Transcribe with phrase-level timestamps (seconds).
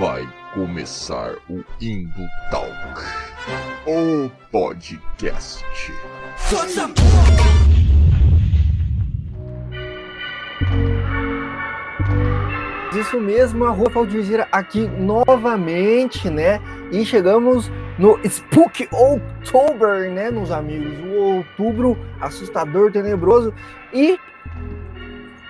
[0.00, 2.72] Vai começar o Indo Talk,
[3.86, 5.62] o podcast.
[12.98, 16.62] Isso mesmo, a Rua Valdirzeira aqui novamente, né?
[16.90, 20.98] E chegamos no Spook October, né, meus amigos?
[21.00, 23.52] O outubro assustador, tenebroso.
[23.92, 24.18] E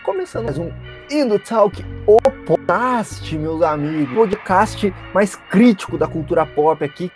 [0.02, 4.14] começando mais um Indo Talk, o podcast, meus amigos.
[4.14, 7.10] Podcast mais crítico da cultura pop aqui,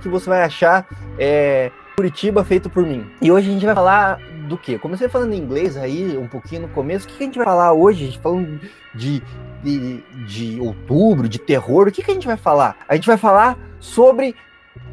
[0.00, 3.06] que você vai achar é, Curitiba feito por mim.
[3.20, 4.18] E hoje a gente vai falar
[4.48, 4.78] do quê?
[4.78, 7.06] Comecei falando em inglês aí um pouquinho no começo.
[7.06, 8.06] O que a gente vai falar hoje?
[8.06, 8.58] Gente falando
[8.94, 9.22] de,
[9.62, 11.88] de, de outubro, de terror.
[11.88, 12.74] O que, que a gente vai falar?
[12.88, 14.34] A gente vai falar sobre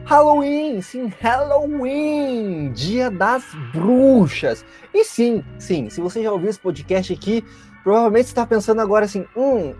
[0.04, 4.66] Halloween, sim, Halloween, Dia das Bruxas.
[4.94, 7.44] E sim, sim, se você já ouviu esse podcast aqui,
[7.84, 9.74] provavelmente está pensando agora assim, hum,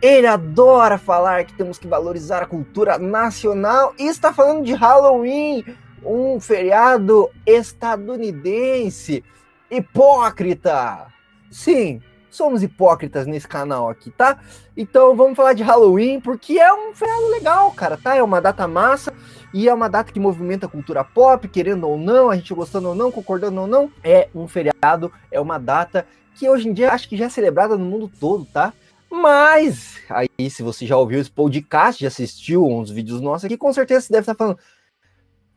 [0.00, 5.64] ele adora falar que temos que valorizar a cultura nacional e está falando de Halloween,
[6.04, 9.24] um feriado estadunidense.
[9.70, 11.06] Hipócrita!
[11.50, 14.38] Sim, somos hipócritas nesse canal aqui, tá?
[14.76, 18.14] Então vamos falar de Halloween, porque é um feriado legal, cara, tá?
[18.14, 19.12] É uma data massa
[19.52, 22.88] e é uma data que movimenta a cultura pop, querendo ou não, a gente gostando
[22.88, 23.90] ou não, concordando ou não.
[24.04, 26.06] É um feriado, é uma data
[26.38, 28.72] que hoje em dia acho que já é celebrada no mundo todo, tá?
[29.10, 33.72] Mas, aí, se você já ouviu esse podcast, já assistiu uns vídeos nossos aqui, com
[33.72, 34.58] certeza você deve estar falando,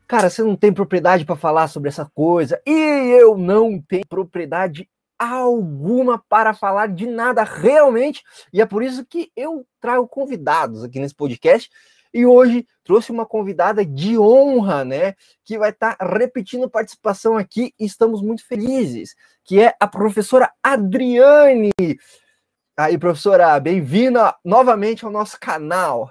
[0.06, 4.88] cara, você não tem propriedade para falar sobre essa coisa, e eu não tenho propriedade
[5.18, 10.98] alguma para falar de nada realmente, e é por isso que eu trago convidados aqui
[10.98, 11.70] nesse podcast,
[12.12, 17.72] e hoje trouxe uma convidada de honra, né, que vai estar tá repetindo participação aqui,
[17.78, 21.70] e estamos muito felizes, que é a professora Adriane.
[22.76, 26.10] Aí, professora, bem-vinda novamente ao nosso canal.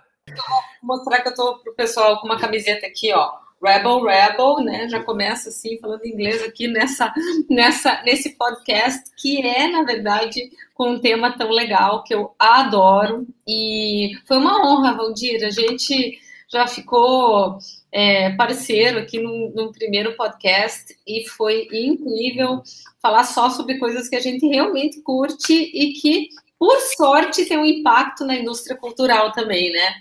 [0.81, 3.48] Vou mostrar que eu estou pro pessoal com uma camiseta aqui, ó.
[3.61, 4.87] Rebel Rebel, né?
[4.89, 7.13] Já começa assim falando inglês aqui nessa,
[7.49, 13.27] nessa, nesse podcast que é na verdade com um tema tão legal que eu adoro
[13.47, 15.43] e foi uma honra, Valdir.
[15.45, 16.19] A gente
[16.51, 17.57] já ficou
[17.91, 22.63] é, parceiro aqui no, no, primeiro podcast e foi incrível
[23.01, 26.29] falar só sobre coisas que a gente realmente curte e que
[26.59, 29.95] por sorte, tem um impacto na indústria cultural também, né?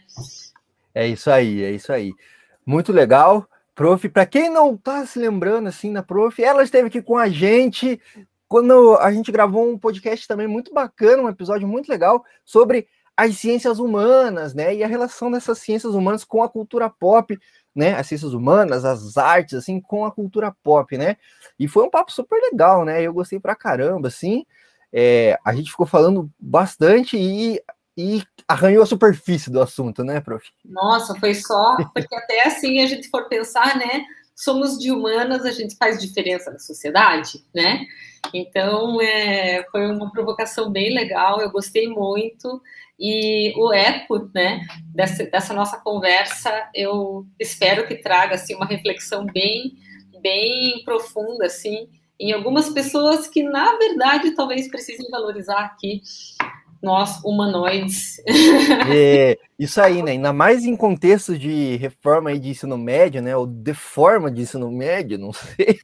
[0.93, 2.13] É isso aí, é isso aí.
[2.69, 3.49] Muito legal.
[3.75, 7.27] Prof, para quem não está se lembrando assim da Prof, ela esteve aqui com a
[7.27, 7.99] gente
[8.47, 12.87] quando a gente gravou um podcast também muito bacana, um episódio muito legal sobre
[13.17, 14.75] as ciências humanas, né?
[14.75, 17.39] E a relação dessas ciências humanas com a cultura pop,
[17.75, 17.95] né?
[17.95, 21.17] As ciências humanas, as artes, assim, com a cultura pop, né?
[21.59, 23.01] E foi um papo super legal, né?
[23.01, 24.45] Eu gostei pra caramba, assim
[24.93, 27.61] é, a gente ficou falando bastante e,
[27.99, 30.49] e arranhou a superfície do assunto, né, prof?
[30.65, 34.05] Nossa, foi só, porque até assim a gente for pensar, né?
[34.37, 37.85] Somos de humanas, a gente faz diferença na sociedade, né?
[38.33, 42.63] Então, é, foi uma provocação bem legal, eu gostei muito.
[43.01, 49.27] E o eco, né, dessa, dessa nossa conversa, eu espero que traga, assim, uma reflexão
[49.27, 49.77] bem,
[50.21, 51.89] bem profunda, assim,
[52.19, 56.01] em algumas pessoas que, na verdade, talvez precisem valorizar aqui
[56.83, 58.19] nós, humanoides.
[58.91, 60.13] É, isso aí, né?
[60.13, 63.37] Ainda mais em contexto de reforma de ensino médio, né?
[63.37, 65.81] Ou deforma de ensino médio, não sei.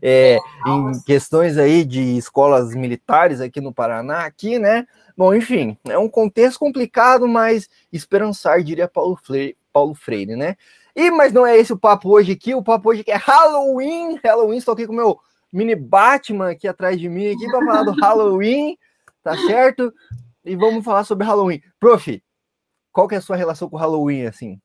[0.00, 4.86] É, em questões aí de escolas militares aqui no Paraná, aqui, né?
[5.16, 10.56] Bom, enfim, é um contexto complicado, mas esperançar, diria Paulo Freire, Paulo Freire, né?
[10.94, 14.18] E, mas não é esse o papo hoje aqui, o papo hoje que é Halloween,
[14.22, 15.18] Halloween, estou aqui com o meu
[15.52, 18.76] mini Batman aqui atrás de mim aqui para falar do Halloween,
[19.22, 19.92] tá certo?
[20.44, 21.60] E vamos falar sobre Halloween.
[21.78, 22.22] Prof,
[22.92, 24.58] qual que é a sua relação com Halloween, assim?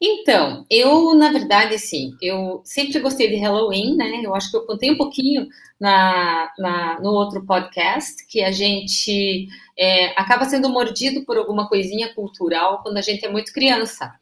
[0.00, 4.20] Então, eu, na verdade, assim, eu sempre gostei de Halloween, né?
[4.22, 5.46] Eu acho que eu contei um pouquinho
[5.80, 9.48] na, na no outro podcast que a gente
[9.78, 14.12] é, acaba sendo mordido por alguma coisinha cultural quando a gente é muito criança.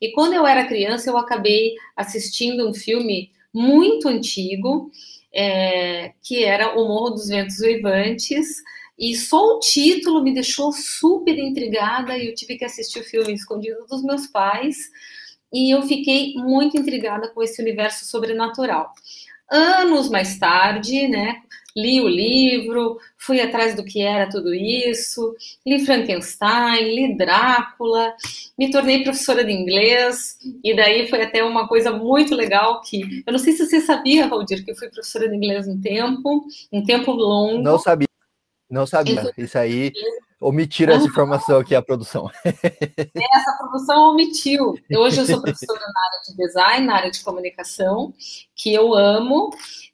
[0.00, 4.90] E quando eu era criança, eu acabei assistindo um filme muito antigo
[5.32, 8.62] é, que era O Morro dos Ventos Uivantes,
[8.98, 13.32] e só o título me deixou super intrigada e eu tive que assistir o filme
[13.32, 14.76] escondido dos meus pais
[15.52, 18.92] e eu fiquei muito intrigada com esse universo sobrenatural.
[19.50, 21.42] Anos mais tarde, né,
[21.76, 25.34] li o livro, fui atrás do que era tudo isso,
[25.66, 28.14] li Frankenstein, li Drácula,
[28.58, 33.32] me tornei professora de inglês, e daí foi até uma coisa muito legal que, eu
[33.32, 36.82] não sei se você sabia, Valdir, que eu fui professora de inglês um tempo, um
[36.82, 37.62] tempo longo.
[37.62, 38.08] Não sabia,
[38.72, 39.92] não sabia, isso aí...
[40.40, 42.28] omitiram essa informação aqui, a produção.
[42.44, 44.74] Essa produção omitiu.
[44.96, 48.12] Hoje eu sou professora na área de design, na área de comunicação,
[48.56, 49.50] que eu amo,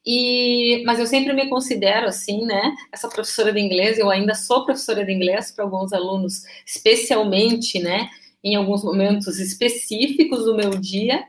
[0.06, 2.74] e, mas eu sempre me considero assim, né?
[2.90, 8.08] Essa professora de inglês, eu ainda sou professora de inglês para alguns alunos, especialmente, né?
[8.42, 11.26] Em alguns momentos específicos do meu dia.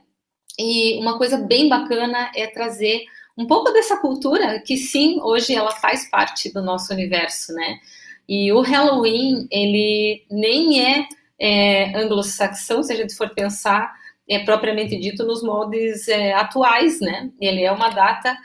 [0.57, 3.03] E uma coisa bem bacana é trazer
[3.39, 7.79] um pouco dessa cultura que sim, hoje ela faz parte do nosso universo, né?
[8.27, 11.07] E o Halloween, ele nem é,
[11.39, 13.97] é anglo-saxão, se a gente for pensar
[14.29, 17.31] é propriamente dito nos moldes é, atuais, né?
[17.41, 18.37] Ele é uma data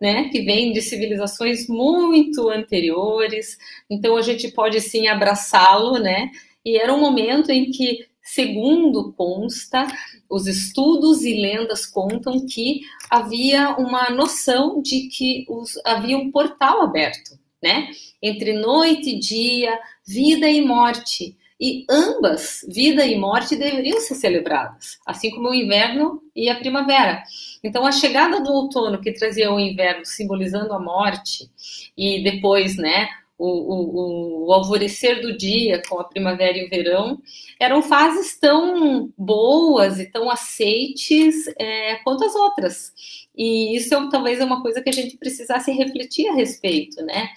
[0.00, 3.58] né, que vem de civilizações muito anteriores,
[3.90, 6.30] então a gente pode sim abraçá-lo, né?
[6.64, 9.86] E era um momento em que, segundo consta,
[10.28, 16.82] os estudos e lendas contam que havia uma noção de que os, havia um portal
[16.82, 17.88] aberto, né?
[18.20, 21.36] Entre noite e dia, vida e morte.
[21.58, 27.22] E ambas, vida e morte, deveriam ser celebradas, assim como o inverno e a primavera.
[27.64, 31.50] Então, a chegada do outono, que trazia o inverno simbolizando a morte,
[31.96, 37.20] e depois, né, o, o, o, alvorecer do dia com a primavera e o verão,
[37.60, 42.92] eram fases tão boas e tão aceites é, quanto as outras.
[43.36, 47.28] E isso é, talvez é uma coisa que a gente precisasse refletir a respeito, né?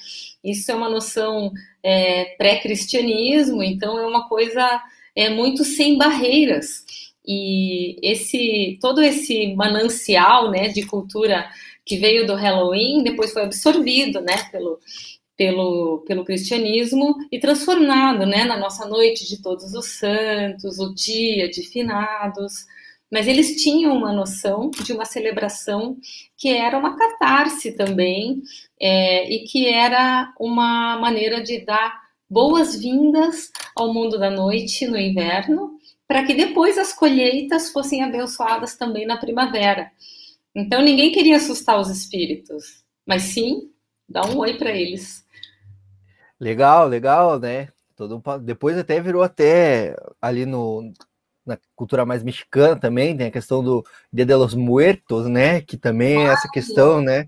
[0.43, 1.51] Isso é uma noção
[1.83, 4.81] é, pré-cristianismo, então é uma coisa
[5.13, 6.85] é, muito sem barreiras.
[7.27, 11.49] E esse todo esse manancial né, de cultura
[11.85, 14.79] que veio do Halloween depois foi absorvido né, pelo,
[15.39, 21.49] pelo, pelo cristianismo e transformado né, na nossa noite de todos os santos, o dia
[21.49, 22.65] de finados
[23.11, 25.97] mas eles tinham uma noção de uma celebração
[26.37, 28.41] que era uma catarse também,
[28.79, 31.99] é, e que era uma maneira de dar
[32.29, 35.71] boas-vindas ao mundo da noite no inverno,
[36.07, 39.91] para que depois as colheitas fossem abençoadas também na primavera.
[40.53, 43.71] Então ninguém queria assustar os espíritos, mas sim
[44.07, 45.25] dar um oi para eles.
[46.39, 47.69] Legal, legal, né?
[47.95, 50.93] Todo, depois até virou até ali no
[51.45, 53.83] na cultura mais mexicana também, tem a questão do
[54.13, 55.61] Dia de los Muertos, né?
[55.61, 57.27] Que também é essa questão, né?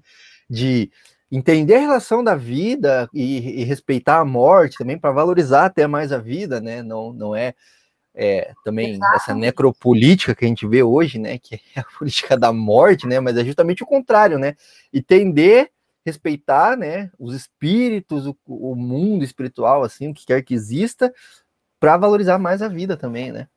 [0.49, 0.91] De
[1.31, 6.11] entender a relação da vida e, e respeitar a morte também para valorizar até mais
[6.11, 6.83] a vida, né?
[6.83, 7.55] Não, não é,
[8.13, 9.15] é também Exato.
[9.15, 11.39] essa necropolítica que a gente vê hoje, né?
[11.39, 13.19] Que é a política da morte, né?
[13.19, 14.55] Mas é justamente o contrário, né?
[14.93, 15.71] Entender
[16.05, 21.13] respeitar, né, os espíritos, o, o mundo espiritual, assim, o que quer que exista,
[21.79, 23.47] para valorizar mais a vida também, né?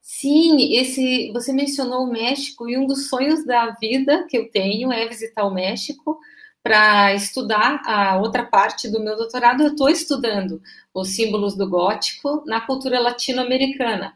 [0.00, 4.92] Sim, esse você mencionou o México e um dos sonhos da vida que eu tenho
[4.92, 6.18] é visitar o México
[6.62, 9.62] para estudar a outra parte do meu doutorado.
[9.62, 10.60] Eu estou estudando
[10.92, 14.14] os símbolos do gótico na cultura latino-americana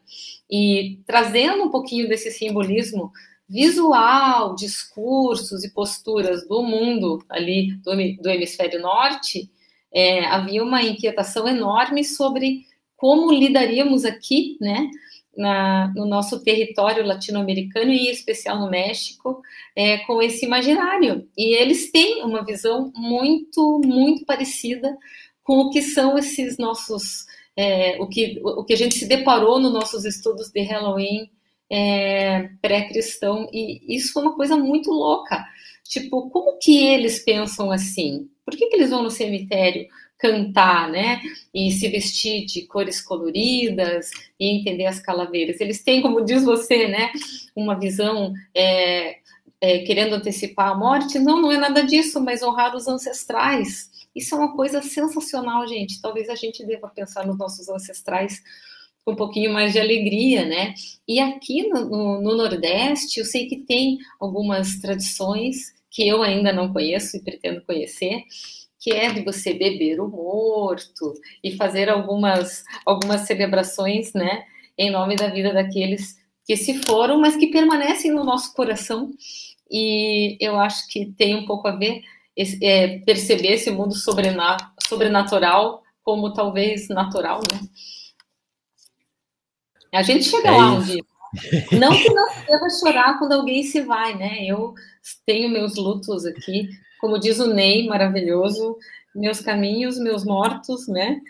[0.51, 3.13] e trazendo um pouquinho desse simbolismo
[3.49, 7.93] visual, discursos e posturas do mundo ali do,
[8.23, 9.51] do hemisfério norte,
[9.93, 12.63] é, havia uma inquietação enorme sobre
[12.97, 14.89] como lidaríamos aqui, né,
[15.37, 19.43] na, no nosso território latino-americano e em especial no México
[19.77, 21.29] é, com esse imaginário.
[21.37, 24.97] E eles têm uma visão muito, muito parecida
[25.43, 27.27] com o que são esses nossos,
[27.57, 31.31] é, o, que, o que a gente se deparou nos nossos estudos de Halloween
[31.71, 33.49] é, pré-cristão.
[33.53, 35.45] E isso foi uma coisa muito louca.
[35.85, 38.29] Tipo, como que eles pensam assim?
[38.45, 39.87] Por que, que eles vão no cemitério?
[40.25, 41.21] cantar, né?
[41.53, 45.61] E se vestir de cores coloridas e entender as calaveiras.
[45.61, 47.11] Eles têm, como diz você, né?
[47.55, 49.19] Uma visão é,
[49.61, 51.19] é, querendo antecipar a morte.
[51.19, 53.91] Não, não é nada disso, mas honrar os ancestrais.
[54.15, 56.01] Isso é uma coisa sensacional, gente.
[56.01, 58.43] Talvez a gente deva pensar nos nossos ancestrais
[59.05, 60.75] com um pouquinho mais de alegria, né?
[61.07, 66.53] E aqui no, no, no Nordeste, eu sei que tem algumas tradições que eu ainda
[66.53, 68.25] não conheço e pretendo conhecer,
[68.81, 74.45] que é de você beber o morto e fazer algumas, algumas celebrações, né,
[74.77, 79.13] em nome da vida daqueles que se foram, mas que permanecem no nosso coração.
[79.71, 82.03] E eu acho que tem um pouco a ver
[82.61, 87.61] é, perceber esse mundo sobrenatural como talvez natural, né?
[89.95, 91.03] A gente chega é lá um dia.
[91.73, 94.45] Não que não deva chorar quando alguém se vai, né?
[94.47, 94.75] Eu
[95.27, 96.69] tenho meus lutos aqui,
[97.01, 98.77] como diz o Ney, maravilhoso,
[99.15, 101.21] meus caminhos, meus mortos, né?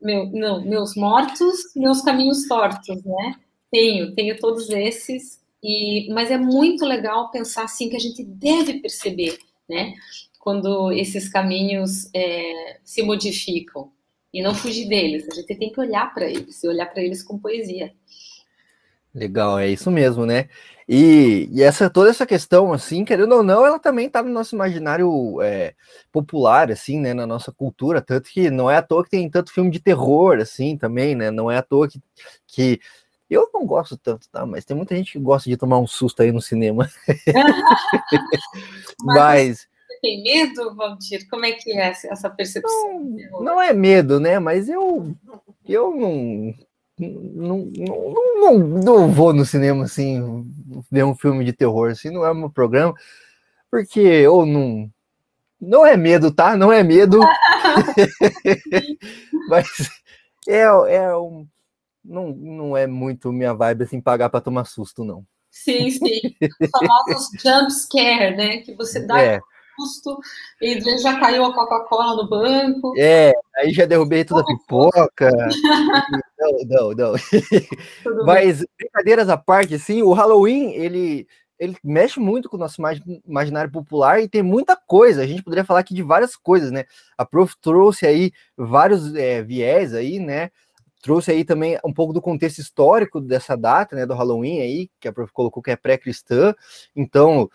[0.00, 3.34] Meu, não, meus mortos, meus caminhos tortos, né?
[3.70, 8.80] Tenho, tenho todos esses, e, mas é muito legal pensar assim que a gente deve
[8.80, 9.94] perceber, né?
[10.38, 13.90] Quando esses caminhos é, se modificam.
[14.32, 15.26] e não fugir deles.
[15.30, 17.94] A gente tem que olhar para eles e olhar para eles com poesia.
[19.16, 20.46] Legal, é isso mesmo, né?
[20.86, 24.54] E, e, essa toda essa questão, assim, querendo ou não, ela também está no nosso
[24.54, 25.74] imaginário é,
[26.12, 29.50] popular, assim, né, na nossa cultura, tanto que não é à toa que tem tanto
[29.50, 31.30] filme de terror, assim, também, né?
[31.30, 31.98] Não é à toa que,
[32.46, 32.78] que
[33.30, 34.44] eu não gosto tanto, tá?
[34.44, 36.86] Mas tem muita gente que gosta de tomar um susto aí no cinema.
[39.02, 41.26] Mas, Você tem medo, Valdir?
[41.30, 43.00] Como é que é essa percepção?
[43.32, 44.38] Não, não é medo, né?
[44.38, 45.16] Mas eu,
[45.66, 46.54] eu não,
[46.98, 50.44] não, não, não, não vou no cinema assim
[50.90, 52.94] ver um filme de terror, assim, não é meu programa,
[53.70, 54.90] porque eu não.
[55.58, 56.56] Não é medo, tá?
[56.56, 57.18] Não é medo.
[59.48, 59.66] Mas
[60.46, 61.46] é, é um
[62.06, 65.26] não, não é muito minha vibe assim pagar para tomar susto, não.
[65.50, 66.20] Sim, sim.
[66.60, 68.58] Os famosos jump scare, né?
[68.58, 69.40] Que você dá é.
[69.76, 70.18] Susto
[70.60, 72.94] e já caiu a Coca-Cola no banco.
[72.96, 75.30] É, aí já derrubei toda a pipoca.
[76.38, 77.14] não, não, não.
[78.24, 81.26] Mas brincadeiras à parte, assim, o Halloween, ele
[81.58, 82.82] ele mexe muito com o nosso
[83.26, 85.22] imaginário popular e tem muita coisa.
[85.22, 86.84] A gente poderia falar aqui de várias coisas, né?
[87.16, 90.50] A Prof trouxe aí vários é, viés aí, né?
[91.06, 95.06] trouxe aí também um pouco do contexto histórico dessa data, né, do Halloween aí, que
[95.06, 96.52] a prof colocou que é pré-cristã,
[96.96, 97.48] então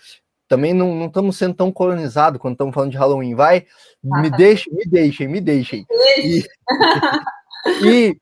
[0.52, 3.66] também não, não estamos sendo tão colonizados quando estamos falando de Halloween, vai,
[4.04, 5.88] me deixem, me deixem, me deixem.
[6.18, 6.44] E,
[7.82, 8.18] e,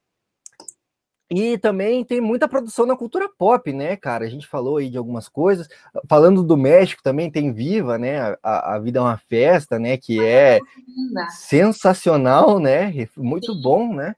[1.32, 4.98] e, também tem muita produção na cultura pop, né, cara, a gente falou aí de
[5.00, 5.68] algumas coisas,
[6.08, 10.24] falando do México também tem Viva, né, a, a Vida é uma Festa, né, que
[10.24, 10.60] é
[11.32, 14.14] sensacional, né, muito bom, né,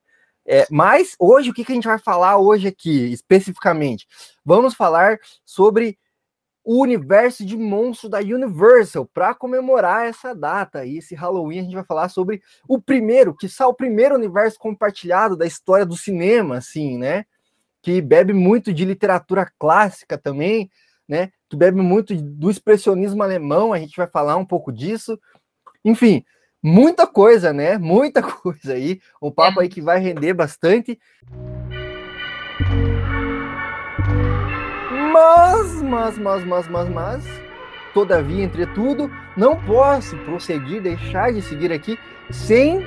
[0.45, 4.05] é, mas hoje, o que, que a gente vai falar hoje aqui, especificamente?
[4.43, 5.97] Vamos falar sobre
[6.63, 10.85] o universo de monstros da Universal, para comemorar essa data.
[10.85, 15.35] E esse Halloween a gente vai falar sobre o primeiro, que o primeiro universo compartilhado
[15.35, 17.25] da história do cinema, assim, né?
[17.81, 20.69] Que bebe muito de literatura clássica também,
[21.07, 21.31] né?
[21.49, 25.19] Que bebe muito do expressionismo alemão, a gente vai falar um pouco disso.
[25.83, 26.23] Enfim,
[26.61, 27.77] muita coisa, né?
[27.77, 29.01] Muita coisa aí.
[29.21, 29.63] Um papo é.
[29.63, 30.99] aí que vai render bastante.
[35.21, 37.23] Mas, mas, mas, mas, mas, mas,
[37.93, 41.99] todavia, entretudo, não posso prosseguir, deixar de seguir aqui
[42.31, 42.83] sem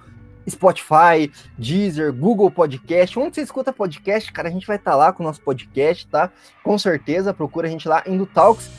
[0.50, 3.18] Spotify, Deezer, Google Podcast.
[3.18, 6.08] Onde você escuta podcast, cara, a gente vai estar tá lá com o nosso podcast,
[6.08, 6.32] tá?
[6.64, 8.70] Com certeza, procura a gente lá indo Talks.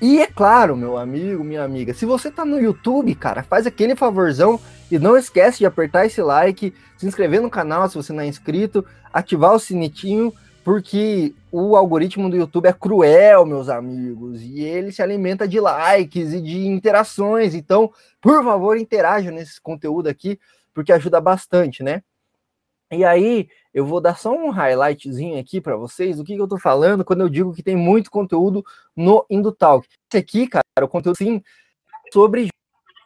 [0.00, 3.96] E é claro, meu amigo, minha amiga, se você tá no YouTube, cara, faz aquele
[3.96, 4.60] favorzão
[4.90, 8.26] e não esquece de apertar esse like, se inscrever no canal se você não é
[8.26, 10.32] inscrito, ativar o sinetinho
[10.64, 16.32] porque o algoritmo do YouTube é cruel, meus amigos, e ele se alimenta de likes
[16.32, 17.54] e de interações.
[17.54, 20.40] Então, por favor, interajam nesse conteúdo aqui,
[20.74, 22.02] porque ajuda bastante, né?
[22.90, 26.48] E aí, eu vou dar só um highlightzinho aqui para vocês do que, que eu
[26.48, 28.64] tô falando quando eu digo que tem muito conteúdo
[28.94, 29.88] no Indutalk.
[30.10, 31.42] Esse aqui, cara, o conteúdo sim
[32.12, 32.48] sobre o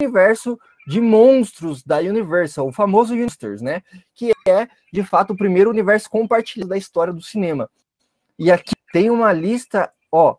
[0.02, 3.82] universo de monstros da Universal, o famoso Unisters, né?
[4.14, 7.70] Que é, de fato, o primeiro universo compartilhado da história do cinema.
[8.38, 10.36] E aqui tem uma lista, ó,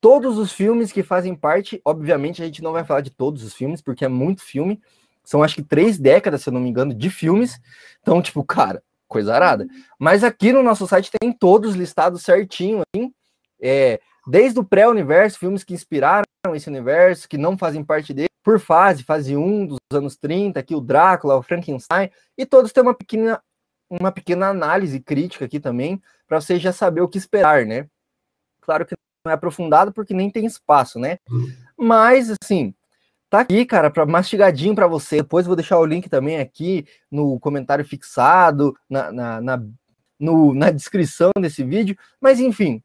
[0.00, 3.54] todos os filmes que fazem parte, obviamente a gente não vai falar de todos os
[3.54, 4.80] filmes, porque é muito filme,
[5.24, 7.58] são acho que três décadas, se eu não me engano, de filmes,
[8.00, 9.66] então, tipo, cara, coisa arada.
[9.98, 13.12] Mas aqui no nosso site tem todos listados certinho, assim,
[13.60, 18.60] é, desde o pré-universo, filmes que inspiraram esse universo, que não fazem parte dele, por
[18.60, 22.94] fase, fase 1 dos anos 30, aqui o Drácula, o Frankenstein, e todos têm uma
[22.94, 23.42] pequena,
[23.88, 27.86] uma pequena análise crítica aqui também, para você já saber o que esperar, né?
[28.60, 31.18] Claro que não é aprofundado porque nem tem espaço, né?
[31.76, 32.74] Mas, assim,
[33.34, 35.16] tá aqui, cara, para mastigadinho para você.
[35.16, 39.62] Depois vou deixar o link também aqui no comentário fixado, na, na, na,
[40.18, 41.96] no, na descrição desse vídeo.
[42.20, 42.80] Mas, enfim,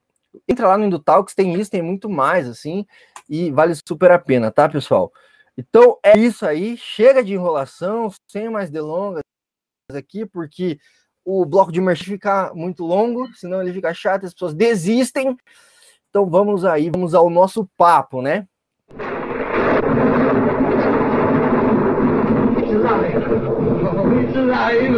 [0.48, 2.84] entra lá no Indutalks, tem isso, tem muito mais, assim,
[3.29, 5.12] e vale super a pena, tá, pessoal?
[5.56, 9.22] Então é isso aí, chega de enrolação, sem mais delongas
[9.94, 10.79] aqui, porque
[11.24, 15.38] o bloco de merch fica muito longo, senão ele fica chato, as pessoas desistem.
[16.10, 18.48] Então vamos aí, vamos ao nosso papo, né?
[23.10, 24.94] It's alive!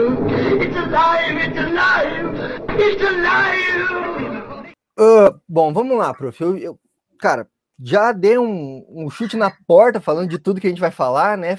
[0.61, 1.37] It's alive!
[1.37, 2.35] It's alive!
[2.77, 4.73] It's alive!
[4.99, 6.43] Uh, bom, vamos lá, prof.
[6.43, 6.79] Eu, eu,
[7.17, 7.47] cara,
[7.81, 11.37] já dei um, um, chute na porta falando de tudo que a gente vai falar,
[11.37, 11.57] né?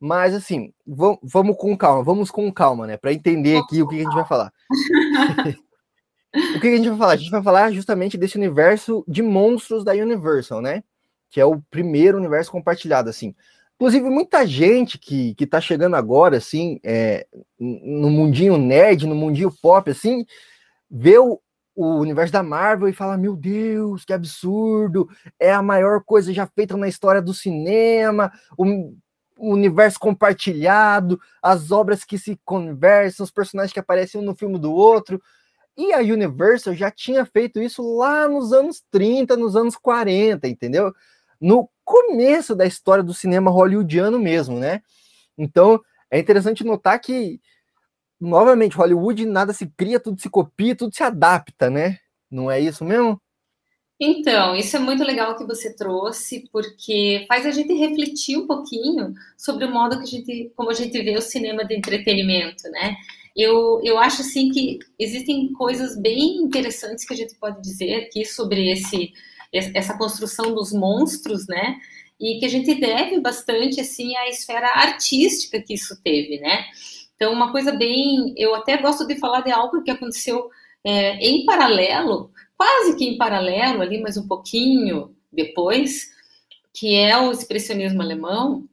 [0.00, 2.96] Mas assim, vamos, vamos com calma, vamos com calma, né?
[2.96, 4.50] Para entender aqui o que a gente vai falar.
[6.56, 7.12] o que a gente vai falar?
[7.12, 10.82] A gente vai falar justamente desse universo de monstros da Universal, né?
[11.30, 13.34] Que é o primeiro universo compartilhado, assim.
[13.80, 17.26] Inclusive, muita gente que, que tá chegando agora, assim, é,
[17.58, 20.26] no mundinho nerd, no mundinho pop, assim,
[20.90, 21.40] vê o,
[21.74, 25.08] o universo da Marvel e fala: Meu Deus, que absurdo!
[25.38, 28.92] É a maior coisa já feita na história do cinema, o,
[29.38, 34.58] o universo compartilhado, as obras que se conversam, os personagens que aparecem um no filme
[34.58, 35.18] do outro.
[35.74, 40.92] E a Universal já tinha feito isso lá nos anos 30, nos anos 40, entendeu?
[41.40, 44.82] No começo da história do cinema hollywoodiano mesmo, né?
[45.36, 45.80] Então,
[46.10, 47.40] é interessante notar que,
[48.20, 51.98] novamente, Hollywood nada se cria, tudo se copia, tudo se adapta, né?
[52.30, 53.20] Não é isso mesmo?
[54.02, 59.12] Então, isso é muito legal que você trouxe, porque faz a gente refletir um pouquinho
[59.36, 62.96] sobre o modo que a gente, como a gente vê o cinema de entretenimento, né?
[63.36, 68.24] Eu, eu acho assim que existem coisas bem interessantes que a gente pode dizer aqui
[68.24, 69.12] sobre esse
[69.52, 71.76] essa construção dos monstros, né?
[72.18, 76.66] E que a gente deve bastante assim à esfera artística que isso teve, né?
[77.16, 80.50] Então, uma coisa bem, eu até gosto de falar de algo que aconteceu
[80.84, 86.10] é, em paralelo, quase que em paralelo ali, mas um pouquinho depois,
[86.72, 88.66] que é o expressionismo alemão,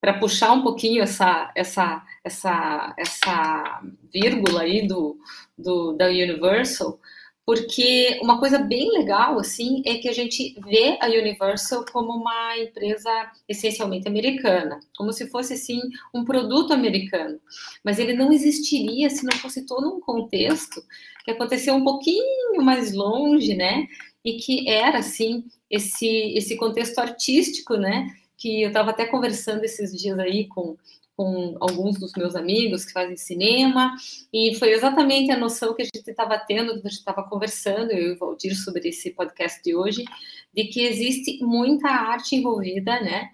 [0.00, 5.18] para puxar um pouquinho essa essa essa essa vírgula aí do,
[5.56, 7.00] do da Universal,
[7.46, 12.58] porque uma coisa bem legal assim é que a gente vê a Universal como uma
[12.58, 13.10] empresa
[13.48, 15.80] essencialmente americana, como se fosse assim
[16.14, 17.38] um produto americano,
[17.84, 20.82] mas ele não existiria se não fosse todo um contexto
[21.24, 23.86] que aconteceu um pouquinho mais longe, né?
[24.24, 28.08] E que era assim esse esse contexto artístico, né?
[28.38, 30.76] Que eu estava até conversando esses dias aí com
[31.16, 33.94] com alguns dos meus amigos que fazem cinema,
[34.32, 37.92] e foi exatamente a noção que a gente estava tendo, que a gente estava conversando,
[37.92, 40.04] eu e o Valdir, sobre esse podcast de hoje,
[40.52, 43.28] de que existe muita arte envolvida, né,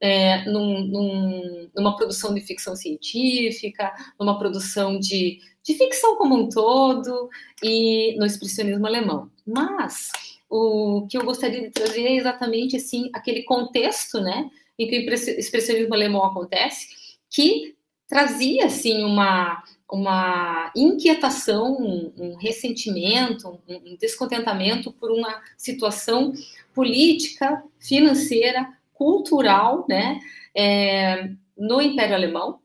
[0.00, 6.48] é, num, num, numa produção de ficção científica, numa produção de, de ficção como um
[6.48, 7.28] todo,
[7.62, 9.30] e no expressionismo alemão.
[9.46, 10.10] Mas
[10.48, 15.14] o que eu gostaria de trazer é exatamente assim aquele contexto, né, em que o
[15.14, 16.88] expressionismo alemão acontece,
[17.30, 17.76] que
[18.08, 19.62] trazia assim uma
[19.92, 21.76] uma inquietação,
[22.16, 26.32] um, ressentimento, um, descontentamento por uma situação
[26.72, 30.20] política, financeira, cultural, né,
[30.54, 32.60] é, no Império Alemão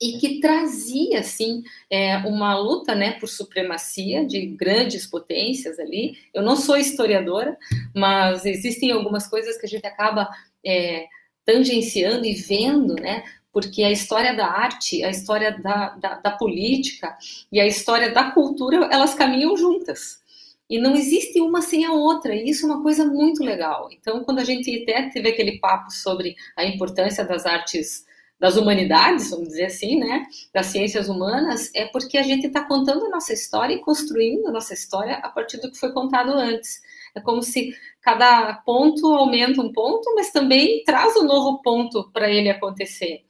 [0.00, 6.16] e que trazia assim é, uma luta, né, por supremacia de grandes potências ali.
[6.32, 7.58] Eu não sou historiadora,
[7.94, 10.30] mas existem algumas coisas que a gente acaba
[10.64, 11.06] é,
[11.44, 13.24] tangenciando e vendo, né,
[13.58, 17.18] porque a história da arte, a história da, da, da, política
[17.50, 20.20] e a história da cultura, elas caminham juntas.
[20.70, 23.88] E não existe uma sem a outra, e isso é uma coisa muito legal.
[23.90, 28.06] Então, quando a gente até teve aquele papo sobre a importância das artes
[28.38, 33.06] das humanidades, vamos dizer assim, né, das ciências humanas, é porque a gente está contando
[33.06, 36.80] a nossa história e construindo a nossa história a partir do que foi contado antes.
[37.14, 42.30] É como se cada ponto aumenta um ponto, mas também traz um novo ponto para
[42.30, 43.24] ele acontecer.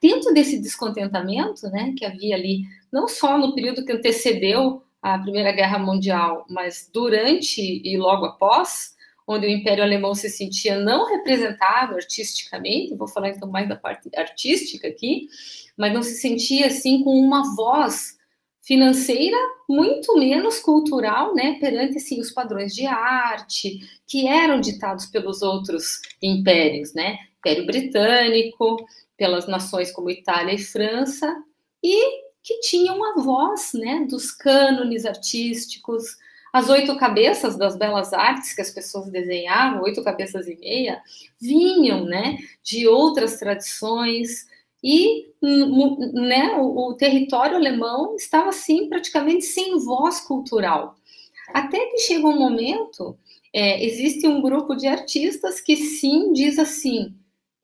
[0.00, 5.52] Dentro desse descontentamento, né, que havia ali, não só no período que antecedeu a Primeira
[5.52, 11.94] Guerra Mundial, mas durante e logo após, onde o Império Alemão se sentia não representado
[11.94, 15.28] artisticamente, vou falar então mais da parte artística aqui,
[15.76, 18.17] mas não se sentia assim com uma voz
[18.68, 25.40] financeira, muito menos cultural, né, perante assim, os padrões de arte que eram ditados pelos
[25.40, 31.34] outros impérios, né, Império Britânico, pelas nações como Itália e França,
[31.82, 36.18] e que tinham a voz, né, dos cânones artísticos,
[36.52, 41.00] as oito cabeças das belas artes que as pessoas desenhavam, oito cabeças e meia,
[41.40, 44.46] vinham, né, de outras tradições,
[44.82, 50.96] e né, o, o, território alemão estava assim praticamente sem voz cultural.
[51.52, 53.18] Até que chega um momento,
[53.52, 57.14] é, existe um grupo de artistas que sim diz assim: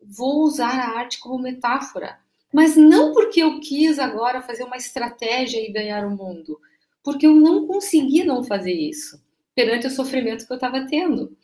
[0.03, 2.18] vou usar a arte como metáfora.
[2.53, 6.59] Mas não porque eu quis agora fazer uma estratégia e ganhar o mundo,
[7.03, 9.20] porque eu não conseguia não fazer isso
[9.55, 11.37] perante o sofrimento que eu estava tendo.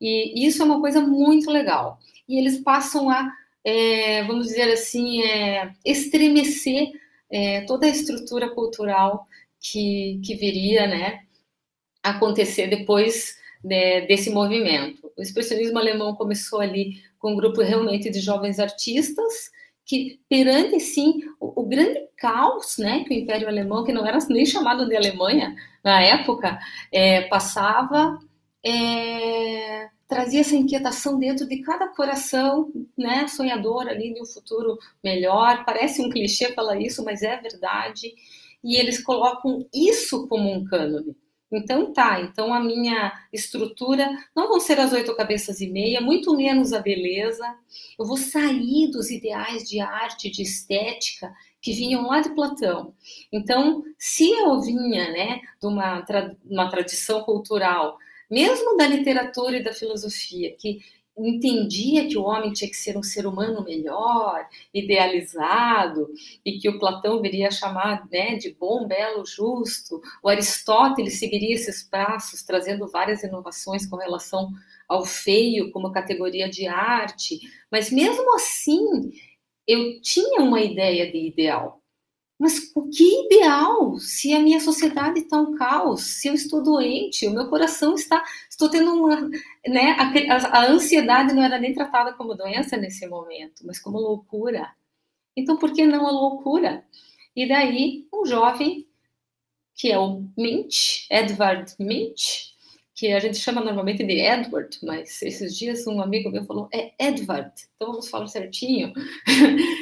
[0.00, 1.98] E isso é uma coisa muito legal.
[2.28, 3.32] E eles passam a,
[3.64, 6.90] é, vamos dizer assim, é, estremecer
[7.30, 9.26] é, toda a estrutura cultural
[9.60, 11.20] que, que viria né,
[12.02, 15.10] acontecer depois né, desse movimento.
[15.16, 19.50] O expressionismo alemão começou ali com um grupo realmente de jovens artistas
[19.84, 24.18] que perante sim o, o, grande caos, né, que o Império Alemão, que não era
[24.28, 26.58] nem chamado de Alemanha na época,
[26.92, 28.18] é, passava,
[28.62, 35.64] é, trazia essa inquietação dentro de cada coração, né, sonhador ali de um futuro melhor.
[35.66, 38.14] Parece um clichê falar isso, mas é verdade.
[38.64, 41.14] E eles colocam isso como um cânone.
[41.50, 46.36] Então tá, então a minha estrutura não vão ser as oito cabeças e meia, muito
[46.36, 47.44] menos a beleza.
[47.98, 52.94] Eu vou sair dos ideais de arte, de estética que vinham lá de Platão.
[53.32, 56.04] Então, se eu vinha, né, de uma,
[56.44, 57.98] uma tradição cultural,
[58.30, 60.80] mesmo da literatura e da filosofia, que
[61.26, 66.08] entendia que o homem tinha que ser um ser humano melhor, idealizado,
[66.44, 70.00] e que o Platão viria a chamar né, de bom, belo, justo.
[70.22, 74.50] O Aristóteles seguiria esses passos, trazendo várias inovações com relação
[74.88, 77.40] ao feio como categoria de arte.
[77.70, 79.10] Mas mesmo assim,
[79.66, 81.77] eu tinha uma ideia de ideal.
[82.38, 87.26] Mas o que ideal se a minha sociedade está um caos, se eu estou doente,
[87.26, 89.28] o meu coração está, estou tendo uma,
[89.66, 94.72] né, a, a, ansiedade não era nem tratada como doença nesse momento, mas como loucura.
[95.36, 96.84] Então, por que não a loucura?
[97.34, 98.86] E daí, um jovem,
[99.74, 102.52] que é o Mint, Edward Mint,
[102.94, 106.92] que a gente chama normalmente de Edward, mas esses dias um amigo meu falou, é
[106.98, 108.92] Edward, então vamos falar certinho.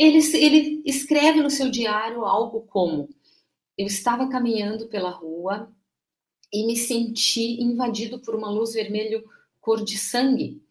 [0.00, 3.10] Ele, ele escreve no seu diário algo como:
[3.76, 5.70] Eu estava caminhando pela rua
[6.50, 9.22] e me senti invadido por uma luz vermelho
[9.60, 10.62] cor de sangue.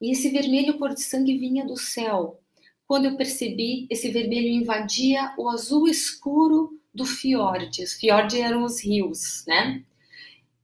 [0.00, 2.40] E esse vermelho cor de sangue vinha do céu.
[2.86, 7.82] Quando eu percebi, esse vermelho invadia o azul escuro do fiord.
[7.82, 9.84] Os eram os rios, né?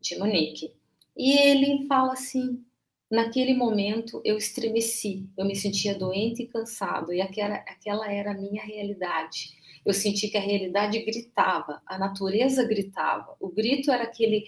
[0.00, 0.72] De Monique.
[1.14, 2.64] E ele fala assim:
[3.14, 8.34] Naquele momento eu estremeci, eu me sentia doente e cansado, e aquela, aquela era a
[8.34, 9.50] minha realidade.
[9.86, 13.36] Eu senti que a realidade gritava, a natureza gritava.
[13.38, 14.46] O grito era aquele,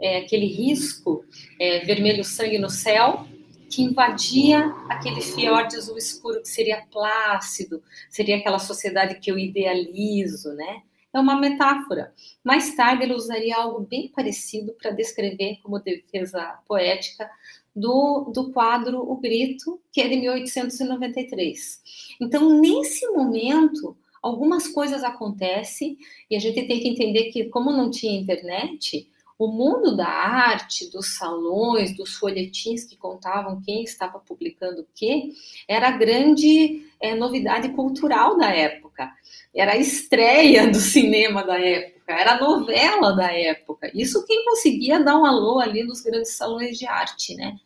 [0.00, 1.24] é, aquele risco
[1.60, 3.24] é, vermelho sangue no céu
[3.70, 10.54] que invadia aquele fiord azul escuro que seria plácido, seria aquela sociedade que eu idealizo,
[10.54, 10.82] né?
[11.14, 12.12] É uma metáfora.
[12.42, 17.30] Mais tarde ele usaria algo bem parecido para descrever como defesa poética
[17.78, 21.80] do, do quadro O Grito, que é de 1893.
[22.20, 25.96] Então, nesse momento, algumas coisas acontecem
[26.30, 30.90] e a gente tem que entender que, como não tinha internet, o mundo da arte,
[30.90, 35.32] dos salões, dos folhetins que contavam quem estava publicando o quê,
[35.68, 39.08] era a grande é, novidade cultural da época.
[39.54, 43.88] Era a estreia do cinema da época, era a novela da época.
[43.94, 47.56] Isso quem conseguia dar um alô ali nos grandes salões de arte, né?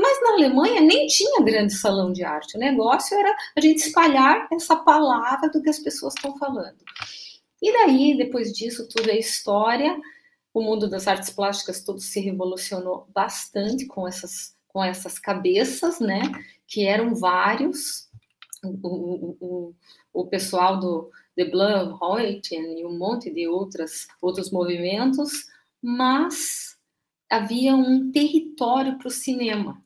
[0.00, 2.56] Mas na Alemanha nem tinha grande salão de arte.
[2.56, 6.78] O negócio era a gente espalhar essa palavra do que as pessoas estão falando.
[7.60, 10.00] E daí, depois disso, tudo é história.
[10.54, 16.22] O mundo das artes plásticas todo se revolucionou bastante com essas, com essas cabeças, né?
[16.66, 18.08] Que eram vários.
[18.64, 19.74] O, o, o,
[20.14, 25.46] o pessoal do The Blood Reuten e um monte de outras, outros movimentos,
[25.82, 26.78] mas
[27.28, 29.82] havia um território para o cinema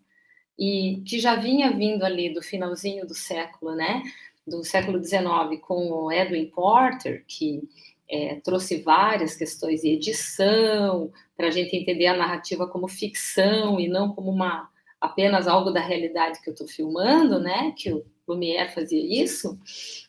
[0.58, 4.02] e que já vinha vindo ali do finalzinho do século, né,
[4.46, 7.62] do século XIX, com o Edwin Porter, que
[8.08, 13.88] é, trouxe várias questões de edição, para a gente entender a narrativa como ficção e
[13.88, 14.68] não como uma
[15.00, 19.58] apenas algo da realidade que eu estou filmando, né, que o Lumière fazia isso,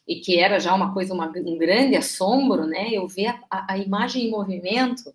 [0.08, 3.78] e que era já uma coisa, uma, um grande assombro, né, eu ver a, a
[3.78, 5.14] imagem em movimento,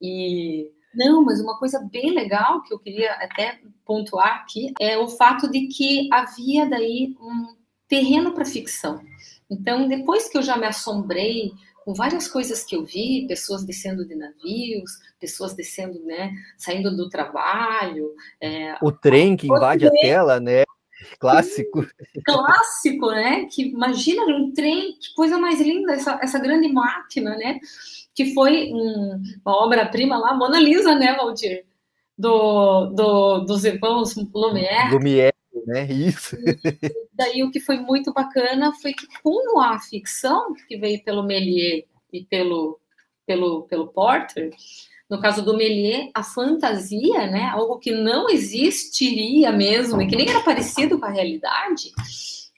[0.00, 5.08] e não, mas uma coisa bem legal que eu queria até pontuar aqui é o
[5.08, 7.54] fato de que havia daí um
[7.88, 9.00] terreno para ficção.
[9.48, 11.52] Então, depois que eu já me assombrei
[11.84, 17.08] com várias coisas que eu vi, pessoas descendo de navios, pessoas descendo, né, saindo do
[17.08, 18.12] trabalho.
[18.40, 20.64] É, o trem que invade a tela, né?
[21.20, 21.86] Clássico.
[22.24, 23.44] Clássico, né?
[23.44, 27.60] Que imagina um trem, que coisa mais linda, essa, essa grande máquina, né?
[28.16, 31.66] Que foi um, uma obra-prima lá, Mona Lisa, né, Valdir?
[32.16, 34.90] Do, do, dos irmãos Lumière.
[34.90, 35.34] Lumière,
[35.66, 35.86] né?
[35.92, 36.34] Isso.
[36.34, 41.22] E daí o que foi muito bacana foi que com a ficção que veio pelo
[41.22, 42.80] Méliès e pelo
[43.26, 44.50] pelo pelo Porter,
[45.10, 50.30] no caso do Méliès, a fantasia, né, algo que não existiria mesmo e que nem
[50.30, 51.92] era parecido com a realidade,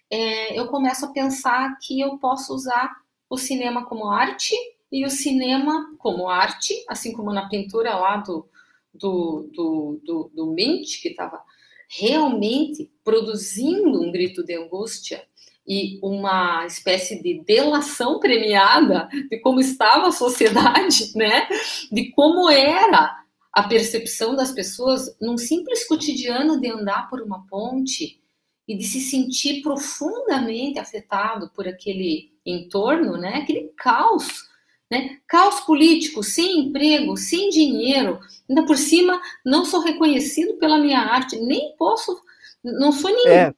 [0.09, 2.93] é, eu começo a pensar que eu posso usar
[3.29, 4.55] o cinema como arte
[4.91, 8.49] e o cinema como arte, assim como na pintura lá do,
[8.93, 11.43] do, do, do, do Mint, que estava
[11.89, 15.25] realmente produzindo um grito de angústia
[15.67, 21.47] e uma espécie de delação premiada de como estava a sociedade, né?
[21.93, 23.23] De como era
[23.53, 28.21] a percepção das pessoas num simples cotidiano de andar por uma ponte
[28.67, 33.37] e de se sentir profundamente afetado por aquele entorno, né?
[33.37, 34.48] Aquele caos,
[34.91, 35.19] né?
[35.27, 41.37] Caos político, sem emprego, sem dinheiro, ainda por cima não sou reconhecido pela minha arte,
[41.37, 42.19] nem posso,
[42.63, 43.33] não sou ninguém.
[43.33, 43.55] É.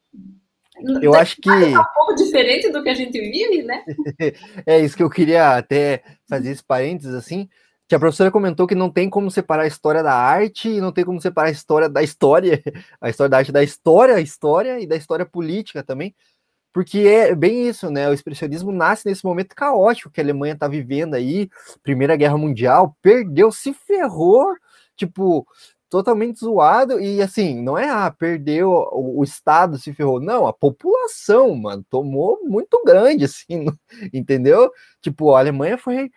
[1.03, 1.51] Eu acho que.
[1.51, 3.85] É um pouco diferente do que a gente vive, né?
[4.64, 7.49] é isso que eu queria até fazer esse parênteses assim
[7.90, 10.93] que a professora comentou que não tem como separar a história da arte e não
[10.93, 12.62] tem como separar a história da história,
[13.03, 16.14] a história da arte da história, a história e da história política também,
[16.73, 18.09] porque é bem isso, né?
[18.09, 21.49] O expressionismo nasce nesse momento caótico que a Alemanha está vivendo aí,
[21.83, 24.55] Primeira Guerra Mundial, perdeu, se ferrou,
[24.97, 25.47] tipo,
[25.91, 30.53] totalmente zoado e assim, não é ah, perdeu o, o, estado se ferrou, não, a
[30.53, 33.67] população, mano, tomou muito grande assim,
[34.13, 34.71] entendeu?
[35.03, 36.11] Tipo, a Alemanha foi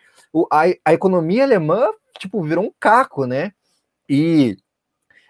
[0.50, 1.88] a, a economia alemã,
[2.18, 3.52] tipo, virou um caco, né?
[4.08, 4.56] E,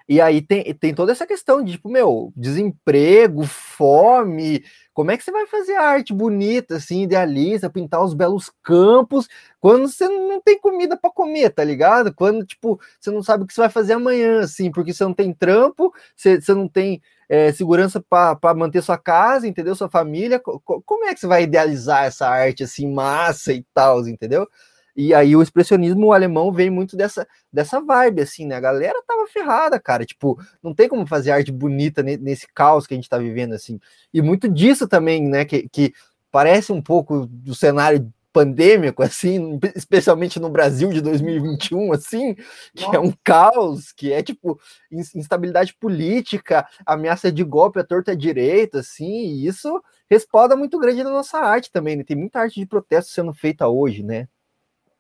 [0.08, 4.62] e aí tem, tem toda essa questão de, tipo, meu, desemprego, fome,
[4.92, 9.28] como é que você vai fazer arte bonita, assim, idealista, pintar os belos campos,
[9.60, 12.14] quando você não tem comida para comer, tá ligado?
[12.14, 15.14] Quando, tipo, você não sabe o que você vai fazer amanhã, assim, porque você não
[15.14, 19.74] tem trampo, você, você não tem é, segurança para manter sua casa, entendeu?
[19.74, 24.46] Sua família, como é que você vai idealizar essa arte, assim, massa e tal, entendeu?
[24.96, 28.54] E aí o expressionismo alemão vem muito dessa, dessa vibe, assim, né?
[28.56, 30.04] A galera tava ferrada, cara.
[30.04, 33.80] Tipo, não tem como fazer arte bonita nesse caos que a gente tá vivendo, assim.
[34.12, 35.44] E muito disso também, né?
[35.44, 35.92] Que, que
[36.30, 42.34] parece um pouco do cenário pandêmico, assim, especialmente no Brasil de 2021, assim,
[42.74, 42.96] que Nossa.
[42.96, 49.06] é um caos, que é tipo instabilidade política, ameaça de golpe à torta direita, assim,
[49.06, 49.80] e isso
[50.10, 52.04] responda muito grande na nossa arte também, né?
[52.04, 54.28] Tem muita arte de protesto sendo feita hoje, né?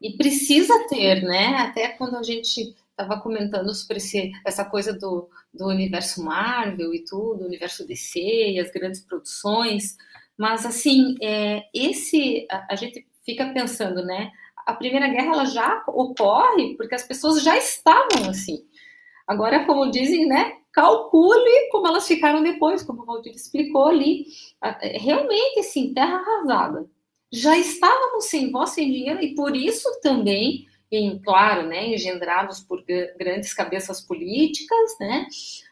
[0.00, 1.56] E precisa ter, né?
[1.56, 7.04] Até quando a gente estava comentando sobre esse, essa coisa do, do universo Marvel e
[7.04, 9.96] tudo, universo DC e as grandes produções,
[10.38, 14.30] mas assim, é, esse a, a, gente fica pensando, né?
[14.66, 18.64] A Primeira Guerra ela já ocorre porque as pessoas já estavam assim.
[19.26, 20.58] Agora, como dizem, né?
[20.72, 24.26] Calcule como elas ficaram depois, como o Valdir explicou ali.
[25.00, 26.88] Realmente, assim, terra arrasada
[27.34, 32.84] já estávamos sem voz, sem dinheiro, e por isso também, em, claro, né, engendrados por
[33.18, 35.26] grandes cabeças políticas, né,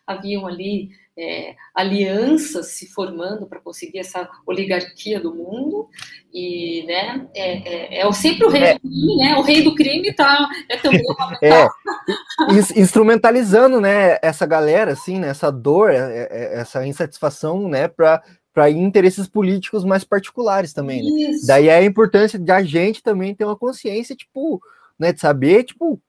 [0.05, 5.87] haviam ali é, alianças se formando para conseguir essa oligarquia do mundo
[6.33, 8.75] e né é, é, é sempre o rei é.
[8.75, 14.47] do crime né o rei do crime tá é também uma é, instrumentalizando né essa
[14.47, 18.23] galera assim né, essa dor é, é, essa insatisfação né para
[18.53, 21.33] para interesses políticos mais particulares também, né?
[21.47, 24.61] Daí é a importância de a gente também ter uma consciência, tipo,
[24.99, 26.01] né, de saber, tipo,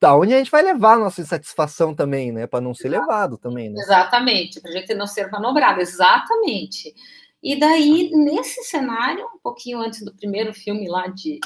[0.00, 3.36] da onde a gente vai levar a nossa insatisfação também, né, para não ser levado
[3.36, 3.80] também, né?
[3.80, 6.94] Exatamente, para a gente não ser manobrado, exatamente.
[7.42, 11.40] E daí, nesse cenário, um pouquinho antes do primeiro filme lá de,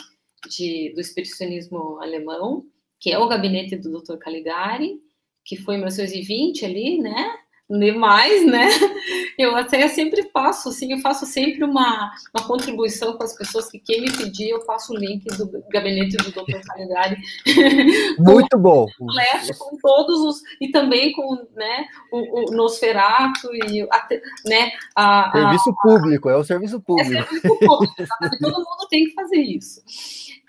[0.51, 2.65] de do expressionismo alemão,
[3.01, 4.17] que é o gabinete do Dr.
[4.19, 5.01] Caligari,
[5.45, 7.37] que foi em 1920 ali, né?
[7.69, 8.69] Demais, né?
[9.39, 13.79] Eu até sempre faço, assim, eu faço sempre uma, uma contribuição com as pessoas que
[13.79, 16.59] quem me pedir, eu faço o link do gabinete do Dr.
[16.67, 17.19] Caligari.
[18.19, 18.87] Muito bom.
[19.59, 23.87] Com todos os, e também com, né, o, o Nosferato e,
[24.47, 27.13] né, a, Serviço a, público, é o serviço público.
[27.13, 27.95] É serviço público,
[28.41, 29.83] todo mundo tem que fazer isso.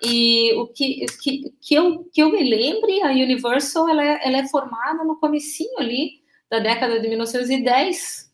[0.02, 4.38] E o que, que, que, eu, que eu me lembre, a Universal, ela é, ela
[4.38, 8.28] é formada no comecinho ali, da década de 1910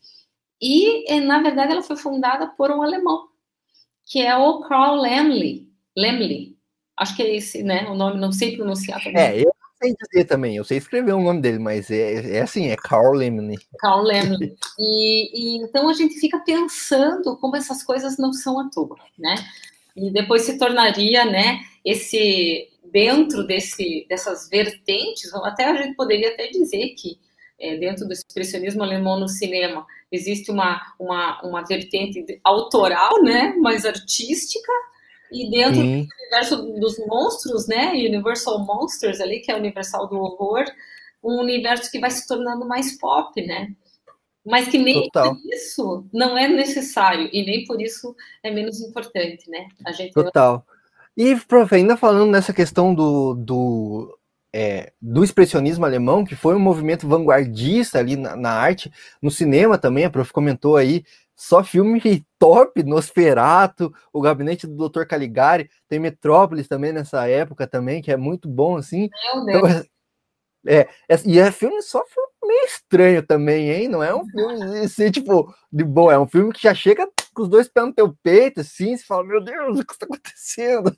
[0.60, 3.28] e, na verdade, ela foi fundada por um alemão,
[4.06, 5.68] que é o Karl Lemley.
[5.96, 6.56] Lemley.
[6.96, 7.86] Acho que é esse, né?
[7.88, 9.20] O nome, não sei pronunciar também.
[9.20, 12.68] É, eu sei dizer também, eu sei escrever o nome dele, mas é, é assim,
[12.68, 13.58] é Karl Lemley.
[13.78, 14.56] Karl Lemley.
[14.78, 19.34] E, e, então a gente fica pensando como essas coisas não são à toa, né?
[19.96, 26.48] E depois se tornaria, né, esse dentro desse dessas vertentes, até a gente poderia até
[26.48, 27.18] dizer que
[27.58, 33.84] é, dentro do expressionismo alemão no cinema, existe uma, uma, uma vertente autoral, né, mais
[33.84, 34.72] artística,
[35.32, 36.06] e dentro Sim.
[36.06, 40.64] do universo dos monstros, né, Universal Monsters ali, que é o universal do horror,
[41.22, 43.72] um universo que vai se tornando mais pop, né?
[44.44, 45.34] Mas que nem Total.
[45.34, 49.68] por isso não é necessário e nem por isso é menos importante, né?
[49.86, 50.64] A gente Total.
[51.16, 54.18] E, prof, ainda falando nessa questão do, do,
[54.56, 58.88] é, do expressionismo alemão, que foi um movimento vanguardista ali na, na, arte,
[59.20, 61.02] no cinema também, a prof comentou aí,
[61.34, 62.00] só filme
[62.38, 65.06] top, Nosferatu, O Gabinete do Dr.
[65.06, 69.10] Caligari, tem Metrópolis também nessa época também, que é muito bom, assim.
[69.34, 69.56] Meu Deus.
[69.58, 69.84] Então,
[70.68, 73.88] é, é, e é filme só filme meio estranho também, hein?
[73.88, 77.42] Não é um filme assim, tipo, de boa, é um filme que já chega com
[77.42, 80.96] os dois pés no teu peito, assim, você fala, meu Deus, o que está acontecendo?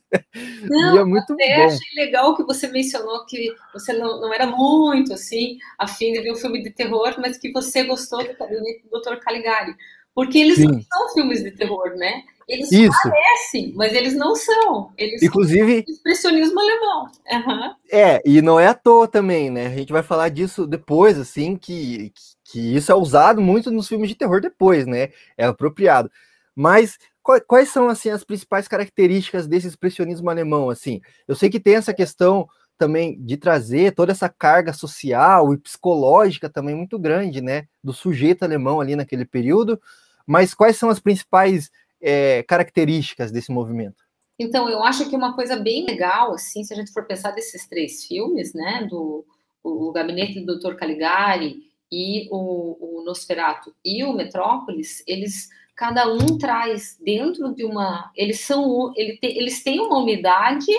[0.63, 1.43] Não, e é muito bom.
[1.43, 6.21] Eu achei legal que você mencionou que você não, não era muito, assim, afim de
[6.21, 9.17] ver um filme de terror, mas que você gostou do Dr.
[9.19, 9.75] Caligari.
[10.13, 10.65] Porque eles Sim.
[10.65, 12.23] não são filmes de terror, né?
[12.47, 12.97] Eles Isso.
[13.03, 14.91] parecem, mas eles não são.
[14.97, 17.07] Eles Inclusive, são expressionismo alemão.
[17.29, 17.75] Uhum.
[17.91, 19.67] É, e não é à toa também, né?
[19.67, 22.11] A gente vai falar disso depois, assim, que,
[22.51, 25.09] que isso é usado muito nos filmes de terror depois, né?
[25.37, 26.09] É apropriado.
[26.55, 26.97] Mas
[27.45, 31.01] quais são, assim, as principais características desse expressionismo alemão, assim?
[31.27, 36.49] Eu sei que tem essa questão também de trazer toda essa carga social e psicológica
[36.49, 39.81] também muito grande, né, do sujeito alemão ali naquele período,
[40.25, 44.03] mas quais são as principais é, características desse movimento?
[44.39, 47.67] Então, eu acho que uma coisa bem legal, assim, se a gente for pensar desses
[47.67, 49.25] três filmes, né, do
[49.63, 50.75] o Gabinete do Dr.
[50.75, 58.11] Caligari e o, o Nosferatu e o Metrópolis, eles cada um traz dentro de uma,
[58.15, 60.71] eles são, eles têm uma unidade,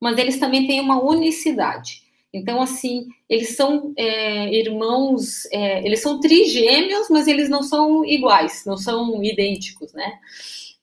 [0.00, 2.02] mas eles também têm uma unicidade.
[2.32, 8.64] Então, assim, eles são é, irmãos, é, eles são trigêmeos, mas eles não são iguais,
[8.66, 10.18] não são idênticos, né?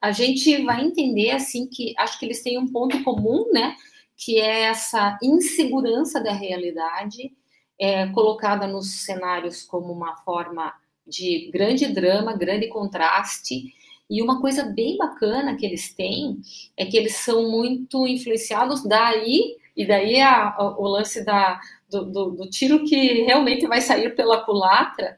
[0.01, 3.75] A gente vai entender, assim, que acho que eles têm um ponto comum, né?
[4.17, 7.31] Que é essa insegurança da realidade,
[7.79, 10.73] é, colocada nos cenários como uma forma
[11.05, 13.73] de grande drama, grande contraste.
[14.09, 16.39] E uma coisa bem bacana que eles têm
[16.77, 21.59] é que eles são muito influenciados daí e daí a, a, o lance da,
[21.89, 25.17] do, do, do, tiro que realmente vai sair pela culatra,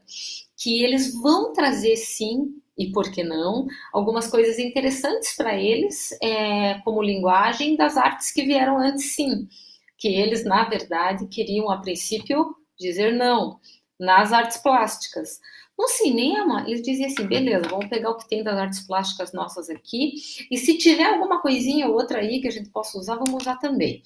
[0.56, 6.74] que eles vão trazer sim, e por que não, algumas coisas interessantes para eles, é,
[6.84, 9.46] como linguagem das artes que vieram antes sim,
[9.96, 13.58] que eles, na verdade, queriam a princípio dizer não,
[13.98, 15.40] nas artes plásticas.
[15.78, 19.68] No cinema, eles diziam assim: beleza, vamos pegar o que tem das artes plásticas nossas
[19.68, 20.14] aqui,
[20.50, 23.56] e se tiver alguma coisinha ou outra aí que a gente possa usar, vamos usar
[23.56, 24.02] também.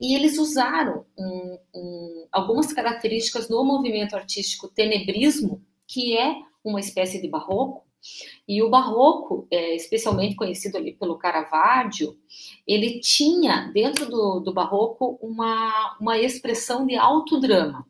[0.00, 7.20] E eles usaram um, um, algumas características do movimento artístico tenebrismo, que é uma espécie
[7.20, 7.87] de barroco.
[8.46, 12.16] E o barroco, é, especialmente conhecido ali pelo Caravaggio,
[12.66, 17.86] ele tinha dentro do, do barroco uma, uma expressão de alto drama,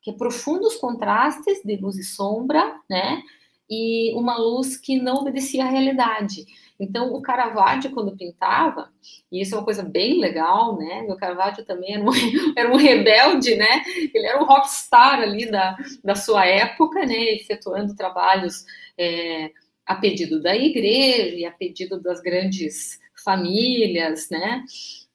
[0.00, 3.22] que é profundos contrastes de luz e sombra, né?
[3.68, 6.46] E uma luz que não obedecia à realidade.
[6.78, 8.90] Então, o Caravaggio, quando pintava,
[9.32, 11.06] e isso é uma coisa bem legal, né?
[11.08, 12.10] O Caravaggio também era um,
[12.56, 13.82] era um rebelde, né?
[14.14, 17.34] Ele era um rockstar ali da, da sua época, né?
[17.34, 18.64] Efetuando trabalhos
[18.98, 19.50] é,
[19.86, 24.64] a pedido da igreja e a pedido das grandes famílias, né?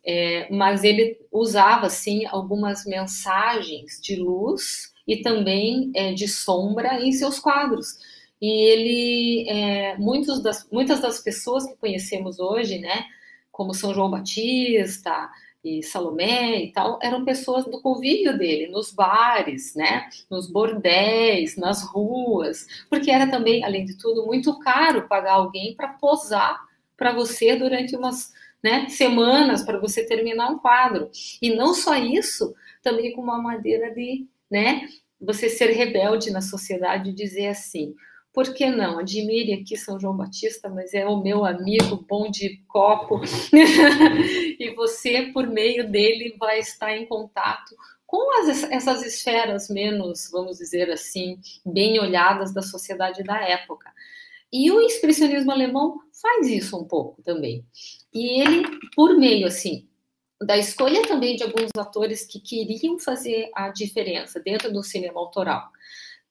[0.04, 7.12] É, mas ele usava, assim, algumas mensagens de luz e também é, de sombra em
[7.12, 7.98] seus quadros
[8.42, 9.98] e ele, é,
[10.42, 13.06] das, muitas das pessoas que conhecemos hoje, né,
[13.52, 15.30] como São João Batista
[15.64, 21.84] e Salomé e tal, eram pessoas do convívio dele, nos bares, né, nos bordéis, nas
[21.84, 26.60] ruas, porque era também, além de tudo, muito caro pagar alguém para posar
[26.98, 31.10] para você durante umas né, semanas para você terminar um quadro.
[31.42, 34.88] E não só isso, também com uma maneira de, né,
[35.20, 37.96] você ser rebelde na sociedade e dizer assim:
[38.34, 39.00] por que não?
[39.00, 43.22] Admire aqui São João Batista, mas é o meu amigo bom de copo.
[43.54, 47.76] e você, por meio dele, vai estar em contato
[48.06, 53.90] com as, essas esferas menos, vamos dizer assim, bem olhadas da sociedade da época.
[54.52, 57.66] E o expressionismo alemão faz isso um pouco também.
[58.14, 59.88] E ele, por meio, assim,
[60.42, 65.70] da escolha também de alguns atores que queriam fazer a diferença dentro do cinema autoral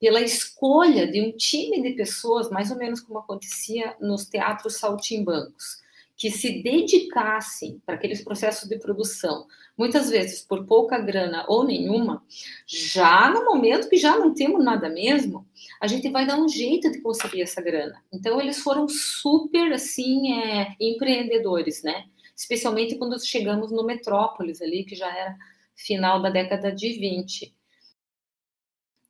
[0.01, 5.83] pela escolha de um time de pessoas, mais ou menos como acontecia nos teatros saltimbancos,
[6.17, 9.47] que se dedicassem para aqueles processos de produção,
[9.77, 12.23] muitas vezes por pouca grana ou nenhuma,
[12.67, 15.47] já no momento que já não temos nada mesmo,
[15.81, 18.03] a gente vai dar um jeito de conseguir essa grana.
[18.13, 22.05] Então, eles foram super, assim, é, empreendedores, né?
[22.37, 25.37] Especialmente quando chegamos no Metrópolis ali, que já era
[25.75, 27.55] final da década de 20.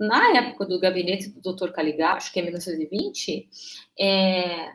[0.00, 1.72] Na época do gabinete do Dr.
[1.72, 3.48] Caligari, acho que é 1920,
[4.00, 4.72] é,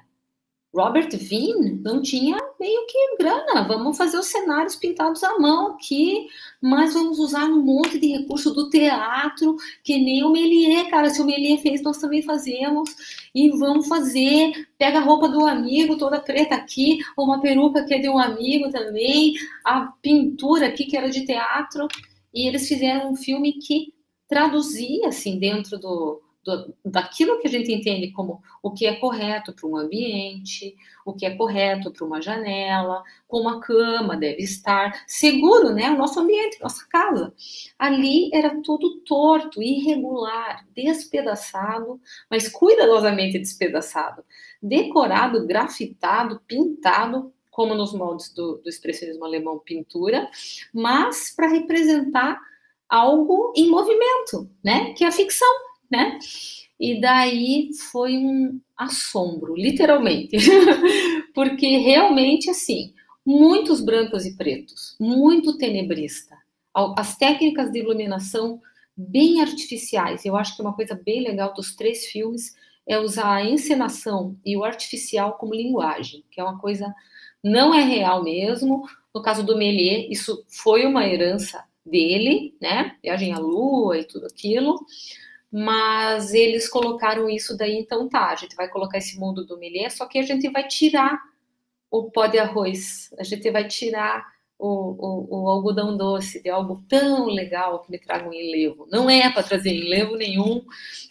[0.76, 3.66] Robert Vine não tinha meio que grana.
[3.66, 6.28] Vamos fazer os cenários pintados à mão aqui,
[6.62, 11.10] mas vamos usar um monte de recurso do teatro, que nem o Melier, cara.
[11.10, 12.94] Se o Melier fez, nós também fazemos.
[13.34, 14.68] E vamos fazer.
[14.78, 18.70] Pega a roupa do amigo, toda preta aqui, uma peruca que é de um amigo
[18.70, 21.88] também, a pintura aqui que era de teatro.
[22.34, 23.95] E eles fizeram um filme que
[24.28, 29.52] traduzia, assim, dentro do, do, daquilo que a gente entende como o que é correto
[29.54, 35.04] para um ambiente, o que é correto para uma janela, como a cama deve estar
[35.08, 35.90] seguro, né?
[35.90, 37.34] O nosso ambiente, nossa casa.
[37.78, 42.00] Ali era tudo torto, irregular, despedaçado,
[42.30, 44.24] mas cuidadosamente despedaçado,
[44.62, 50.30] decorado, grafitado, pintado como nos moldes do, do expressionismo alemão pintura,
[50.74, 52.38] mas para representar
[52.90, 54.94] algo em movimento, né?
[54.94, 56.20] Que é a ficção né?
[56.80, 60.36] E daí foi um assombro, literalmente,
[61.34, 62.94] porque realmente assim,
[63.26, 66.36] muitos brancos e pretos, muito tenebrista.
[66.98, 68.62] As técnicas de iluminação
[68.98, 70.26] bem artificiais.
[70.26, 72.54] Eu acho que uma coisa bem legal dos três filmes
[72.86, 76.94] é usar a encenação e o artificial como linguagem, que é uma coisa
[77.42, 78.84] não é real mesmo.
[79.14, 82.96] No caso do Méliès, isso foi uma herança dele, né?
[83.04, 84.86] Viagem à Lua e tudo aquilo
[85.58, 89.90] mas eles colocaram isso daí, então tá, a gente vai colocar esse mundo do milê,
[89.90, 91.18] só que a gente vai tirar
[91.90, 94.26] o pó de arroz, a gente vai tirar
[94.60, 98.86] o, o, o algodão doce de algo tão legal que me traga um enlevo.
[98.92, 100.62] Não é para trazer enlevo nenhum,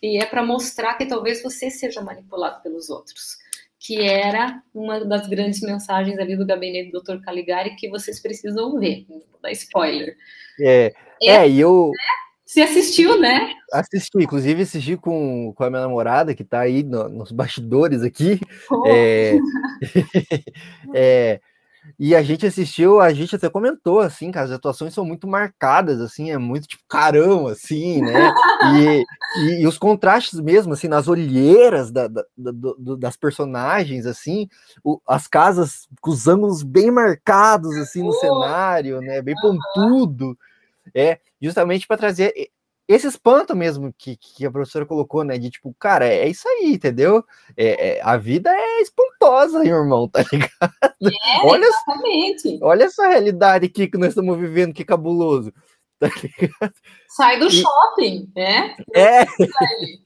[0.03, 3.39] e é para mostrar que talvez você seja manipulado pelos outros.
[3.85, 7.21] Que era uma das grandes mensagens ali do gabinete do Dr.
[7.23, 10.17] Caligari que vocês precisam ver, não vou dar spoiler.
[10.61, 11.91] É, é, é e eu.
[11.91, 12.25] Né?
[12.47, 13.53] Você assistiu, né?
[13.73, 18.39] Assisti, inclusive assisti com, com a minha namorada, que está aí no, nos bastidores aqui.
[18.71, 18.85] Oh.
[18.87, 19.39] É,
[20.95, 21.41] é,
[21.99, 26.01] e a gente assistiu, a gente até comentou, assim, cara, as atuações são muito marcadas,
[26.01, 28.33] assim, é muito tipo carão, assim, né?
[28.75, 29.05] E,
[29.41, 32.53] e, e os contrastes mesmo, assim, nas olheiras da, da, da,
[32.99, 34.49] das personagens, assim,
[34.83, 39.21] o, as casas com os ângulos bem marcados, assim, no cenário, né?
[39.23, 40.37] Bem pontudo.
[40.95, 42.33] É, justamente para trazer
[42.87, 45.39] esse espanto mesmo que, que a professora colocou, né?
[45.39, 47.25] De tipo, cara, é isso aí, entendeu?
[47.57, 50.75] É, é, a vida é espantosa, irmão, tá ligado?
[51.03, 52.59] É, olha, exatamente.
[52.63, 55.53] Olha essa realidade aqui que nós estamos vivendo, que cabuloso.
[55.97, 56.75] Tá ligado?
[57.09, 58.77] Sai do e, shopping, né?
[58.93, 59.25] É,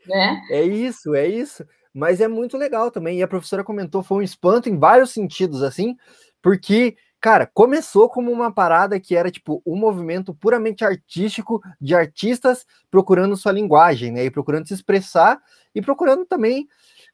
[0.06, 0.42] né?
[0.50, 1.64] é isso, é isso.
[1.94, 3.18] Mas é muito legal também.
[3.18, 5.96] E a professora comentou, foi um espanto em vários sentidos, assim,
[6.42, 12.64] porque Cara, começou como uma parada que era tipo um movimento puramente artístico de artistas
[12.90, 14.24] procurando sua linguagem, né?
[14.24, 15.40] E procurando se expressar
[15.74, 16.68] e procurando também,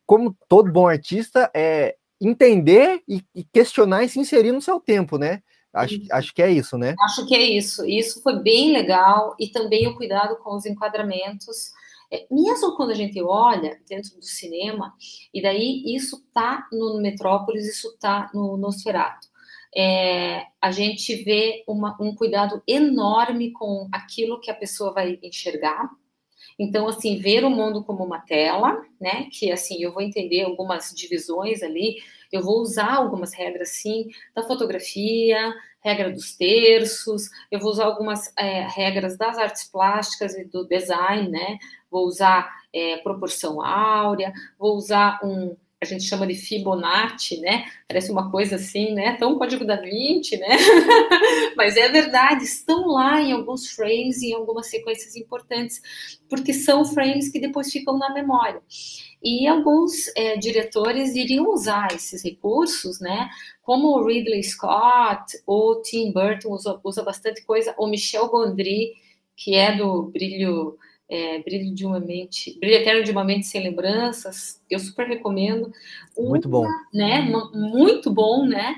[0.05, 5.17] como todo bom artista, é entender e, e questionar e se inserir no seu tempo,
[5.17, 5.43] né?
[5.73, 6.95] Acho, acho que é isso, né?
[7.01, 7.85] Acho que é isso.
[7.85, 11.73] Isso foi bem legal e também o cuidado com os enquadramentos.
[12.13, 14.93] É, mesmo quando a gente olha dentro do cinema,
[15.33, 19.34] e daí isso tá no Metrópolis, isso tá no Nosferatu
[19.77, 25.91] é, a gente vê uma, um cuidado enorme com aquilo que a pessoa vai enxergar.
[26.59, 29.29] Então, assim, ver o mundo como uma tela, né?
[29.33, 31.97] Que assim, eu vou entender algumas divisões ali,
[32.31, 38.33] eu vou usar algumas regras, sim, da fotografia, regra dos terços, eu vou usar algumas
[38.39, 41.59] é, regras das artes plásticas e do design, né?
[41.91, 47.67] Vou usar é, proporção áurea, vou usar um, a gente chama de Fibonacci, né?
[47.87, 49.17] Parece uma coisa assim, né?
[49.17, 50.49] Tão código da Vinci, né?
[51.57, 55.81] Mas é verdade, estão lá em alguns frames, em algumas sequências importantes,
[56.29, 58.61] porque são frames que depois ficam na memória.
[59.23, 63.29] E alguns é, diretores iriam usar esses recursos, né?
[63.63, 68.93] Como o Ridley Scott ou Tim Burton usa, usa bastante coisa, ou Michel Gondry,
[69.37, 70.79] que é do Brilho
[71.09, 75.73] é, Brilho de uma Mente, Brilho Eterno de uma Mente Sem Lembranças, eu super recomendo.
[76.17, 76.67] muito bom.
[76.93, 78.77] Né, muito bom, né?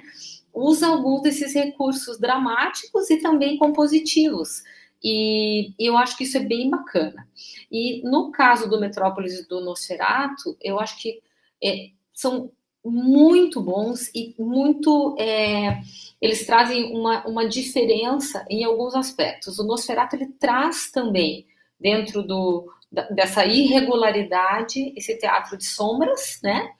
[0.53, 4.63] Usa alguns desses recursos dramáticos e também compositivos.
[5.03, 7.29] E, eu acho que isso é bem bacana.
[7.71, 11.21] E no caso do Metrópolis e do Nosferatu, eu acho que
[11.63, 12.51] é, são
[12.85, 15.17] muito bons e muito.
[15.19, 15.81] É,
[16.21, 19.59] eles trazem uma, uma diferença em alguns aspectos.
[19.59, 21.47] O Nosferatu ele traz também,
[21.79, 22.73] dentro do,
[23.11, 26.71] dessa irregularidade, esse teatro de sombras, né?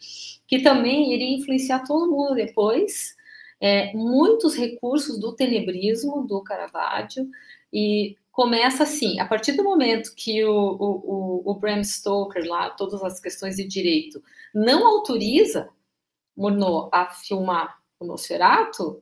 [0.47, 3.15] Que também iria influenciar todo mundo depois.
[3.61, 7.27] É, muitos recursos do tenebrismo do Caravaggio
[7.73, 13.03] e começa assim, a partir do momento que o, o, o, Bram Stoker lá, todas
[13.03, 14.23] as questões de direito,
[14.55, 15.71] não autoriza
[16.37, 19.01] Murnau a filmar o Nosferatu,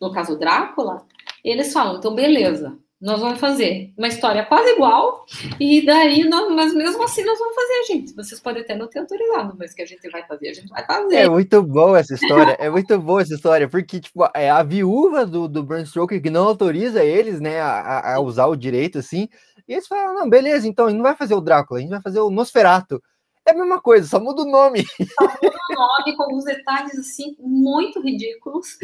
[0.00, 1.06] no caso Drácula,
[1.44, 5.26] eles falam, então beleza, nós vamos fazer uma história quase igual,
[5.58, 8.14] e daí, nós, mas mesmo assim nós vamos fazer, gente.
[8.14, 10.86] Vocês podem até não ter autorizado, mas que a gente vai fazer, a gente vai
[10.86, 11.16] fazer.
[11.16, 15.26] É muito boa essa história, é muito boa essa história, porque, tipo, é a viúva
[15.26, 19.28] do, do Bram Stoker que não autoriza eles, né, a, a usar o direito, assim,
[19.66, 21.90] e eles falam, não, beleza, então, a gente não vai fazer o Drácula, a gente
[21.90, 23.02] vai fazer o Nosferato.
[23.44, 24.84] É a mesma coisa, só muda o nome.
[24.86, 28.78] Só muda o nome, com alguns detalhes, assim, muito ridículos,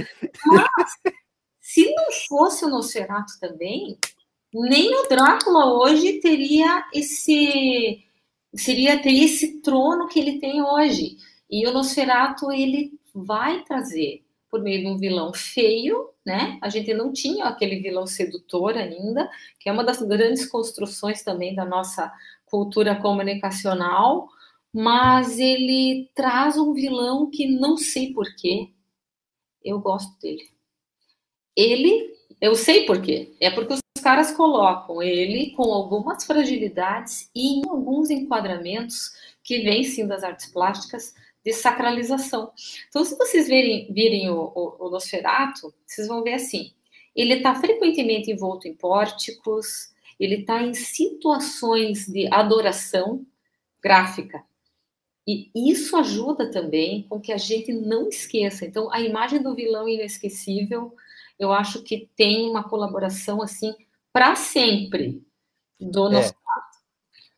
[0.45, 0.91] mas
[1.69, 3.99] se não fosse o Nosferatu também,
[4.55, 8.03] nem o Drácula hoje teria esse
[8.55, 11.19] seria ter esse trono que ele tem hoje.
[11.51, 16.59] E o Nosferatu ele vai trazer por meio de um vilão feio, né?
[16.63, 21.55] A gente não tinha aquele vilão sedutor ainda, que é uma das grandes construções também
[21.55, 22.11] da nossa
[22.47, 24.27] cultura comunicacional,
[24.73, 28.71] mas ele traz um vilão que não sei porquê,
[29.63, 30.58] eu gosto dele.
[31.59, 33.33] Ele, eu sei por quê.
[33.41, 39.11] É porque os caras colocam ele com algumas fragilidades e em alguns enquadramentos
[39.43, 41.13] que vêm sim das artes plásticas
[41.45, 42.53] de sacralização.
[42.89, 46.71] Então, se vocês virem o, o, o Nosferatu, vocês vão ver assim:
[47.15, 53.27] ele está frequentemente envolto em pórticos, ele está em situações de adoração
[53.83, 54.45] gráfica.
[55.27, 58.65] E isso ajuda também com que a gente não esqueça.
[58.65, 60.95] Então, a imagem do vilão inesquecível
[61.39, 63.75] eu acho que tem uma colaboração assim
[64.13, 65.23] para sempre
[65.79, 66.39] do Nosferatu.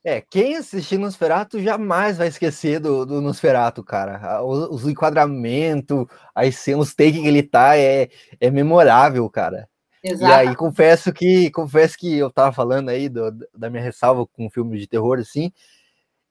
[0.03, 0.17] É.
[0.17, 0.21] é.
[0.21, 4.43] quem assistir Nosferatu jamais vai esquecer do, do Nosferatu, cara.
[4.43, 8.09] Os, enquadramentos, as os takes que ele tá é,
[8.41, 9.69] é memorável, cara.
[10.03, 10.33] Exato.
[10.33, 14.49] E aí, confesso que confesso que eu tava falando aí do, da minha ressalva com
[14.49, 15.53] filmes de terror, assim,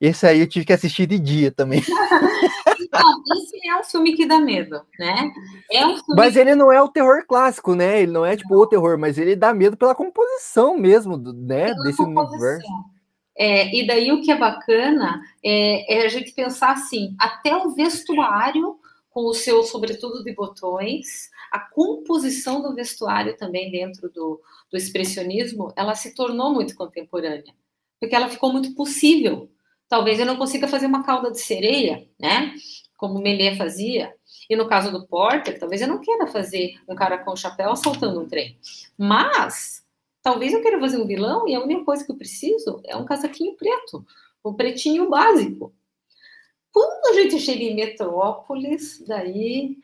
[0.00, 1.82] esse aí eu tive que assistir de dia também.
[2.92, 5.30] Então, esse é um filme que dá medo, né?
[5.70, 5.96] É um.
[6.08, 8.02] Mas ele não é o terror clássico, né?
[8.02, 11.66] Ele não é tipo o terror, mas ele dá medo pela composição mesmo, né?
[11.66, 12.36] Pela desse composição.
[12.36, 12.68] universo.
[13.38, 17.70] É, e daí o que é bacana é, é, a gente pensar assim, até o
[17.70, 18.78] vestuário
[19.08, 24.40] com o seu sobretudo de botões, a composição do vestuário também dentro do,
[24.70, 27.54] do expressionismo, ela se tornou muito contemporânea,
[27.98, 29.48] porque ela ficou muito possível
[29.90, 32.54] Talvez eu não consiga fazer uma cauda de sereia, né?
[32.96, 34.14] Como o Melê fazia.
[34.48, 38.20] E no caso do Porter, talvez eu não queira fazer um cara com chapéu assaltando
[38.20, 38.56] um trem.
[38.96, 39.84] Mas
[40.22, 43.04] talvez eu queira fazer um vilão e a única coisa que eu preciso é um
[43.04, 44.06] casaquinho preto,
[44.44, 45.74] um pretinho básico.
[46.72, 49.76] Quando a gente chega em Metrópolis, daí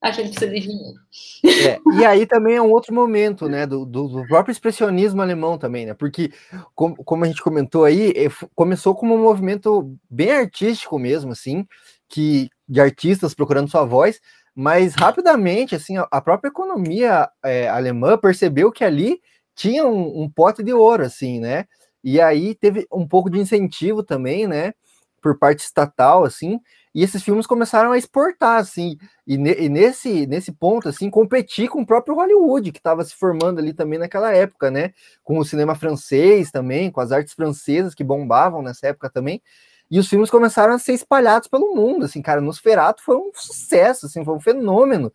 [0.00, 0.98] a gente precisa de dinheiro.
[1.44, 5.86] É, e aí também é um outro momento, né, do, do, próprio expressionismo alemão também,
[5.86, 6.32] né, porque
[6.74, 11.66] como, como, a gente comentou aí, é, começou como um movimento bem artístico mesmo, assim,
[12.08, 14.20] que de artistas procurando sua voz,
[14.54, 19.20] mas rapidamente, assim, a, a própria economia é, alemã percebeu que ali
[19.54, 21.64] tinha um, um pote de ouro, assim, né,
[22.04, 24.74] e aí teve um pouco de incentivo também, né,
[25.22, 26.60] por parte estatal, assim,
[26.96, 31.68] e esses filmes começaram a exportar, assim, e, ne, e nesse, nesse ponto, assim, competir
[31.68, 34.94] com o próprio Hollywood, que estava se formando ali também naquela época, né?
[35.22, 39.42] Com o cinema francês também, com as artes francesas que bombavam nessa época também.
[39.90, 44.06] E os filmes começaram a ser espalhados pelo mundo, assim, cara, Nosferatu foi um sucesso,
[44.06, 45.12] assim, foi um fenômeno.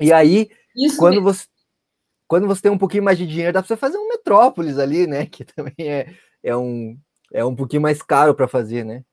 [0.00, 1.30] E aí, Isso quando mesmo.
[1.30, 1.44] você
[2.26, 5.06] quando você tem um pouquinho mais de dinheiro, dá para você fazer um Metrópolis ali,
[5.06, 5.26] né?
[5.30, 6.98] Que também é, é, um,
[7.30, 9.04] é um pouquinho mais caro para fazer, né?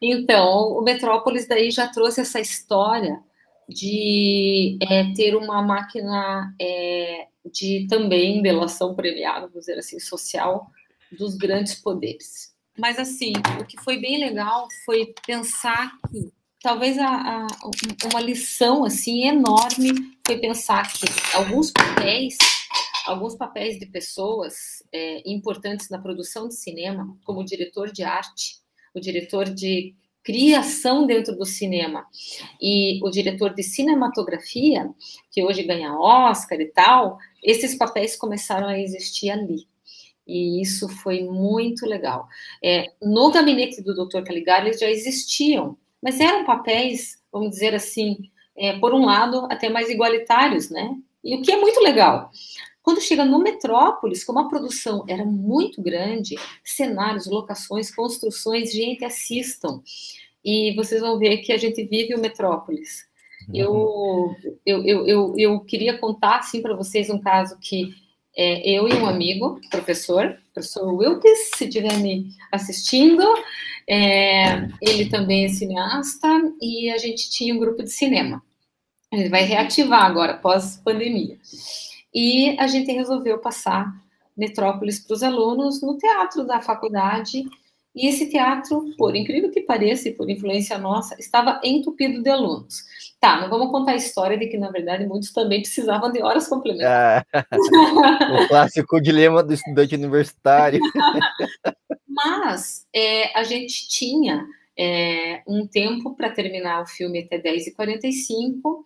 [0.00, 3.22] Então, o Metrópolis daí já trouxe essa história
[3.68, 10.66] de é, ter uma máquina é, de também delação premiada, vamos dizer assim, social
[11.12, 12.54] dos grandes poderes.
[12.76, 17.46] Mas assim, o que foi bem legal foi pensar que talvez a, a,
[18.10, 22.36] uma lição assim enorme foi pensar que alguns papéis,
[23.06, 28.63] alguns papéis de pessoas é, importantes na produção de cinema, como diretor de arte,
[28.94, 32.06] o diretor de criação dentro do cinema
[32.60, 34.88] e o diretor de cinematografia,
[35.30, 39.66] que hoje ganha Oscar e tal, esses papéis começaram a existir ali.
[40.26, 42.26] E isso foi muito legal.
[42.62, 44.22] É, no gabinete do Dr.
[44.22, 49.70] Caligari, eles já existiam mas eram papéis, vamos dizer assim, é, por um lado, até
[49.70, 50.94] mais igualitários, né?
[51.24, 52.30] E o que é muito legal.
[52.84, 59.80] Quando chega no Metrópolis, como a produção era muito grande, cenários, locações, construções, gente, assistam.
[60.44, 63.06] E vocês vão ver que a gente vive o Metrópolis.
[63.52, 67.94] Eu, eu, eu, eu, eu queria contar, assim, para vocês um caso que
[68.36, 73.24] é, eu e um amigo, professor, professor Wilkes, se estiver me assistindo,
[73.88, 76.28] é, ele também é cineasta
[76.60, 78.42] e a gente tinha um grupo de cinema.
[79.10, 81.38] Ele vai reativar agora, pós-pandemia.
[82.14, 83.92] E a gente resolveu passar
[84.36, 87.44] Metrópolis para os alunos no teatro da faculdade.
[87.94, 92.82] E esse teatro, por incrível que pareça, e por influência nossa, estava entupido de alunos.
[93.20, 96.48] Tá, não vamos contar a história de que, na verdade, muitos também precisavam de horas
[96.48, 97.24] complementares.
[97.32, 97.44] Ah,
[98.42, 100.80] o clássico dilema do estudante universitário.
[102.08, 104.44] Mas é, a gente tinha
[104.76, 108.82] é, um tempo para terminar o filme até 10h45,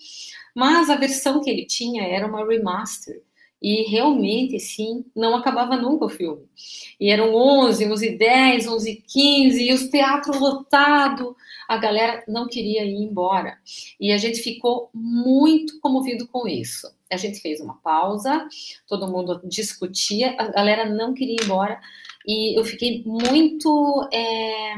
[0.54, 3.22] mas a versão que ele tinha era uma remaster.
[3.60, 6.44] E realmente, sim, não acabava nunca o filme.
[7.00, 11.34] E eram 11, 11 10, 11 15, e os teatros lotados.
[11.68, 13.58] A galera não queria ir embora.
[14.00, 16.86] E a gente ficou muito comovido com isso.
[17.10, 18.46] A gente fez uma pausa,
[18.86, 21.80] todo mundo discutia, a galera não queria ir embora.
[22.26, 24.08] E eu fiquei muito.
[24.12, 24.74] É...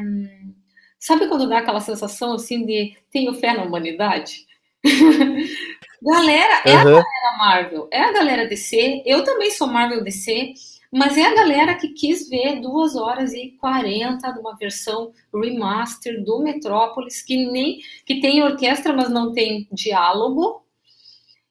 [1.01, 4.47] Sabe quando dá aquela sensação assim de tenho fé na humanidade?
[6.03, 6.81] galera, é uhum.
[6.81, 10.53] a galera Marvel, é a galera DC, eu também sou Marvel DC,
[10.93, 16.23] mas é a galera que quis ver 2 horas e 40 de uma versão remaster
[16.23, 20.63] do Metrópolis, que nem que tem orquestra, mas não tem diálogo,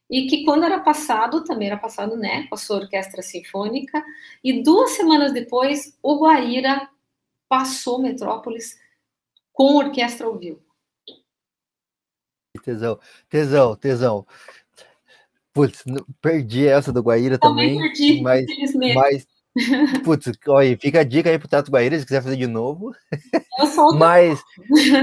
[0.07, 4.03] e que quando era passado, também era passado, né, com a sua orquestra sinfônica,
[4.43, 6.87] e duas semanas depois, o Guaíra
[7.47, 8.77] passou Metrópolis
[9.59, 10.61] com orquestra ao vivo.
[12.63, 12.97] Tesão,
[13.27, 14.27] tesão, tesão.
[15.53, 15.83] Putz,
[16.21, 18.45] perdi essa do Guaíra também, também perdi, mas,
[18.95, 19.27] mas
[20.05, 22.93] putz, olha, fica a dica aí pro Tato Guaíra se quiser fazer de novo.
[23.59, 24.41] Eu sou mas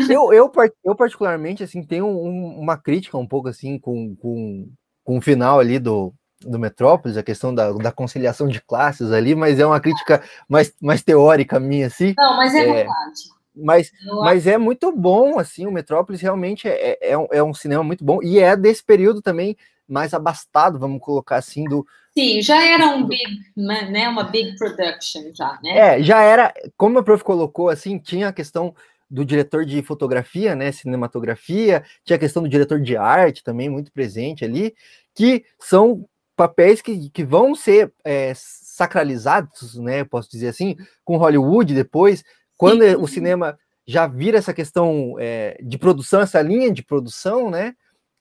[0.08, 0.50] eu, eu,
[0.82, 4.72] eu particularmente assim tenho um, uma crítica um pouco assim com, com
[5.04, 9.34] com o final ali do, do Metrópolis, a questão da, da conciliação de classes ali,
[9.34, 12.14] mas é uma crítica mais, mais teórica minha, assim.
[12.16, 13.35] Não, mas é, é verdade.
[13.56, 13.90] Mas,
[14.22, 17.82] mas é muito bom, assim, o Metrópolis realmente é, é, é, um, é um cinema
[17.82, 19.56] muito bom, e é desse período também
[19.88, 21.86] mais abastado, vamos colocar assim, do...
[22.16, 25.78] Sim, já era um big, né, uma big production já, né?
[25.98, 28.74] É, já era, como a prof colocou, assim, tinha a questão
[29.08, 33.92] do diretor de fotografia, né, cinematografia, tinha a questão do diretor de arte também muito
[33.92, 34.74] presente ali,
[35.14, 41.72] que são papéis que, que vão ser é, sacralizados, né, posso dizer assim, com Hollywood
[41.74, 42.24] depois,
[42.56, 42.96] quando Sim.
[42.96, 47.74] o cinema já vira essa questão é, de produção, essa linha de produção, né,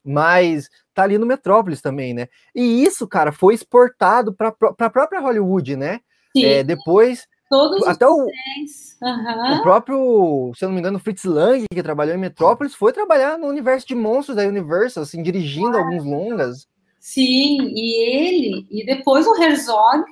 [0.03, 5.19] mas tá ali no Metrópolis também, né, e isso, cara, foi exportado para a própria
[5.19, 5.99] Hollywood, né,
[6.36, 9.55] é, depois Todos Até o, uhum.
[9.55, 13.38] o próprio, se eu não me engano, Fritz Lang, que trabalhou em Metrópolis, foi trabalhar
[13.38, 16.67] no universo de monstros da Universal, assim, dirigindo ah, alguns longas.
[16.99, 20.03] Sim, e ele, e depois o Herzog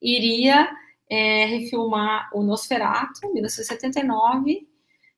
[0.00, 0.68] iria
[1.10, 4.66] é, refilmar o Nosferatu, em 1979,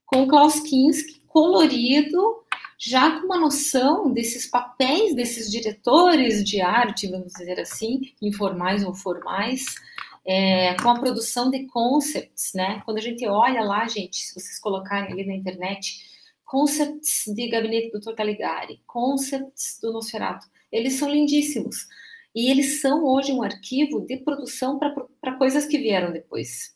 [0.06, 2.44] com Klaus Kinski, colorido,
[2.78, 8.94] já com uma noção desses papéis desses diretores de arte, vamos dizer assim, informais ou
[8.94, 9.64] formais,
[10.24, 12.82] é, com a produção de concepts, né?
[12.84, 15.98] Quando a gente olha lá, gente, se vocês colocarem ali na internet,
[16.44, 18.14] concepts de Gabinete do Dr.
[18.14, 21.88] Caligari, concepts do Nosferatu, eles são lindíssimos.
[22.38, 26.72] E eles são hoje um arquivo de produção para coisas que vieram depois.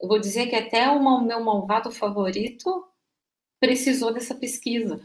[0.00, 2.82] Eu vou dizer que até o meu malvado favorito
[3.60, 4.98] precisou dessa pesquisa.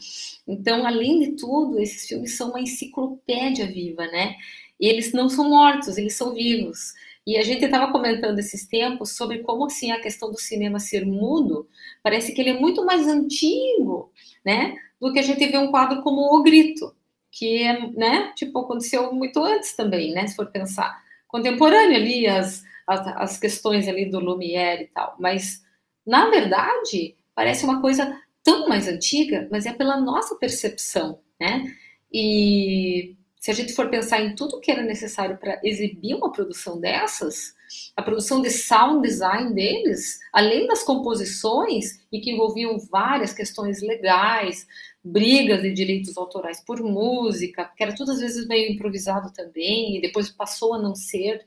[0.47, 4.37] Então, além de tudo, esses filmes são uma enciclopédia viva, né?
[4.79, 6.93] E eles não são mortos, eles são vivos.
[7.27, 11.05] E a gente estava comentando esses tempos sobre como assim a questão do cinema ser
[11.05, 11.67] mudo
[12.01, 14.09] parece que ele é muito mais antigo,
[14.45, 16.95] né, do que a gente vê um quadro como O Grito,
[17.31, 22.63] que é, né, tipo aconteceu muito antes também, né, se for pensar contemporâneo ali as,
[22.85, 25.63] as, as questões ali do Lumière e tal, mas
[26.05, 31.63] na verdade parece uma coisa tão mais antiga, mas é pela nossa percepção, né?
[32.11, 36.79] E se a gente for pensar em tudo que era necessário para exibir uma produção
[36.79, 37.55] dessas,
[37.95, 44.67] a produção de sound design deles, além das composições, e que envolviam várias questões legais,
[45.03, 50.01] brigas de direitos autorais por música, que era tudo às vezes meio improvisado também, e
[50.01, 51.45] depois passou a não ser.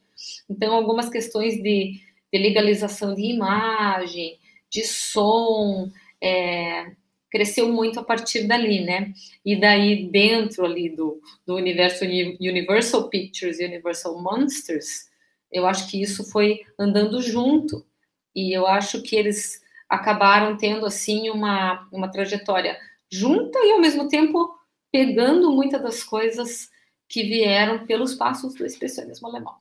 [0.48, 2.00] Então, algumas questões de,
[2.32, 4.38] de legalização de imagem,
[4.70, 5.88] de som,
[6.22, 6.92] é,
[7.30, 9.12] cresceu muito a partir dali, né?
[9.44, 15.08] E daí, dentro ali do, do universo Universal Pictures e Universal Monsters,
[15.54, 17.86] eu acho que isso foi andando junto.
[18.34, 22.76] E eu acho que eles acabaram tendo, assim, uma, uma trajetória
[23.08, 24.52] junta e, ao mesmo tempo,
[24.90, 26.68] pegando muitas das coisas
[27.08, 29.54] que vieram pelos passos do expressionismo alemão.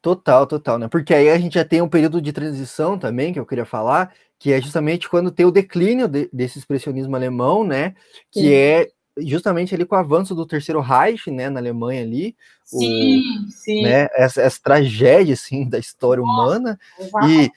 [0.00, 0.88] Total, total, né?
[0.88, 4.14] Porque aí a gente já tem um período de transição também, que eu queria falar,
[4.38, 7.94] que é justamente quando tem o declínio de, desse expressionismo alemão, né?
[8.30, 8.52] Que sim.
[8.52, 8.88] é
[9.20, 13.82] justamente ali com o avanço do terceiro Reich, né, na Alemanha ali, sim, o, sim.
[13.82, 16.80] Né, essa, essa, tragédia assim da história Nossa, humana
[17.28, 17.50] e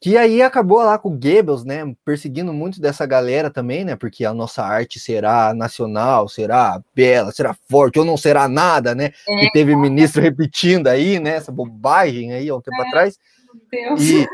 [0.00, 4.24] que aí acabou lá com o Goebbels, né, perseguindo muito dessa galera também, né, porque
[4.24, 9.12] a nossa arte será nacional, será bela, será forte ou não será nada, né?
[9.28, 13.18] É, e teve ministro repetindo aí, né, essa bobagem aí há um tempo é, atrás.
[13.72, 14.00] Meu Deus.
[14.02, 14.28] E,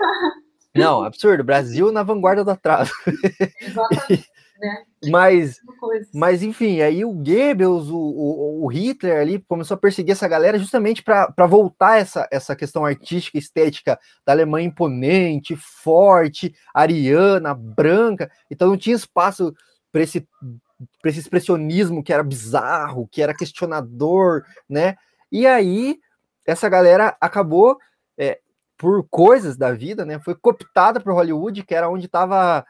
[0.74, 1.44] Não, absurdo.
[1.44, 2.92] Brasil na vanguarda do atraso.
[3.60, 4.28] Exatamente.
[4.56, 4.84] Né?
[5.10, 5.56] Mas,
[6.12, 10.58] mas, enfim, aí o Goebbels, o, o, o, Hitler ali começou a perseguir essa galera
[10.58, 18.30] justamente para voltar essa, essa questão artística, estética da Alemanha imponente, forte, ariana, branca.
[18.50, 19.54] Então não tinha espaço
[19.92, 20.26] para esse,
[21.04, 24.96] esse expressionismo que era bizarro, que era questionador, né?
[25.30, 25.98] E aí
[26.46, 27.78] essa galera acabou
[28.18, 28.40] é,
[28.76, 30.18] por coisas da vida, né?
[30.18, 32.64] Foi cooptada por Hollywood, que era onde estava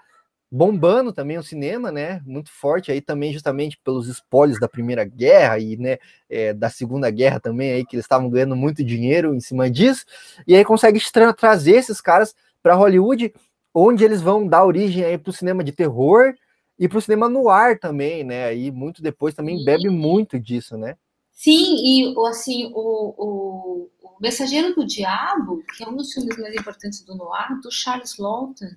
[0.51, 2.21] bombando também o cinema, né?
[2.25, 7.11] Muito forte aí também justamente pelos espólios da Primeira Guerra e, né, é, da Segunda
[7.11, 10.05] Guerra também aí que eles estavam ganhando muito dinheiro em cima disso.
[10.47, 13.35] E aí consegue tra trazer esses caras para Hollywood,
[13.75, 16.35] onde eles vão dar origem aí para o cinema de terror
[16.79, 18.47] e para o cinema no ar também, né?
[18.47, 20.97] Aí muito depois também bebe muito disso, né?
[21.33, 26.55] Sim, e assim, o, o, o, Mensageiro do Diabo, que é um dos filmes mais
[26.55, 28.71] importantes do noir, do Charles Lawton,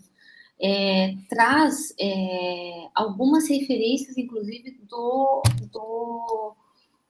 [0.59, 6.55] é, traz é, algumas referências, inclusive, do, do,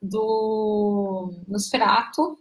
[0.02, 2.38] do Nosferatu,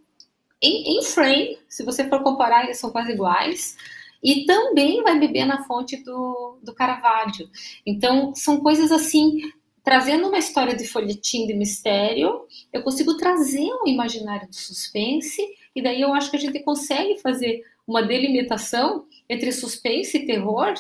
[0.61, 3.77] em, em frame, se você for comparar, eles são quase iguais,
[4.23, 7.49] e também vai beber na fonte do, do Caravaggio.
[7.85, 9.41] Então, são coisas assim
[9.85, 15.41] trazendo uma história de folhetim de mistério, eu consigo trazer um imaginário de suspense,
[15.77, 20.75] e daí eu acho que a gente consegue fazer uma delimitação entre suspense e terror,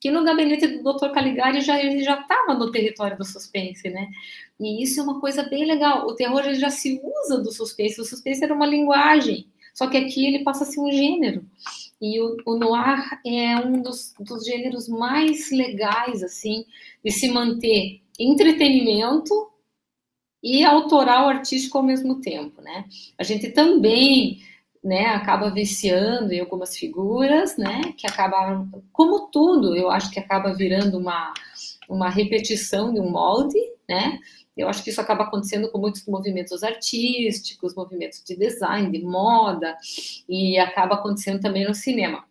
[0.00, 1.10] que no gabinete do Dr.
[1.10, 4.08] Caligari já ele já estava no território do suspense, né?
[4.58, 6.06] E isso é uma coisa bem legal.
[6.06, 8.00] O terror ele já se usa do suspense.
[8.00, 11.44] O suspense era uma linguagem, só que aqui ele passa a ser um gênero.
[12.00, 16.64] E o, o noir é um dos, dos gêneros mais legais, assim,
[17.04, 19.50] de se manter entretenimento
[20.42, 22.86] e autoral artístico ao mesmo tempo, né?
[23.18, 24.40] A gente também,
[24.82, 30.54] né, acaba viciando em algumas figuras, né, que acabam, como tudo, eu acho que acaba
[30.54, 31.34] virando uma,
[31.88, 33.58] uma repetição de um molde,
[33.88, 34.18] né?
[34.56, 39.76] Eu acho que isso acaba acontecendo com muitos movimentos artísticos, movimentos de design, de moda,
[40.28, 42.24] e acaba acontecendo também no cinema.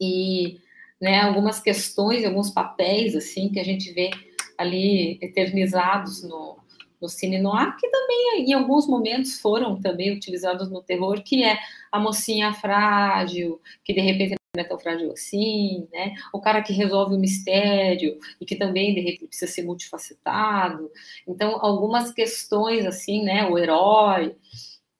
[0.00, 0.58] E,
[1.00, 4.10] né, algumas questões, alguns papéis, assim, que a gente vê
[4.56, 6.56] ali eternizados no,
[7.00, 11.58] no cine noir, que também em alguns momentos foram também utilizados no terror, que é
[11.90, 16.14] a mocinha frágil, que de repente não é tão frágil assim, né?
[16.32, 20.90] O cara que resolve o mistério e que também de repente precisa ser multifacetado.
[21.26, 23.46] Então, algumas questões assim, né?
[23.48, 24.36] O herói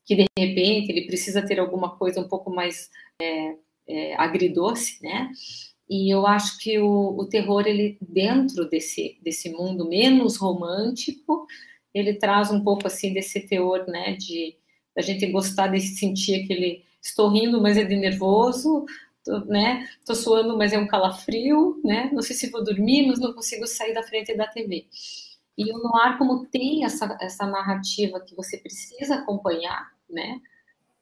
[0.05, 2.91] que de repente ele precisa ter alguma coisa um pouco mais
[3.21, 3.55] é,
[3.87, 5.31] é, agridoce, né?
[5.89, 11.47] E eu acho que o, o terror, ele dentro desse, desse mundo menos romântico,
[11.95, 14.57] ele traz um pouco assim desse teor, né, de
[14.97, 18.85] a gente gostar de sentir aquele estou rindo, mas é de nervoso,
[19.25, 23.19] tô, né, tô suando, mas é um calafrio, né, não sei se vou dormir, mas
[23.19, 24.87] não consigo sair da frente da TV.
[25.57, 30.41] E o noir, como tem essa, essa narrativa que você precisa acompanhar, né,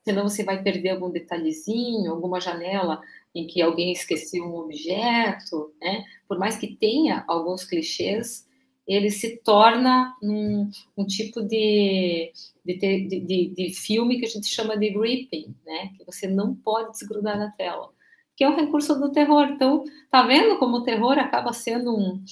[0.09, 3.01] senão você vai perder algum detalhezinho, alguma janela
[3.35, 6.03] em que alguém esqueceu um objeto, né?
[6.27, 8.48] Por mais que tenha alguns clichês,
[8.89, 12.33] ele se torna um, um tipo de,
[12.65, 15.91] de, de, de, filme que a gente chama de gripping, né?
[15.97, 17.91] Que você não pode desgrudar da tela,
[18.35, 19.47] que é o recurso do terror.
[19.51, 22.25] Então, tá vendo como o terror acaba sendo um,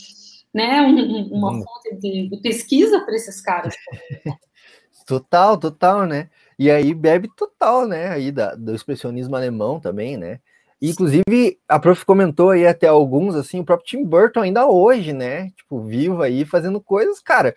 [0.54, 1.62] né, um, uma hum.
[1.62, 3.74] fonte de, de pesquisa para esses caras?
[5.06, 6.30] total, total, né?
[6.58, 8.08] E aí bebe total, né?
[8.08, 10.40] Aí da, do expressionismo alemão também, né?
[10.80, 15.50] Inclusive, a prof comentou aí até alguns, assim, o próprio Tim Burton ainda hoje, né?
[15.56, 17.54] Tipo, vivo aí fazendo coisas, cara.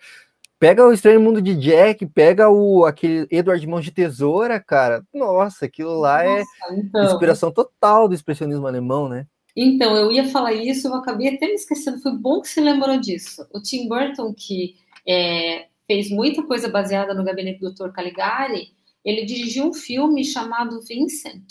[0.58, 5.02] Pega o Estranho Mundo de Jack, pega o aquele Edward Mãos de Tesoura, cara.
[5.12, 7.04] Nossa, aquilo lá é Nossa, é então.
[7.04, 9.26] inspiração total do expressionismo alemão, né?
[9.56, 12.00] Então, eu ia falar isso, eu acabei até me esquecendo.
[12.00, 13.46] Foi bom que você lembrou disso.
[13.52, 17.90] O Tim Burton, que é, fez muita coisa baseada no gabinete do Dr.
[17.90, 18.72] Caligari,
[19.04, 21.46] ele dirigiu um filme chamado Vincent,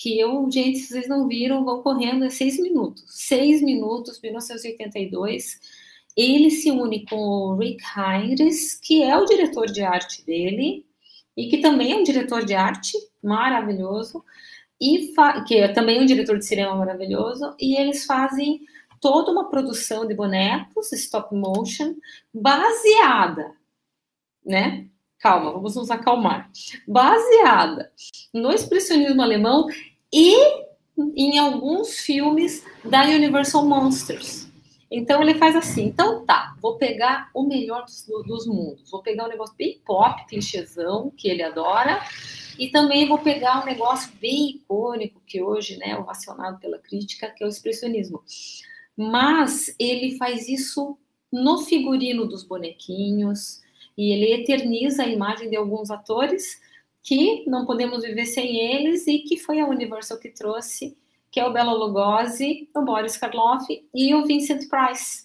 [0.00, 3.04] que eu, gente, se vocês não viram, vão correndo, é seis minutos.
[3.06, 5.60] Seis minutos, 1982.
[6.16, 10.86] Ele se une com o Rick Heinrichs, que é o diretor de arte dele,
[11.36, 14.24] e que também é um diretor de arte maravilhoso,
[14.80, 15.12] e
[15.46, 18.62] que é também um diretor de cinema maravilhoso, e eles fazem
[19.02, 21.94] toda uma produção de bonecos stop motion
[22.32, 23.52] baseada,
[24.42, 24.88] né?
[25.18, 26.50] Calma, vamos nos acalmar.
[26.88, 27.92] Baseada
[28.32, 29.66] no expressionismo alemão
[30.12, 30.34] e
[31.16, 34.50] em alguns filmes da Universal Monsters.
[34.90, 39.26] Então ele faz assim, então tá, vou pegar o melhor dos, dos mundos, vou pegar
[39.26, 42.00] um negócio bem pop, clichêzão, que ele adora,
[42.58, 47.30] e também vou pegar um negócio bem icônico, que hoje né, é ovacionado pela crítica,
[47.30, 48.20] que é o expressionismo.
[48.96, 50.98] Mas ele faz isso
[51.32, 53.62] no figurino dos bonequinhos,
[53.96, 56.60] e ele eterniza a imagem de alguns atores
[57.02, 60.96] que não podemos viver sem eles e que foi a Universal que trouxe,
[61.30, 65.24] que é o Bela Lugosi, o Boris Karloff e o Vincent Price,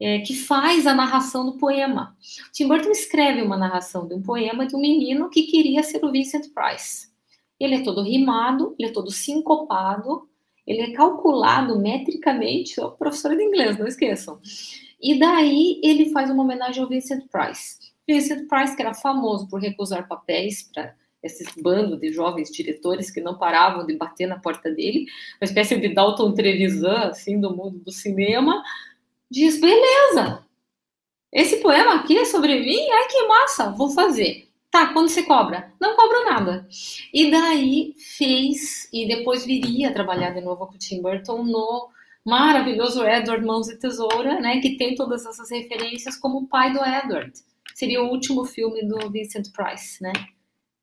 [0.00, 2.16] é, que faz a narração do poema.
[2.52, 6.10] Tim Burton escreve uma narração de um poema de um menino que queria ser o
[6.10, 7.08] Vincent Price.
[7.58, 10.28] Ele é todo rimado, ele é todo sincopado,
[10.66, 14.40] ele é calculado metricamente, o professor de inglês, não esqueçam.
[15.00, 17.91] E daí ele faz uma homenagem ao Vincent Price.
[18.08, 23.20] Vincent Price, que era famoso por recusar papéis para esses bandos de jovens diretores que
[23.20, 25.06] não paravam de bater na porta dele,
[25.40, 28.62] uma espécie de Dalton Trevisan, assim, do mundo do cinema,
[29.30, 30.44] diz, beleza,
[31.32, 32.90] esse poema aqui é sobre mim?
[32.90, 34.48] Ai, que massa, vou fazer.
[34.70, 35.72] Tá, quando você cobra?
[35.80, 36.66] Não cobro nada.
[37.12, 41.88] E daí fez, e depois viria trabalhar de novo com o Tim Burton no
[42.24, 46.84] maravilhoso Edward Mãos e Tesoura, né, que tem todas essas referências como o pai do
[46.84, 47.32] Edward.
[47.74, 50.12] Seria o último filme do Vincent Price, né?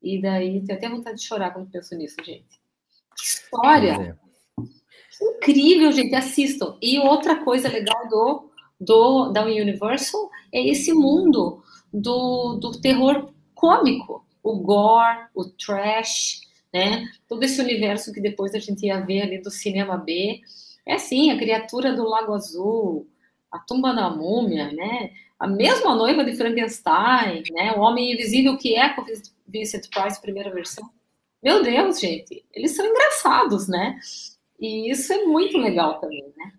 [0.02, 2.60] E daí tenho até vontade de chorar quando penso nisso, gente.
[3.16, 4.18] Que história!
[4.56, 6.76] Que incrível, gente, assistam.
[6.80, 11.62] E outra coisa legal do, do da Universal é esse mundo
[11.92, 16.40] do, do terror cômico, o gore, o trash,
[16.72, 17.04] né?
[17.28, 20.40] Todo esse universo que depois a gente ia ver ali do cinema B.
[20.86, 23.06] É assim, a criatura do Lago Azul,
[23.50, 25.12] a tumba da múmia, né?
[25.40, 27.72] A mesma noiva de Frankenstein, né?
[27.72, 29.02] O Homem Invisível que é com
[29.48, 30.88] Vincent Price, primeira versão.
[31.42, 33.98] Meu Deus, gente, eles são engraçados, né?
[34.60, 36.52] E isso é muito legal também, né?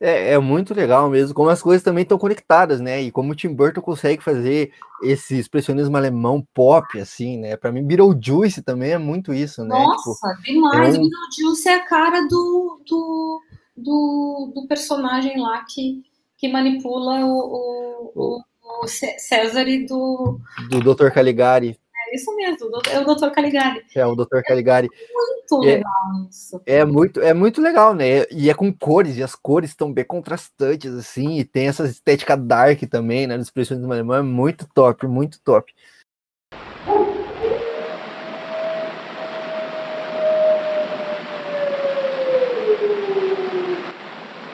[0.00, 3.02] É, é, muito legal mesmo, como as coisas também estão conectadas, né?
[3.02, 7.56] E como o Tim Burton consegue fazer esse expressionismo alemão pop, assim, né?
[7.56, 9.76] Para mim, Beetlejuice também é muito isso, né?
[9.76, 10.94] Nossa, tipo, demais.
[10.94, 11.02] É um...
[11.02, 13.42] Beetlejuice é a cara do, do,
[13.76, 16.02] do, do, personagem lá que,
[16.38, 20.40] que manipula o, o, o, o César e do...
[20.70, 21.10] Do Dr.
[21.10, 21.78] Caligari.
[22.08, 23.30] É isso mesmo, é o Dr.
[23.30, 23.84] Caligari.
[23.94, 24.40] É o Dr.
[24.46, 24.88] Caligari.
[24.88, 26.62] É muito é, legal isso.
[26.64, 28.24] É muito, é muito legal, né?
[28.30, 32.36] E é com cores, e as cores estão bem contrastantes, assim, e tem essa estética
[32.36, 33.36] dark também, né?
[33.36, 35.74] Nas expressões do alemão, é muito top, muito top.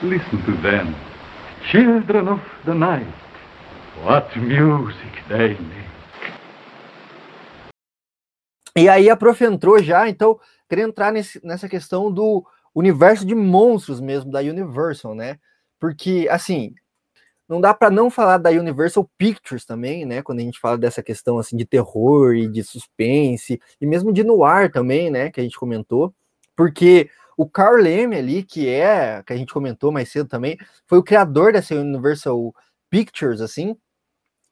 [0.03, 0.95] Listen to them,
[1.71, 3.07] children of the night.
[4.05, 5.85] What music they make.
[8.77, 10.39] E aí a prof entrou já, então,
[10.69, 12.45] queria entrar nesse, nessa questão do
[12.75, 15.39] universo de monstros mesmo, da Universal, né?
[15.79, 16.75] Porque, assim,
[17.49, 20.23] não dá para não falar da Universal Pictures também, né?
[20.23, 24.25] Quando a gente fala dessa questão, assim, de terror e de suspense, e mesmo de
[24.25, 25.31] noir também, né?
[25.31, 26.13] Que a gente comentou,
[26.57, 30.57] porque o Carl Leme ali, que é, que a gente comentou mais cedo também,
[30.87, 32.55] foi o criador dessa Universal
[32.91, 33.77] Pictures, assim,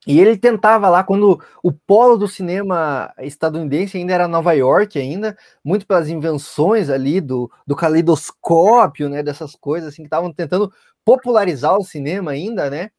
[0.06, 5.36] e ele tentava lá, quando o polo do cinema estadunidense ainda era Nova York, ainda,
[5.64, 10.72] muito pelas invenções ali do, do caleidoscópio, né, dessas coisas assim, que estavam tentando
[11.04, 12.90] popularizar o cinema ainda, né?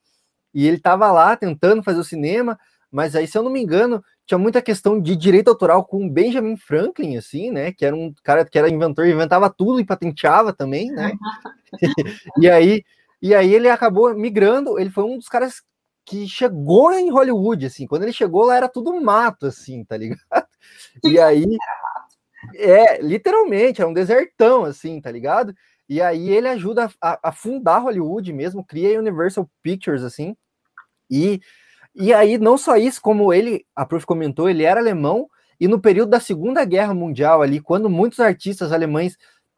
[0.53, 2.57] E ele estava lá tentando fazer o cinema,
[2.91, 6.55] mas aí, se eu não me engano, tinha muita questão de direito autoral com Benjamin
[6.55, 7.71] Franklin, assim, né?
[7.71, 11.11] Que era um cara que era inventor, inventava tudo e patenteava também, né?
[12.39, 12.83] e aí,
[13.21, 15.61] e aí ele acabou migrando, ele foi um dos caras
[16.05, 20.47] que chegou em Hollywood, assim, quando ele chegou lá era tudo mato, assim, tá ligado?
[21.03, 21.45] E aí,
[22.55, 25.55] é, literalmente, é um desertão, assim, tá ligado?
[25.87, 30.35] E aí ele ajuda a, a fundar Hollywood mesmo, cria a Universal Pictures, assim,
[31.09, 31.39] e,
[31.95, 35.29] e aí não só isso, como ele, a prof comentou, ele era alemão,
[35.59, 39.17] e no período da Segunda Guerra Mundial ali, quando muitos artistas alemães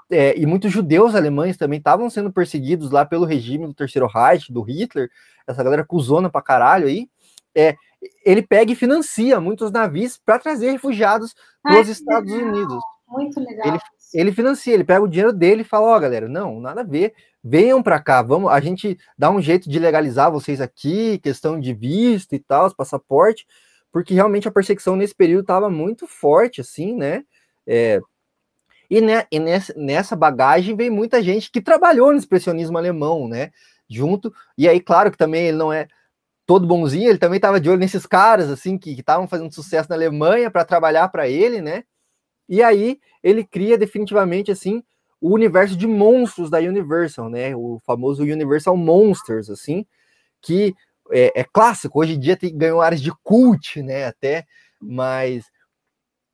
[0.09, 4.51] é, e muitos judeus alemães também estavam sendo perseguidos lá pelo regime do Terceiro Reich,
[4.51, 5.09] do Hitler,
[5.47, 7.09] essa galera cuzona pra caralho aí.
[7.55, 7.75] É,
[8.25, 11.33] ele pega e financia muitos navios para trazer refugiados
[11.63, 12.49] para os Estados legal.
[12.49, 12.79] Unidos.
[13.07, 13.67] Muito legal.
[13.67, 13.79] Ele,
[14.13, 16.83] ele financia, ele pega o dinheiro dele e fala: Ó, oh, galera, não, nada a
[16.83, 17.13] ver,
[17.47, 21.75] venham para cá, vamos, a gente dá um jeito de legalizar vocês aqui, questão de
[21.75, 23.45] visto e tal, passaporte,
[23.91, 27.23] porque realmente a perseguição nesse período estava muito forte, assim, né?
[27.67, 28.01] É,
[28.89, 33.51] e, né, e nessa, nessa bagagem vem muita gente que trabalhou no expressionismo alemão, né?
[33.87, 35.87] Junto, e aí, claro que também ele não é
[36.47, 39.95] todo bonzinho, ele também estava de olho nesses caras, assim, que estavam fazendo sucesso na
[39.95, 41.83] Alemanha para trabalhar para ele, né?
[42.49, 44.83] E aí ele cria definitivamente, assim,
[45.21, 47.55] o universo de monstros da Universal, né?
[47.55, 49.85] O famoso Universal Monsters, assim,
[50.41, 50.75] que
[51.11, 54.05] é, é clássico, hoje em dia tem, ganhou áreas de cult, né?
[54.05, 54.45] Até,
[54.79, 55.45] mas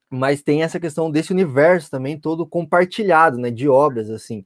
[0.09, 4.45] mas tem essa questão desse universo também todo compartilhado, né, de obras assim.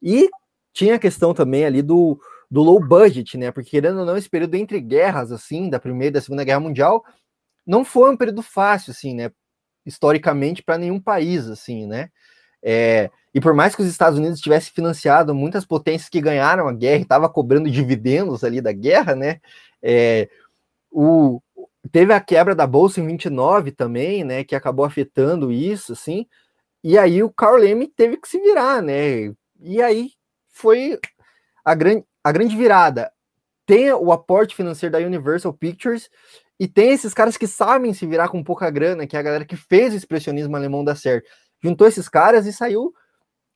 [0.00, 0.30] E
[0.72, 2.18] tinha a questão também ali do,
[2.50, 3.52] do low budget, né?
[3.52, 6.60] Porque querendo ou não, esse período entre guerras assim, da Primeira e da Segunda Guerra
[6.60, 7.04] Mundial,
[7.66, 9.30] não foi um período fácil assim, né?
[9.84, 12.10] Historicamente para nenhum país assim, né?
[12.62, 16.72] É, e por mais que os Estados Unidos tivessem financiado muitas potências que ganharam a
[16.72, 19.40] guerra e estavam cobrando dividendos ali da guerra, né?
[19.82, 20.28] É,
[20.90, 21.40] o,
[21.90, 26.26] teve a quebra da bolsa em 29 também, né, que acabou afetando isso, assim.
[26.84, 29.32] E aí o Carl Leme teve que se virar, né?
[29.60, 30.10] E aí
[30.50, 30.98] foi
[31.64, 33.10] a grande, a grande virada.
[33.64, 36.10] Tem o aporte financeiro da Universal Pictures
[36.58, 39.44] e tem esses caras que sabem se virar com pouca grana, que é a galera
[39.44, 41.28] que fez o expressionismo alemão dar certo.
[41.62, 42.92] Juntou esses caras e saiu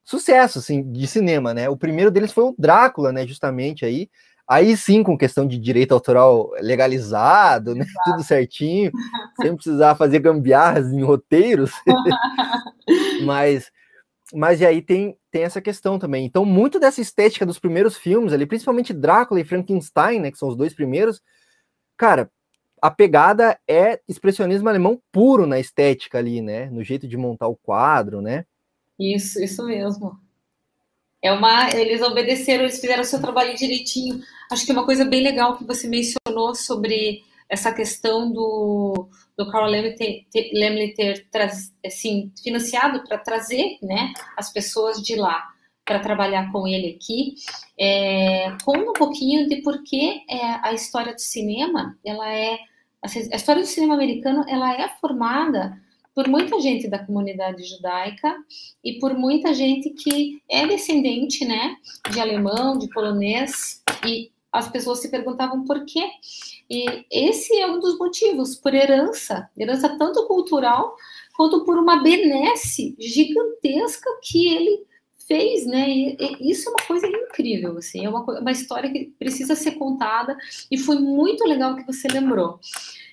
[0.07, 1.69] sucesso, assim, de cinema, né?
[1.69, 4.09] O primeiro deles foi o Drácula, né, justamente aí,
[4.49, 7.85] Aí sim, com questão de direito autoral legalizado, né?
[8.05, 8.93] Tudo certinho,
[9.41, 11.73] sem precisar fazer gambiarras em roteiros.
[13.27, 13.73] mas,
[14.33, 16.25] mas e aí tem, tem essa questão também.
[16.25, 20.31] Então, muito dessa estética dos primeiros filmes ali, principalmente Drácula e Frankenstein, né?
[20.31, 21.21] Que são os dois primeiros,
[21.97, 22.31] cara,
[22.81, 26.67] a pegada é expressionismo alemão puro na estética ali, né?
[26.71, 28.45] No jeito de montar o quadro, né?
[28.99, 30.19] Isso, isso mesmo.
[31.23, 34.23] É uma, eles obedeceram, eles fizeram o seu trabalho direitinho.
[34.51, 39.67] Acho que uma coisa bem legal que você mencionou sobre essa questão do, do Carl
[39.67, 41.51] Lemley ter, ter, ter
[41.85, 45.49] assim, financiado para trazer né, as pessoas de lá
[45.85, 47.37] para trabalhar com ele aqui.
[47.79, 52.59] É, conta um pouquinho de por que é, a história do cinema, ela é
[53.03, 55.81] a história do cinema americano, ela é formada
[56.17, 58.35] por muita gente da comunidade judaica
[58.83, 61.77] e por muita gente que é descendente, né,
[62.11, 66.09] de alemão, de polonês, e as pessoas se perguntavam por quê.
[66.71, 70.97] E esse é um dos motivos, por herança, herança tanto cultural
[71.37, 74.87] quanto por uma benesse gigantesca que ele
[75.29, 75.87] fez, né?
[75.87, 79.73] E, e isso é uma coisa incrível, assim, é uma, uma história que precisa ser
[79.73, 80.35] contada
[80.71, 82.59] e foi muito legal que você lembrou.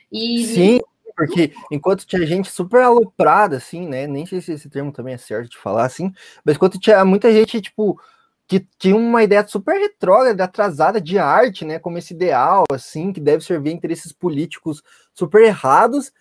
[0.10, 0.80] E, Sim,
[1.16, 4.08] porque enquanto tinha gente super aloprada, assim, né?
[4.08, 6.12] Nem sei se esse termo também é certo de falar, assim,
[6.44, 8.00] mas enquanto tinha muita gente, tipo,
[8.48, 11.80] que tinha uma ideia super retrógrada, atrasada de arte, né?
[11.80, 14.84] Como esse ideal, assim, que deve servir a interesses políticos
[15.14, 16.12] super errados.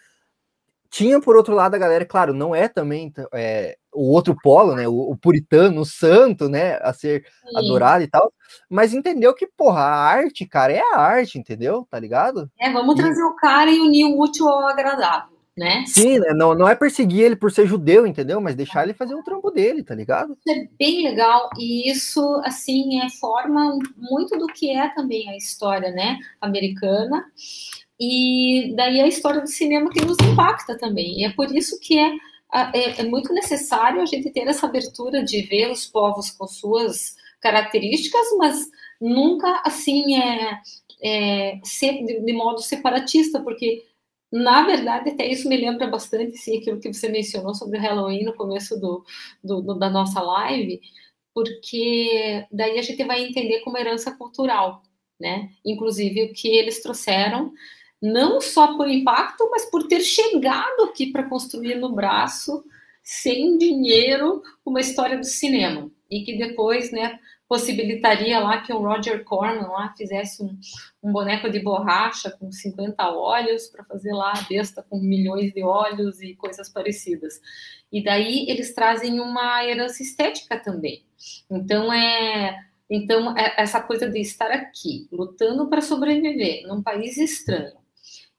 [0.92, 4.86] Tinha, por outro lado, a galera, claro, não é também é, o outro polo, né?
[4.86, 6.74] O, o, puritano, o santo, né?
[6.82, 7.56] A ser Sim.
[7.56, 8.30] adorado e tal.
[8.68, 11.88] Mas entendeu que, porra, a arte, cara, é a arte, entendeu?
[11.90, 12.50] Tá ligado?
[12.60, 12.98] É, vamos e...
[12.98, 15.32] trazer o cara e unir o útil ao agradável.
[15.56, 15.84] Né?
[15.86, 16.34] Sim, né?
[16.34, 18.38] Não, não é perseguir ele por ser judeu, entendeu?
[18.38, 20.36] Mas deixar ele fazer o trampo dele, tá ligado?
[20.44, 25.36] Isso é bem legal e isso, assim, é forma muito do que é também a
[25.36, 27.22] história, né, americana
[28.04, 31.20] e daí a história do cinema que nos impacta também.
[31.20, 32.12] E é por isso que é
[32.52, 37.16] é, é muito necessário a gente ter essa abertura de ver os povos com suas
[37.40, 38.68] características, mas
[39.00, 40.60] nunca assim é,
[41.02, 43.82] é ser de, de, modo separatista, porque
[44.30, 48.24] na verdade até isso me lembra bastante sim aquilo que você mencionou sobre o Halloween
[48.24, 49.04] no começo do,
[49.42, 50.80] do, do, da nossa live,
[51.34, 54.82] porque daí a gente vai entender como herança cultural,
[55.18, 55.50] né?
[55.64, 57.52] Inclusive o que eles trouxeram
[58.02, 62.64] não só por impacto, mas por ter chegado aqui para construir no braço,
[63.00, 65.88] sem dinheiro, uma história do cinema.
[66.10, 70.58] E que depois, né, possibilitaria lá que o Roger Corman lá fizesse um,
[71.02, 75.62] um boneco de borracha com 50 olhos para fazer lá a besta com milhões de
[75.62, 77.40] olhos e coisas parecidas.
[77.92, 81.04] E daí eles trazem uma herança estética também.
[81.50, 82.58] Então é
[82.90, 87.81] então é essa coisa de estar aqui lutando para sobreviver num país estranho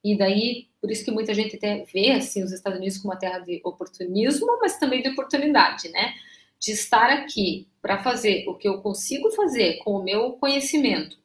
[0.03, 3.19] e daí, por isso que muita gente até vê assim, os Estados Unidos como uma
[3.19, 6.13] terra de oportunismo, mas também de oportunidade, né?
[6.63, 11.17] de estar aqui para fazer o que eu consigo fazer com o meu conhecimento,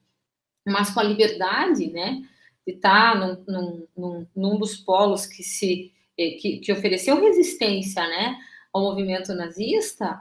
[0.67, 2.21] mas com a liberdade, né,
[2.67, 8.03] de estar num, num, num, num dos polos que se eh, que, que, ofereceu resistência,
[8.03, 8.37] né,
[8.73, 10.21] ao movimento nazista,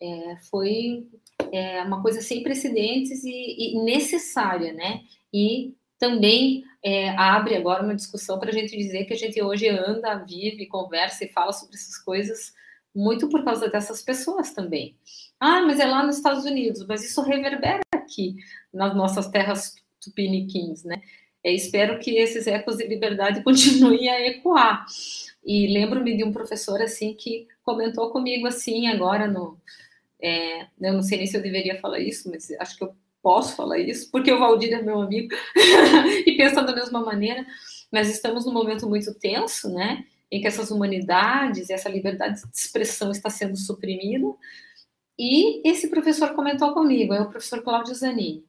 [0.00, 1.06] é, foi
[1.52, 7.94] é, uma coisa sem precedentes e, e necessária, né, e também é, abre agora uma
[7.94, 11.74] discussão para a gente dizer que a gente hoje anda, vive, conversa e fala sobre
[11.74, 12.52] essas coisas
[12.94, 14.96] muito por causa dessas pessoas também.
[15.38, 18.36] Ah, mas é lá nos Estados Unidos, mas isso reverbera aqui
[18.72, 21.02] nas nossas terras tupiniquins, né?
[21.44, 24.86] É, espero que esses ecos de liberdade continuem a ecoar.
[25.44, 29.60] E lembro-me de um professor assim que comentou comigo assim agora no,
[30.20, 32.94] é, eu não sei nem se eu deveria falar isso, mas acho que eu
[33.26, 35.34] posso falar isso, porque o Valdir é meu amigo
[36.24, 37.44] e pensa da mesma maneira,
[37.90, 40.04] mas estamos num momento muito tenso, né?
[40.30, 44.32] Em que essas humanidades, essa liberdade de expressão está sendo suprimida.
[45.18, 48.44] E esse professor comentou comigo, é o professor Cláudio Zanini.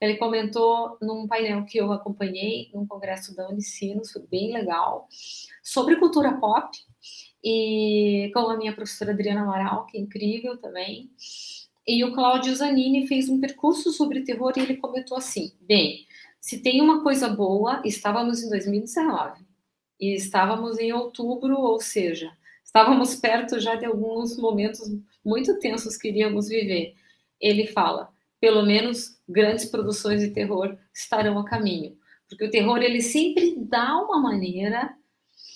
[0.00, 5.08] Ele comentou num painel que eu acompanhei, num congresso da Unicinos, foi bem legal,
[5.62, 6.70] sobre cultura pop,
[7.44, 11.10] e com a minha professora Adriana Amaral, que é incrível também.
[11.86, 16.06] E o Cláudio Zanini fez um percurso sobre terror e ele comentou assim: bem,
[16.40, 19.44] se tem uma coisa boa, estávamos em 2019
[20.00, 22.30] e estávamos em outubro, ou seja,
[22.64, 24.80] estávamos perto já de alguns momentos
[25.24, 26.94] muito tensos que iríamos viver.
[27.40, 28.10] Ele fala:
[28.40, 31.96] pelo menos grandes produções de terror estarão a caminho,
[32.28, 34.96] porque o terror ele sempre dá uma maneira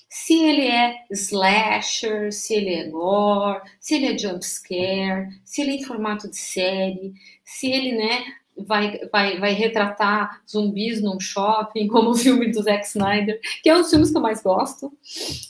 [0.08, 5.72] se ele é slasher, se ele é gore, se ele é jump scare, se ele
[5.72, 7.12] é em formato de série,
[7.44, 8.24] se ele, né,
[8.56, 13.74] vai, vai, vai retratar zumbis num shopping, como o filme do Zack Snyder, que é
[13.74, 14.92] um dos filmes que eu mais gosto,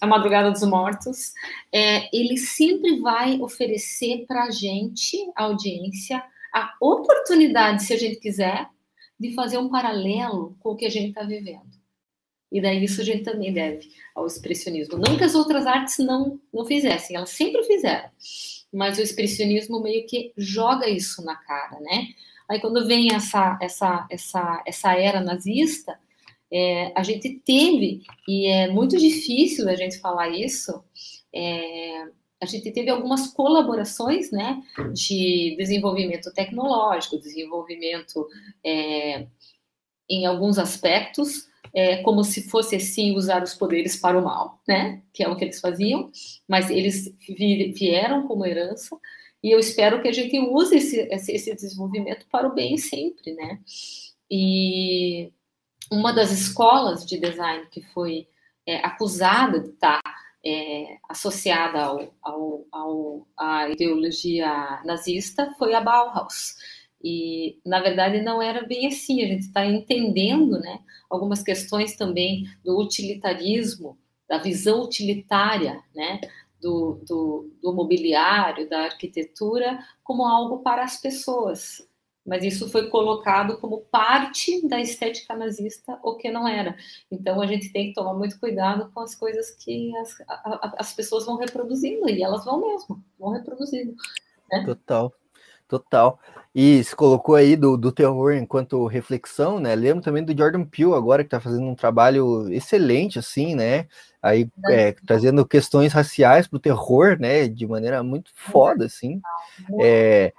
[0.01, 1.33] A Madrugada dos Mortos.
[1.73, 8.17] É, ele sempre vai oferecer para a gente, a audiência, a oportunidade, se a gente
[8.17, 8.69] quiser,
[9.19, 11.77] de fazer um paralelo com o que a gente está vivendo.
[12.51, 14.99] E daí isso a gente também deve ao expressionismo.
[14.99, 18.09] Não que as outras artes não, não fizessem, elas sempre fizeram.
[18.73, 22.09] Mas o expressionismo meio que joga isso na cara, né?
[22.49, 25.99] Aí quando vem essa, essa, essa, essa era nazista,
[26.53, 30.85] é, a gente teve, e é muito difícil a gente falar isso,
[31.35, 32.07] é,
[32.41, 38.29] a gente teve algumas colaborações né, de desenvolvimento tecnológico, desenvolvimento
[38.65, 39.27] é,
[40.09, 45.03] em alguns aspectos, é, como se fosse assim usar os poderes para o mal, né?
[45.13, 46.11] Que é o que eles faziam,
[46.49, 48.97] mas eles vieram como herança
[49.47, 53.61] e eu espero que a gente use esse, esse desenvolvimento para o bem sempre, né?
[54.29, 55.33] E
[55.91, 58.27] uma das escolas de design que foi
[58.67, 60.01] é, acusada de estar
[60.45, 66.57] é, associada ao, ao, ao, à ideologia nazista foi a Bauhaus.
[67.09, 69.23] E, na verdade, não era bem assim.
[69.23, 73.97] A gente está entendendo né, algumas questões também do utilitarismo,
[74.29, 76.21] da visão utilitária né,
[76.61, 81.89] do, do, do mobiliário, da arquitetura, como algo para as pessoas.
[82.27, 86.77] Mas isso foi colocado como parte da estética nazista, o que não era.
[87.09, 90.93] Então a gente tem que tomar muito cuidado com as coisas que as, a, as
[90.93, 93.95] pessoas vão reproduzindo, e elas vão mesmo, vão reproduzindo.
[94.51, 94.65] Né?
[94.65, 95.15] Total.
[95.69, 96.19] Total.
[96.59, 99.75] E se colocou aí do, do terror enquanto reflexão, né?
[99.75, 103.87] Lembro também do Jordan Peele agora, que está fazendo um trabalho excelente, assim, né?
[104.23, 107.47] Aí é, trazendo questões raciais para o terror, né?
[107.47, 109.21] De maneira muito foda, assim.
[109.83, 110.33] É,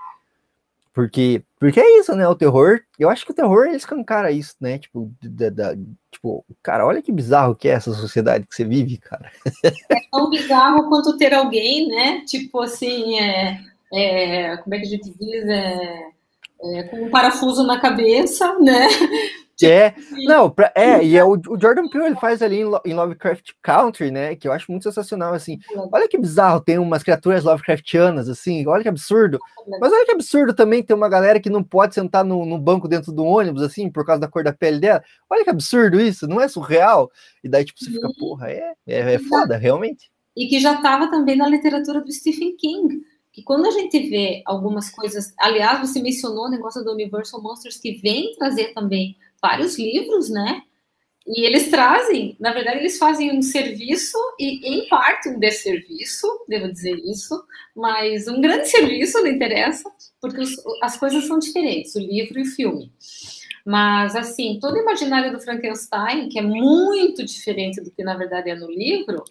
[0.91, 2.27] porque, porque é isso, né?
[2.27, 4.79] O terror, eu acho que o terror ele escancara isso, né?
[4.79, 5.75] Tipo, da, da,
[6.09, 9.31] tipo, cara, olha que bizarro que é essa sociedade que você vive, cara.
[9.63, 12.23] É tão bizarro quanto ter alguém, né?
[12.25, 16.03] Tipo assim, é é, como é que a gente diz, é,
[16.61, 18.87] é, com um parafuso na cabeça, né?
[19.63, 19.95] É,
[20.27, 23.53] não, pra, é, e é o, o, Jordan Peele ele faz ali em, em, Lovecraft
[23.59, 25.57] Country, né, que eu acho muito sensacional, assim,
[25.91, 29.39] olha que bizarro, tem umas criaturas Lovecraftianas, assim, olha que absurdo,
[29.81, 32.87] mas olha que absurdo também ter uma galera que não pode sentar no, no, banco
[32.87, 36.27] dentro do ônibus, assim, por causa da cor da pele dela, olha que absurdo isso,
[36.27, 37.09] não é surreal?
[37.43, 40.11] E daí, tipo, você fica, porra, é, é, é foda, realmente.
[40.35, 43.01] E que já estava também na literatura do Stephen King,
[43.37, 47.77] que quando a gente vê algumas coisas, aliás, você mencionou o negócio do Universal Monsters
[47.77, 50.63] que vem trazer também vários livros, né?
[51.23, 56.71] E eles trazem, na verdade, eles fazem um serviço e, em parte, um desserviço, devo
[56.71, 57.39] dizer isso,
[57.75, 59.87] mas um grande serviço, não interessa,
[60.19, 62.91] porque os, as coisas são diferentes, o livro e o filme.
[63.63, 68.49] Mas, assim, todo o imaginário do Frankenstein, que é muito diferente do que, na verdade,
[68.49, 69.23] é no livro,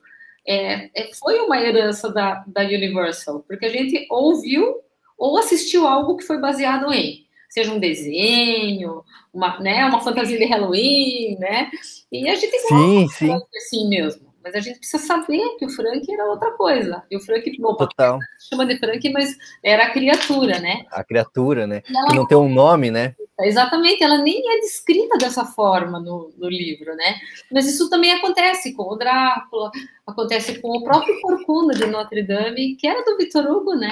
[0.47, 4.77] é, é, foi uma herança da, da Universal, porque a gente ouviu
[5.18, 9.02] ou assistiu algo que foi baseado em, seja um desenho,
[9.32, 11.70] uma, né, uma fantasia de Halloween, né?
[12.12, 13.32] E a gente sim, sim.
[13.56, 14.27] assim mesmo.
[14.43, 17.02] Mas a gente precisa saber que o Frank era outra coisa.
[17.10, 18.16] E o Frank, bom, Total.
[18.48, 20.85] chama de Frank, mas era a criatura, né?
[20.93, 21.81] A criatura, né?
[21.81, 23.16] Que não tem um nome, né?
[23.41, 27.17] Exatamente, ela nem é descrita dessa forma no, no, livro, né?
[27.53, 29.71] Mas isso também acontece com o Drácula,
[30.07, 33.91] acontece com o próprio Corcunda de Notre Dame, que era do Victor Hugo, né?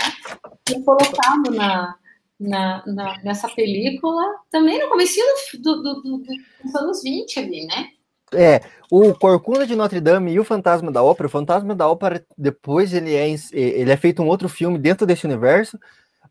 [0.70, 1.94] É colocado na,
[2.40, 5.20] na, na, nessa película, também no começo
[5.58, 6.22] do, do, do,
[6.64, 7.88] dos anos 20 ali, né?
[8.32, 11.26] É, o Corcunda de Notre Dame e o Fantasma da Ópera.
[11.26, 15.26] O Fantasma da Ópera, depois ele é, ele é feito um outro filme dentro desse
[15.26, 15.78] universo,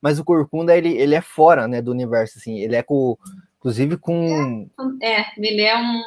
[0.04, 2.60] mas o Corcunda ele, ele é fora, né, do universo, assim.
[2.60, 3.18] Ele é com,
[3.58, 4.68] inclusive com.
[5.02, 6.02] É, é ele é um,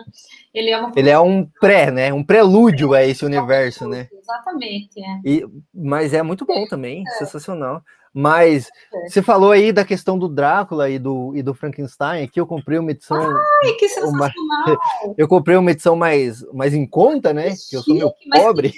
[0.53, 0.93] ele é, uma...
[0.95, 4.07] ele é um pré, né, um prelúdio a esse universo, né?
[4.13, 5.01] Exatamente.
[5.01, 5.21] É.
[5.25, 7.11] E, mas é muito bom também, é.
[7.13, 7.83] sensacional.
[8.13, 9.09] Mas é.
[9.09, 12.25] você falou aí da questão do Drácula e do, e do Frankenstein.
[12.25, 13.19] Aqui eu comprei uma edição.
[13.19, 14.31] Ai, que sensacional!
[14.37, 17.55] Uma, eu comprei uma edição mais, mais em conta, né?
[17.69, 18.73] Que eu sou meio pobre.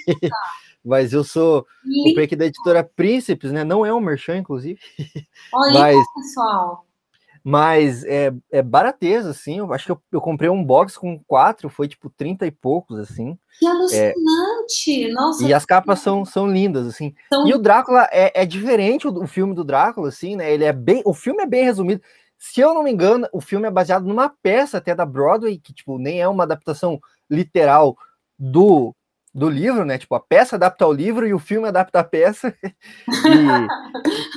[0.83, 1.65] Mas eu sou.
[2.05, 3.63] Comprei aqui da editora Príncipes, né?
[3.63, 4.79] Não é um merchan, inclusive.
[5.53, 6.85] Olha mas, aí, pessoal.
[7.43, 9.59] Mas é, é barateza, assim.
[9.59, 12.99] Eu acho que eu, eu comprei um box com quatro, foi tipo 30 e poucos,
[12.99, 13.37] assim.
[13.59, 15.05] Que alucinante!
[15.05, 17.13] É, Nossa, e as capas são, são lindas, assim.
[17.31, 17.47] São...
[17.47, 20.51] E o Drácula é, é diferente o, o filme do Drácula, assim, né?
[20.51, 21.01] Ele é bem.
[21.05, 22.01] O filme é bem resumido.
[22.37, 25.73] Se eu não me engano, o filme é baseado numa peça até da Broadway, que,
[25.73, 26.99] tipo, nem é uma adaptação
[27.29, 27.97] literal
[28.37, 28.95] do
[29.33, 29.97] do livro, né?
[29.97, 32.53] Tipo, a peça adapta ao livro e o filme adapta a peça.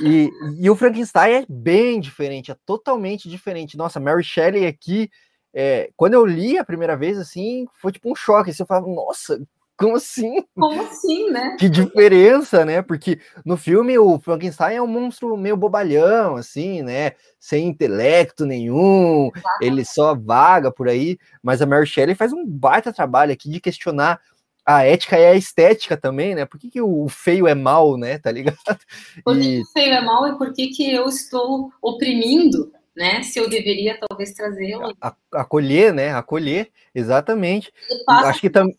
[0.01, 3.77] e, e, e, o Frankenstein é bem diferente, é totalmente diferente.
[3.77, 5.09] Nossa, Mary Shelley aqui,
[5.53, 8.51] é, quando eu li a primeira vez, assim, foi tipo um choque.
[8.51, 9.41] Assim, eu falava, nossa,
[9.75, 10.43] como assim?
[10.55, 11.57] Como assim, né?
[11.59, 12.81] Que diferença, né?
[12.81, 17.13] Porque no filme o Frankenstein é um monstro meio bobalhão, assim, né?
[17.39, 19.57] Sem intelecto nenhum, Exatamente.
[19.61, 21.17] ele só vaga por aí.
[21.41, 24.21] Mas a Mary Shelley faz um baita trabalho aqui de questionar
[24.65, 26.45] a ética e a estética também, né?
[26.45, 28.17] Por que, que o feio é mal, né?
[28.17, 28.57] Tá ligado?
[29.23, 29.61] Por que, e...
[29.61, 33.23] o feio é mal e por que, que eu estou oprimindo, né?
[33.23, 34.95] Se eu deveria talvez trazê-lo.
[35.31, 36.13] Acolher, né?
[36.13, 37.71] Acolher, exatamente.
[38.07, 38.77] Acho que também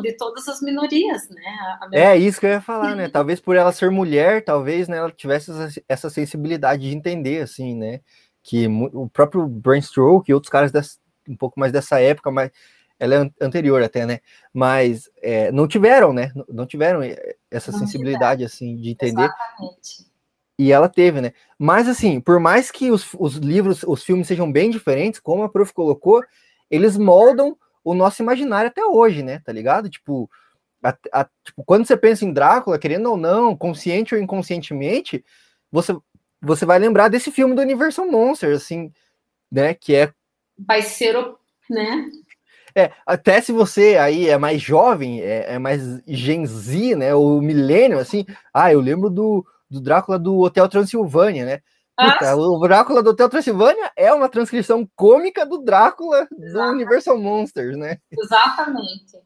[0.00, 1.78] de todas as minorias, né?
[1.92, 3.08] É isso que eu ia falar, né?
[3.08, 5.50] Talvez por ela ser mulher, talvez né, ela tivesse
[5.88, 8.00] essa sensibilidade de entender, assim, né?
[8.42, 10.98] Que o próprio Brainstroke e outros caras dessa,
[11.28, 12.50] um pouco mais dessa época, mas
[13.02, 14.20] ela é anterior até, né?
[14.54, 16.30] Mas é, não tiveram, né?
[16.48, 17.00] Não tiveram
[17.50, 19.24] essa não sensibilidade, assim, de entender.
[19.24, 20.06] Exatamente.
[20.56, 21.32] E ela teve, né?
[21.58, 25.48] Mas, assim, por mais que os, os livros, os filmes sejam bem diferentes, como a
[25.48, 26.22] prof colocou,
[26.70, 29.40] eles moldam o nosso imaginário até hoje, né?
[29.44, 29.90] Tá ligado?
[29.90, 30.30] Tipo,
[30.80, 35.24] a, a, tipo, quando você pensa em Drácula, querendo ou não, consciente ou inconscientemente,
[35.72, 35.92] você,
[36.40, 38.92] você vai lembrar desse filme do Universal Monster, assim,
[39.50, 39.74] né?
[39.74, 40.12] Que é.
[40.56, 41.36] Vai ser o.
[41.68, 42.06] né?
[42.74, 47.14] É, até se você aí é mais jovem, é, é mais Gen Z, né?
[47.14, 48.24] O milênio, assim.
[48.52, 51.60] Ah, eu lembro do, do Drácula do Hotel Transilvânia, né?
[51.96, 56.52] Puta, ah, o Drácula do Hotel Transilvânia é uma transcrição cômica do Drácula Exatamente.
[56.52, 57.98] do Universal Monsters, né?
[58.10, 59.18] Exatamente.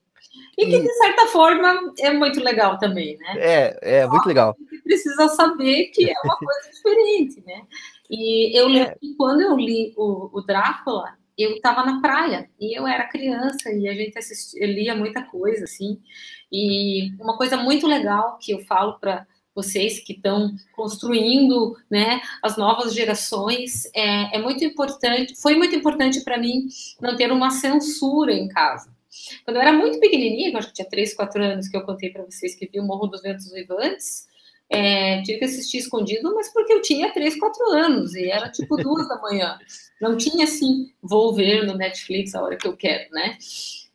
[0.58, 3.34] E que, de certa forma, é muito legal também, né?
[3.36, 4.56] É, é muito legal.
[4.82, 7.62] precisa saber que é uma coisa diferente, né?
[8.10, 8.96] E eu lembro é.
[8.98, 13.70] que quando eu li o, o Drácula, eu estava na praia e eu era criança
[13.70, 16.00] e a gente assistia, lia muita coisa assim.
[16.50, 22.58] E uma coisa muito legal que eu falo para vocês que estão construindo, né, as
[22.58, 25.34] novas gerações, é, é muito importante.
[25.40, 26.68] Foi muito importante para mim
[27.00, 28.94] não ter uma censura em casa.
[29.44, 32.22] Quando eu era muito pequenininha, acho que tinha 3, 4 anos que eu contei para
[32.24, 34.26] vocês que vi o Morro dos Ventos Vivantes,
[34.68, 38.76] é, tive que assistir escondido, mas porque eu tinha 3, 4 anos e era tipo
[38.76, 39.58] duas da manhã.
[40.00, 43.38] Não tinha assim, vou ver no Netflix a hora que eu quero, né?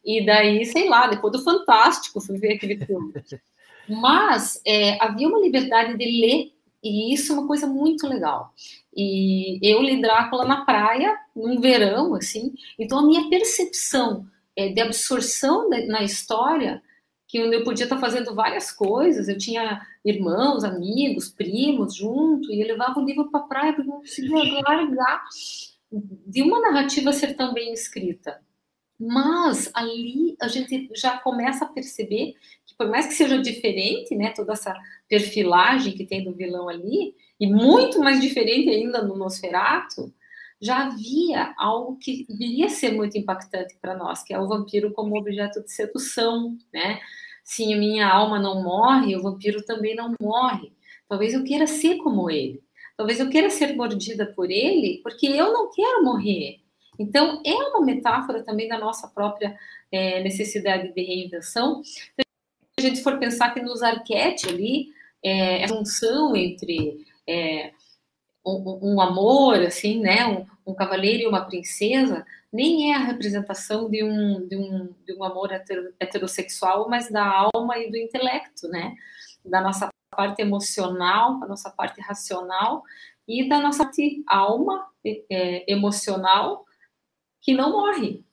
[0.04, 3.14] E daí, sei lá, depois do Fantástico, fui ver aquele filme.
[3.88, 6.52] Mas é, havia uma liberdade de ler,
[6.84, 8.54] e isso é uma coisa muito legal.
[8.96, 14.26] E eu li Drácula na praia, num verão, assim, então a minha percepção
[14.56, 16.82] é, de absorção de, na história
[17.28, 19.30] que eu podia estar fazendo várias coisas.
[19.30, 23.90] Eu tinha irmãos, amigos, primos junto, e eu levava o livro para a praia porque
[23.90, 25.24] eu não conseguia largar
[25.92, 28.42] de uma narrativa ser tão bem escrita.
[29.00, 32.36] Mas ali a gente já começa a perceber
[32.66, 34.74] que, por mais que seja diferente, né, toda essa
[35.10, 40.14] perfilagem que tem do vilão ali, e muito mais diferente ainda no Nosferato,
[40.62, 44.92] já havia algo que viria a ser muito impactante para nós, que é o vampiro
[44.94, 47.00] como objeto de sedução, né?
[47.44, 50.72] Se minha alma não morre, o vampiro também não morre.
[51.10, 52.62] Talvez eu queira ser como ele.
[53.02, 56.60] Talvez eu queira ser mordida por ele, porque eu não quero morrer.
[57.00, 59.58] Então, é uma metáfora também da nossa própria
[59.92, 61.84] é, necessidade de reinvenção.
[61.84, 62.24] Se
[62.78, 64.90] a gente for pensar que nos arquétipos ali,
[65.24, 67.72] é, a junção entre é,
[68.46, 72.24] um, um, amor, assim, né, um, um, cavaleiro e uma princesa,
[72.54, 75.50] nem é a representação de um, de um, de um amor
[76.00, 78.94] heterossexual, mas da alma e do intelecto, né,
[79.44, 82.84] da nossa parte emocional, da nossa parte racional
[83.28, 86.66] e da nossa parte alma é, emocional
[87.40, 88.24] que não morre,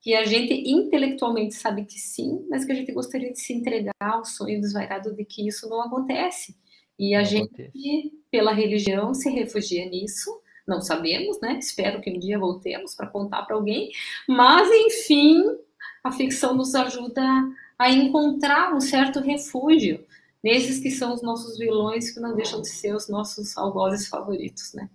[0.00, 3.94] que a gente intelectualmente sabe que sim, mas que a gente gostaria de se entregar
[4.00, 6.54] ao sonho desvairado de que isso não acontece.
[6.98, 8.12] E a não gente, acontece.
[8.30, 10.30] pela religião, se refugia nisso.
[10.66, 11.58] Não sabemos, né?
[11.58, 13.90] Espero que um dia voltemos para contar para alguém.
[14.28, 15.42] Mas, enfim,
[16.02, 17.22] a ficção nos ajuda
[17.78, 20.04] a encontrar um certo refúgio
[20.44, 24.74] nesses que são os nossos vilões, que não deixam de ser os nossos algozes favoritos,
[24.74, 24.90] né?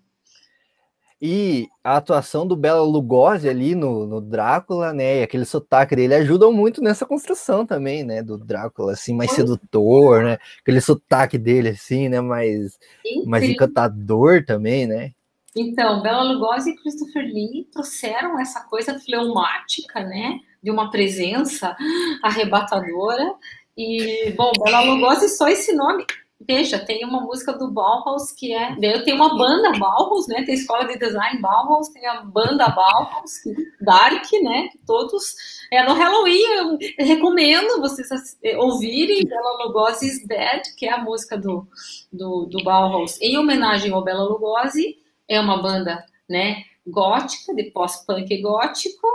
[1.22, 5.20] E a atuação do Bela Lugosi ali no, no Drácula, né?
[5.20, 8.24] E aquele sotaque dele ajudam muito nessa construção também, né?
[8.24, 10.38] Do Drácula, assim, mais sedutor, né?
[10.62, 12.22] Aquele sotaque dele, assim, né?
[12.22, 12.80] Mais,
[13.26, 15.12] mais encantador também, né?
[15.58, 20.40] Então, Bela Lugosi e Christopher Lee trouxeram essa coisa fleumática, né?
[20.64, 21.76] De uma presença
[22.24, 23.34] arrebatadora.
[23.80, 26.06] E, bom, Bela Lugosi, só esse nome
[26.48, 28.72] Veja, tem uma música do Bauhaus que é.
[28.82, 30.44] Eu tenho uma banda Bauhaus, né?
[30.44, 33.42] Tem a escola de design Bauhaus, tem a banda Bauhaus,
[33.82, 34.70] Dark, né?
[34.88, 35.36] Todos.
[35.70, 38.10] É no Halloween, eu recomendo vocês
[38.42, 41.68] eh, ouvirem Bela Lugosi is Dead, que é a música do,
[42.12, 44.98] do, do Bauhaus, em homenagem ao Bela Lugosi.
[45.28, 46.64] É uma banda, né?
[46.88, 49.08] Gótica, de pós-punk gótico,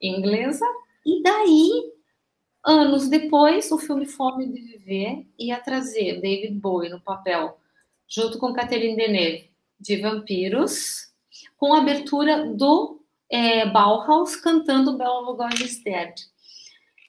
[0.00, 0.66] inglesa.
[1.06, 1.91] E daí
[2.64, 7.58] Anos depois, o filme Fome de Viver ia trazer David Bowie no papel,
[8.06, 11.10] junto com Catherine Deneuve, de vampiros,
[11.56, 16.14] com a abertura do é, Bauhaus cantando Bela Lugosi's Dead.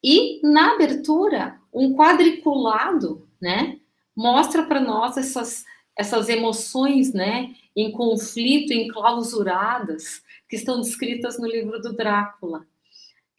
[0.03, 3.79] E na abertura, um quadriculado, né,
[4.15, 5.65] mostra para nós essas
[5.95, 12.65] essas emoções, né, em conflito, enclausuradas, que estão descritas no livro do Drácula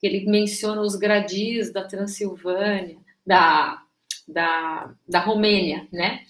[0.07, 3.83] ele menciona os gradis da Transilvânia, da,
[4.27, 6.21] da, da Romênia, né?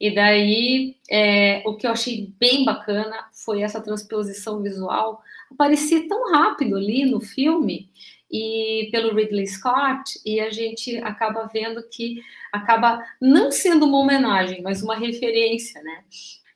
[0.00, 5.22] E daí, é, o que eu achei bem bacana foi essa transposição visual.
[5.50, 7.90] Aparecia tão rápido ali no filme,
[8.30, 14.62] e pelo Ridley Scott, e a gente acaba vendo que acaba não sendo uma homenagem,
[14.62, 16.04] mas uma referência, né?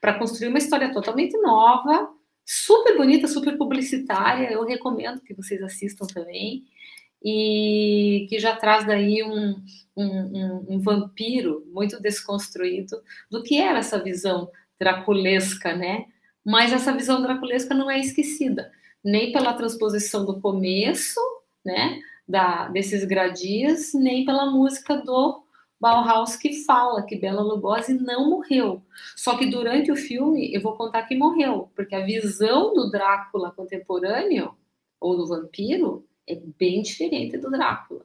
[0.00, 2.10] Para construir uma história totalmente nova,
[2.44, 4.52] super bonita, super publicitária.
[4.52, 6.64] Eu recomendo que vocês assistam também.
[7.22, 9.56] E que já traz daí um,
[9.96, 16.04] um, um, um vampiro muito desconstruído do que era essa visão draculesca, né?
[16.44, 18.70] Mas essa visão draculesca não é esquecida,
[19.02, 21.20] nem pela transposição do começo,
[21.64, 21.98] né?
[22.28, 25.43] Da, desses gradias, nem pela música do
[25.80, 28.82] Bauhaus que fala que Bela Lugosi não morreu.
[29.16, 33.50] Só que durante o filme eu vou contar que morreu, porque a visão do Drácula
[33.50, 34.54] contemporâneo
[35.00, 38.04] ou do vampiro é bem diferente do Drácula.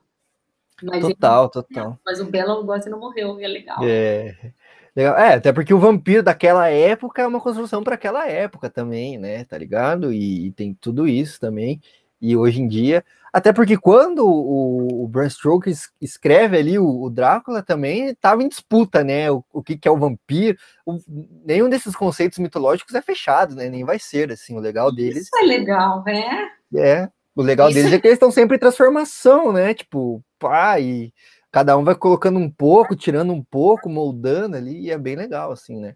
[0.81, 1.99] Mas total, ele, total.
[2.05, 3.79] Mas o Bela Lugosi não morreu, e é legal.
[3.83, 4.53] É.
[4.95, 5.17] Legal.
[5.17, 9.43] É, até porque o vampiro daquela época é uma construção para aquela época também, né?
[9.45, 10.11] Tá ligado?
[10.11, 11.81] E, e, tem tudo isso também.
[12.21, 17.09] E hoje em dia, até porque quando o, o Bram Stoker escreve ali o, o
[17.09, 19.31] Drácula também estava em disputa, né?
[19.31, 20.57] O, o que, que, é o vampiro.
[20.85, 20.99] O,
[21.45, 23.69] nenhum desses conceitos mitológicos é fechado, né?
[23.69, 25.23] Nem vai ser, assim, o legal deles.
[25.23, 26.49] Isso é legal, né?
[26.75, 27.09] É.
[27.35, 27.77] O legal Isso.
[27.77, 29.73] deles é que eles estão sempre em transformação, né?
[29.73, 31.13] Tipo, pá, e
[31.51, 35.51] cada um vai colocando um pouco, tirando um pouco, moldando ali, e é bem legal,
[35.51, 35.95] assim, né?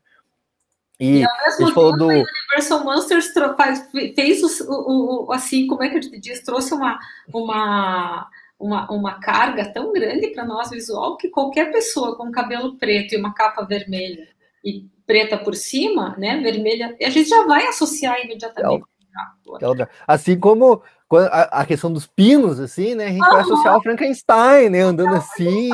[1.03, 2.07] E, e ao mesmo tempo, do...
[2.07, 3.33] Universal Monsters
[4.15, 6.97] fez o, o, assim, como é que eu te diz, trouxe uma,
[7.33, 13.13] uma, uma, uma carga tão grande para nós visual que qualquer pessoa com cabelo preto
[13.13, 14.29] e uma capa vermelha
[14.63, 18.85] e preta por cima, né, vermelha, a gente já vai associar imediatamente.
[19.61, 20.81] É o, é assim como
[21.29, 25.69] a, questão dos pinos, assim, né, a gente vai associar ao Frankenstein, né, andando assim.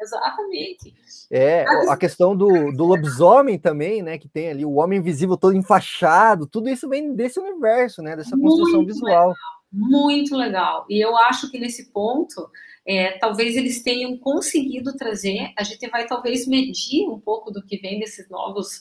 [0.00, 0.94] Exatamente.
[1.30, 4.18] É, a questão do, do lobisomem também, né?
[4.18, 8.16] Que tem ali o homem invisível todo enfaixado, tudo isso vem desse universo, né?
[8.16, 9.28] Dessa construção muito visual.
[9.28, 9.36] Legal,
[9.72, 10.86] muito legal.
[10.88, 12.50] E eu acho que nesse ponto,
[12.86, 17.76] é, talvez eles tenham conseguido trazer, a gente vai talvez medir um pouco do que
[17.78, 18.80] vem desses novos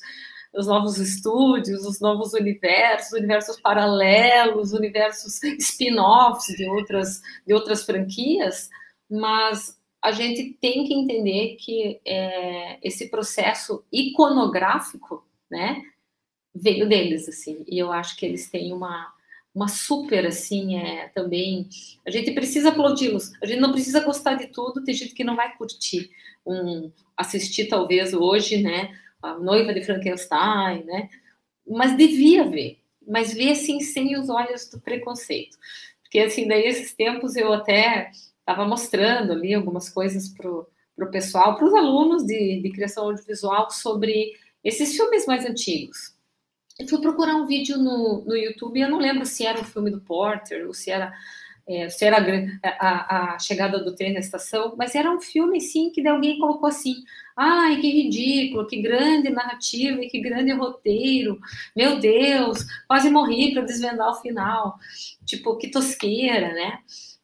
[0.55, 8.69] os novos estúdios, os novos universos, universos paralelos, universos spin-offs de outras, de outras franquias,
[9.09, 15.81] mas a gente tem que entender que é, esse processo iconográfico, né,
[16.53, 19.13] veio deles, assim, e eu acho que eles têm uma,
[19.53, 21.67] uma super, assim, é, também,
[22.05, 25.35] a gente precisa aplaudi-los, a gente não precisa gostar de tudo, tem gente que não
[25.35, 26.09] vai curtir,
[26.45, 31.09] um, assistir talvez hoje, né, a noiva de Frankenstein, né,
[31.67, 35.57] mas devia ver, mas ver, assim, sem os olhos do preconceito,
[36.01, 38.11] porque, assim, daí esses tempos eu até
[38.47, 43.69] estava mostrando ali algumas coisas para o pessoal, para os alunos de, de criação audiovisual
[43.69, 44.31] sobre
[44.63, 46.15] esses filmes mais antigos.
[46.79, 49.91] Eu fui procurar um vídeo no, no YouTube, eu não lembro se era um filme
[49.91, 51.11] do Porter ou se era,
[51.67, 52.17] é, se era
[52.63, 56.69] a, a, chegada do trem na estação, mas era um filme, sim, que alguém colocou
[56.69, 56.95] assim,
[57.35, 61.37] ai, que ridículo, que grande narrativa e que grande roteiro,
[61.75, 64.77] meu Deus, quase morri para desvendar o final,
[65.25, 66.79] tipo, que tosqueira, né?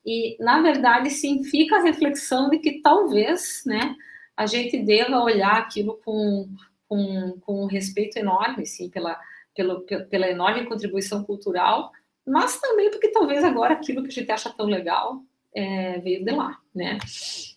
[0.05, 3.95] E, na verdade, sim, fica a reflexão de que talvez, né,
[4.35, 6.49] a gente deva olhar aquilo com,
[6.87, 9.17] com, com um respeito enorme, sim, pela,
[9.55, 11.91] pela, pela enorme contribuição cultural,
[12.25, 15.21] mas também porque talvez agora aquilo que a gente acha tão legal
[15.55, 16.97] é, veio de lá, né?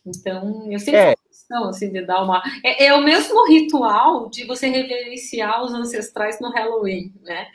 [0.05, 1.17] Então, eu sempre é.
[1.17, 2.43] questão, assim, de dar uma...
[2.63, 7.49] É, é, o mesmo ritual de você reverenciar os ancestrais no Halloween, né?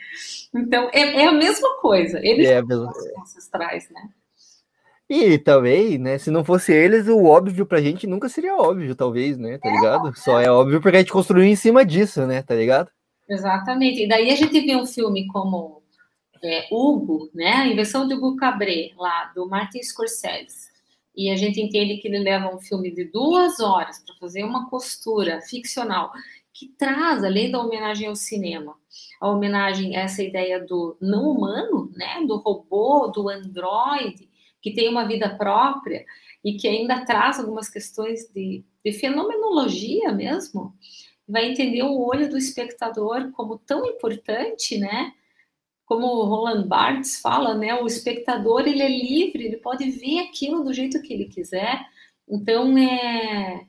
[0.54, 2.18] Então, é, é a mesma coisa.
[2.22, 4.08] Eles é, são os ancestrais, né?
[5.14, 9.36] E também, né, se não fosse eles, o óbvio pra gente nunca seria óbvio, talvez,
[9.36, 10.16] né, tá ligado?
[10.16, 12.90] Só é óbvio porque a gente construiu em cima disso, né, tá ligado?
[13.28, 14.04] Exatamente.
[14.04, 15.82] E daí a gente vê um filme como
[16.42, 20.70] é, Hugo, né, a invenção de Hugo Cabret, lá, do Martin Scorsese.
[21.14, 24.70] E a gente entende que ele leva um filme de duas horas para fazer uma
[24.70, 26.10] costura ficcional
[26.54, 28.74] que traz, além da homenagem ao cinema,
[29.20, 34.31] a homenagem a essa ideia do não humano, né, do robô, do androide,
[34.62, 36.06] que tem uma vida própria
[36.44, 40.74] e que ainda traz algumas questões de, de fenomenologia mesmo,
[41.28, 45.12] vai entender o olho do espectador como tão importante, né?
[45.84, 47.74] Como o Roland Barthes fala, né?
[47.74, 51.84] O espectador ele é livre, ele pode ver aquilo do jeito que ele quiser.
[52.28, 53.66] Então, é,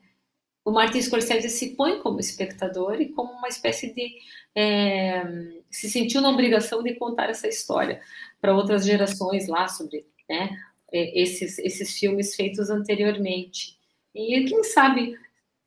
[0.64, 4.16] o Martin Scorsese se põe como espectador e como uma espécie de
[4.54, 5.22] é,
[5.70, 8.00] se sentiu na obrigação de contar essa história
[8.40, 10.56] para outras gerações lá sobre né,
[10.92, 13.76] esses, esses filmes feitos anteriormente.
[14.14, 15.18] E quem sabe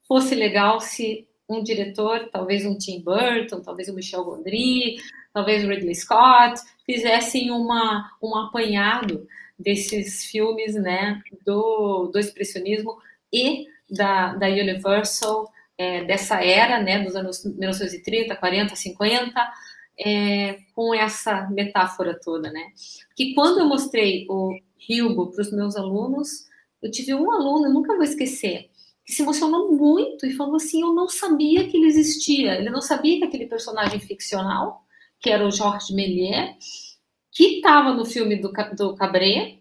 [0.08, 4.98] fosse legal se um diretor, talvez um Tim Burton, talvez o Michel Gondry,
[5.34, 9.28] talvez o Ridley Scott, fizessem uma, um apanhado
[9.58, 12.98] desses filmes né, do, do expressionismo
[13.32, 19.54] e da, da Universal, é, dessa era né, dos anos 1930, 40, 50,
[20.00, 22.52] é, com essa metáfora toda.
[22.52, 22.72] Né?
[23.16, 24.58] Que quando eu mostrei o
[24.90, 26.46] Hugo para os meus alunos,
[26.82, 28.70] eu tive um aluno, eu nunca vou esquecer,
[29.06, 32.56] que se emocionou muito e falou assim: Eu não sabia que ele existia.
[32.56, 34.84] Ele não sabia que aquele personagem ficcional,
[35.20, 36.98] que era o Georges Méliès,
[37.32, 39.60] que estava no filme do, do Cabré,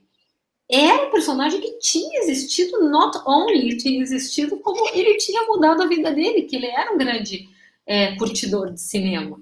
[0.68, 5.86] era um personagem que tinha existido, not only tinha existido, como ele tinha mudado a
[5.86, 7.48] vida dele, que ele era um grande
[7.86, 9.40] é, curtidor de cinema.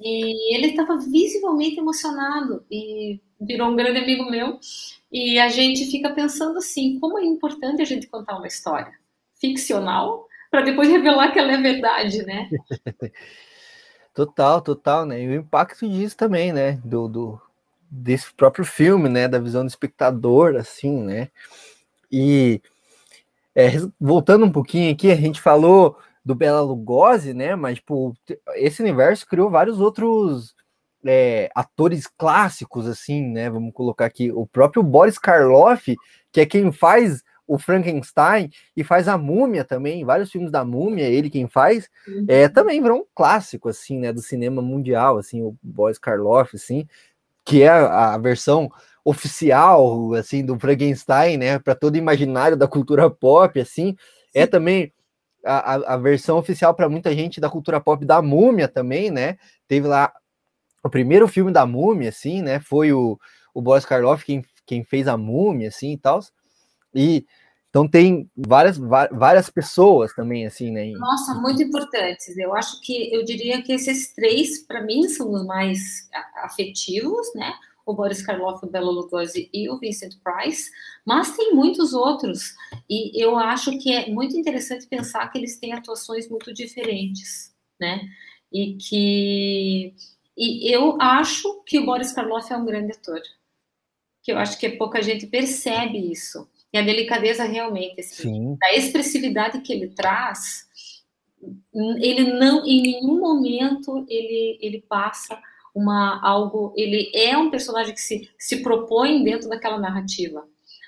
[0.00, 4.58] E ele estava visivelmente emocionado e virou um grande amigo meu.
[5.10, 8.92] E a gente fica pensando assim, como é importante a gente contar uma história
[9.40, 12.48] ficcional para depois revelar que ela é verdade, né?
[14.14, 15.22] total, total, né?
[15.22, 16.80] E o impacto disso também, né?
[16.84, 17.40] Do, do,
[17.90, 19.28] desse próprio filme, né?
[19.28, 21.28] Da visão do espectador, assim, né?
[22.10, 22.60] E
[23.54, 27.54] é, voltando um pouquinho aqui, a gente falou do Bela Lugosi, né?
[27.54, 28.16] Mas, tipo,
[28.54, 30.55] esse universo criou vários outros
[31.06, 33.48] é, atores clássicos, assim, né?
[33.50, 35.96] Vamos colocar aqui o próprio Boris Karloff,
[36.32, 41.04] que é quem faz o Frankenstein e faz a Múmia também, vários filmes da Múmia,
[41.04, 42.26] ele quem faz, uhum.
[42.28, 46.86] é, também virou um clássico, assim, né, do cinema mundial, assim, o Boris Karloff, assim,
[47.44, 48.70] que é a, versão
[49.04, 53.96] oficial, assim, do Frankenstein, né, para todo imaginário da cultura pop, assim,
[54.34, 54.42] é Sim.
[54.42, 54.92] é também
[55.44, 59.38] a, a versão oficial para muita gente da cultura pop da Múmia também, né,
[59.68, 60.12] teve lá
[60.82, 62.60] o primeiro filme da Múmia, assim, né?
[62.60, 63.18] Foi o,
[63.54, 66.20] o Boris Karloff quem, quem fez a Múmia, assim, e tal.
[66.94, 67.26] E
[67.76, 70.86] então tem várias, várias pessoas também, assim, né?
[70.92, 72.34] Nossa, muito importantes.
[72.38, 77.52] Eu acho que eu diria que esses três, para mim, são os mais afetivos, né?
[77.84, 80.70] O Boris Karloff, o Bela Lugosi e o Vincent Price,
[81.04, 82.54] mas tem muitos outros.
[82.88, 88.00] E eu acho que é muito interessante pensar que eles têm atuações muito diferentes, né?
[88.50, 89.94] E que
[90.36, 93.20] e eu acho que o Boris Karloff é um grande ator.
[94.22, 96.48] Que eu acho que pouca gente percebe isso.
[96.72, 100.66] E a delicadeza realmente, assim, da expressividade que ele traz,
[101.72, 105.40] ele não, em nenhum momento, ele, ele passa
[105.74, 110.46] uma algo, ele é um personagem que se, se propõe dentro daquela narrativa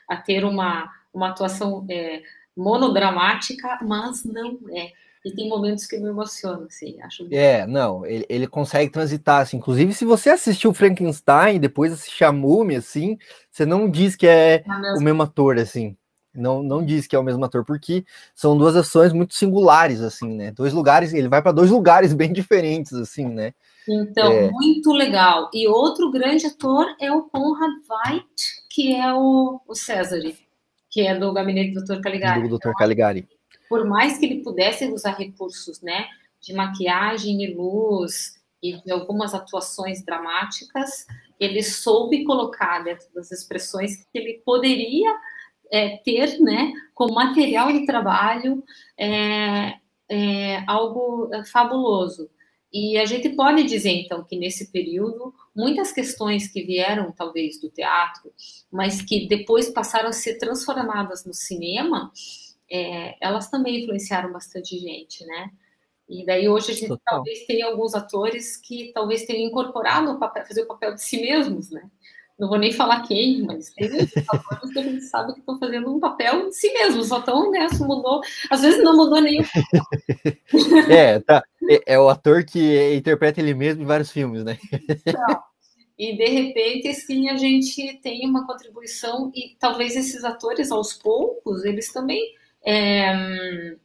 [0.09, 2.23] a ter uma, uma atuação é,
[2.57, 4.93] monodramática, mas não é.
[5.25, 7.27] E tem momentos que me emocionam, assim, acho.
[7.31, 9.57] É, não, ele, ele consegue transitar, assim.
[9.57, 13.19] Inclusive, se você assistiu Frankenstein, depois assistir a Múmia, assim,
[13.51, 15.97] você não diz que é, é o mesmo ator, assim.
[16.35, 18.05] Não, não diz que é o mesmo ator, porque
[18.35, 20.53] são duas ações muito singulares, assim, né?
[20.53, 23.53] Dois lugares, ele vai para dois lugares bem diferentes, assim, né?
[23.89, 24.51] Então, é...
[24.51, 25.51] muito legal.
[25.53, 30.21] E outro grande ator é o Conrad Veidt, que é o, o César,
[30.91, 32.01] que é do gabinete do Dr.
[32.01, 32.49] Caligari.
[32.49, 32.73] Do Dr.
[32.79, 33.29] Caligari.
[33.69, 36.07] Por mais que ele pudesse usar recursos, né,
[36.41, 41.07] de maquiagem e luz e de algumas atuações dramáticas,
[41.39, 45.15] ele soube colocar dentro das expressões que ele poderia
[45.71, 48.65] é, ter, né, como material de trabalho,
[48.97, 49.75] é,
[50.09, 52.31] é, algo é, fabuloso.
[52.73, 57.71] E a gente pode dizer, então, que nesse período, muitas questões que vieram, talvez, do
[57.71, 58.31] teatro,
[58.71, 62.13] mas que depois passaram a ser transformadas no cinema,
[62.71, 65.51] é, elas também influenciaram bastante gente, né?
[66.09, 67.17] E daí hoje a gente Total.
[67.17, 71.21] talvez tenha alguns atores que talvez tenham incorporado o papel, fazer o papel de si
[71.21, 71.91] mesmos, né?
[72.39, 73.89] não vou nem falar quem, mas tem
[74.29, 77.51] atores que a gente sabe que estão fazendo um papel de si mesmo, só estão,
[77.51, 79.45] né, mudou, às vezes não mudou nem o
[80.89, 84.57] É, tá, é, é, o ator que interpreta ele mesmo em vários filmes, né?
[85.05, 85.43] Então,
[85.99, 91.65] e de repente, sim, a gente tem uma contribuição e talvez esses atores, aos poucos,
[91.65, 92.23] eles também
[92.65, 93.77] é,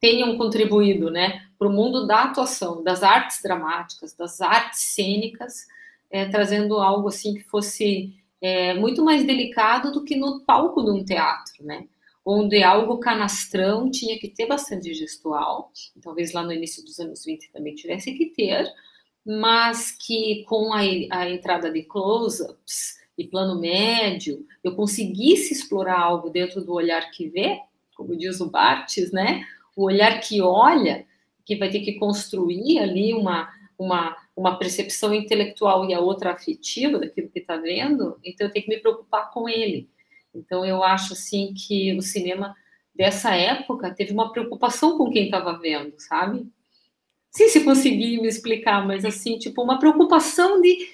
[0.00, 5.66] tenham contribuído, né, para o mundo da atuação, das artes dramáticas, das artes cênicas,
[6.10, 10.90] é, trazendo algo assim que fosse é, muito mais delicado do que no palco de
[10.90, 11.86] um teatro, né?
[12.24, 15.70] Onde algo canastrão tinha que ter bastante gestual,
[16.02, 18.66] talvez lá no início dos anos 20 também tivesse que ter,
[19.24, 26.28] mas que com a, a entrada de close-ups e plano médio, eu conseguisse explorar algo
[26.28, 27.60] dentro do olhar que vê,
[27.96, 29.44] como diz o Bartes, né?
[29.76, 31.06] O olhar que olha,
[31.44, 33.48] que vai ter que construir ali uma,
[33.78, 38.66] uma uma percepção intelectual e a outra afetiva daquilo que está vendo, então eu tenho
[38.66, 39.88] que me preocupar com ele.
[40.34, 42.54] Então eu acho assim que o cinema
[42.94, 46.46] dessa época teve uma preocupação com quem estava vendo, sabe?
[47.30, 50.86] Sim, se conseguir me explicar, mas assim, tipo, uma preocupação de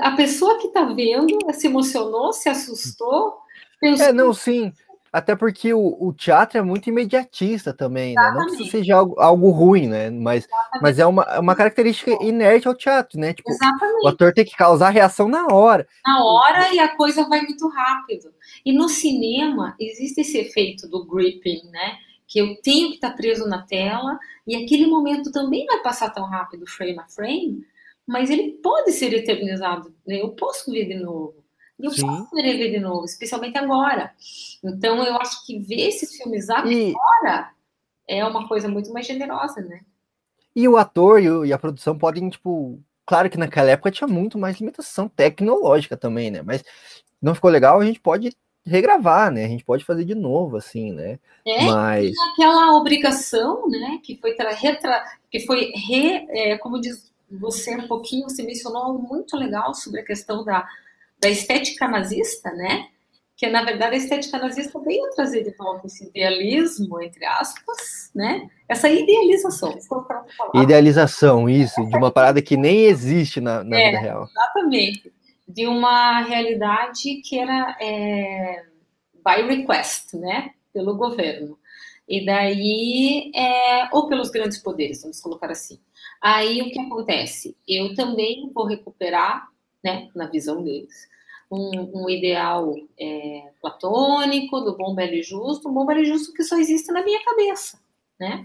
[0.00, 3.38] a pessoa que está vendo se emocionou, se assustou,
[3.80, 4.06] pensou...
[4.06, 4.72] É, não, sim.
[5.12, 8.32] Até porque o, o, teatro é muito imediatista também, né?
[8.34, 10.08] Não que seja algo, algo ruim, né?
[10.08, 10.48] Mas,
[10.80, 13.34] mas é uma, é uma característica inerte ao teatro, né?
[13.34, 14.06] Tipo, Exatamente.
[14.06, 15.86] o ator tem que causar reação na hora.
[16.02, 18.32] Na hora e a coisa vai muito rápido.
[18.64, 21.98] E no cinema existe esse efeito do gripping, né?
[22.26, 26.24] Que eu tenho que estar preso na tela e aquele momento também vai passar tão
[26.24, 27.66] rápido, frame a frame,
[28.06, 29.94] mas ele pode ser eternizado.
[30.06, 30.22] Né?
[30.22, 31.41] Eu posso ver de novo.
[31.82, 32.06] E eu Sim.
[32.06, 34.12] posso querer ver de novo, especialmente agora.
[34.62, 36.94] Então, eu acho que ver esses filmes agora e...
[38.06, 39.80] é uma coisa muito mais generosa, né?
[40.54, 44.60] E o ator e a produção podem, tipo, claro que naquela época tinha muito mais
[44.60, 46.40] limitação tecnológica também, né?
[46.42, 46.62] Mas
[47.20, 48.30] não ficou legal, a gente pode
[48.64, 49.44] regravar, né?
[49.44, 51.18] A gente pode fazer de novo, assim, né?
[51.44, 53.98] É, Mas aquela obrigação, né?
[54.04, 55.02] Que foi retra...
[55.28, 56.26] que foi re...
[56.28, 60.68] É, como diz você um pouquinho, você mencionou algo muito legal sobre a questão da
[61.22, 62.88] da estética nazista, né?
[63.36, 68.50] Que na verdade a estética nazista veio trazer de volta esse idealismo, entre aspas, né?
[68.68, 69.78] Essa idealização.
[70.54, 74.28] Idealização, isso, de uma parada que nem existe na, na é, vida real.
[74.28, 75.12] Exatamente.
[75.46, 78.64] De uma realidade que era é,
[79.24, 80.50] by request, né?
[80.72, 81.58] Pelo governo.
[82.08, 85.78] E daí, é, ou pelos grandes poderes, vamos colocar assim.
[86.20, 87.56] Aí o que acontece?
[87.66, 89.48] Eu também vou recuperar,
[89.82, 91.08] né, na visão deles,
[91.52, 96.32] um, um ideal é, platônico, do bom, belo e justo, um bom, belo e justo
[96.32, 97.78] que só existe na minha cabeça,
[98.18, 98.42] né?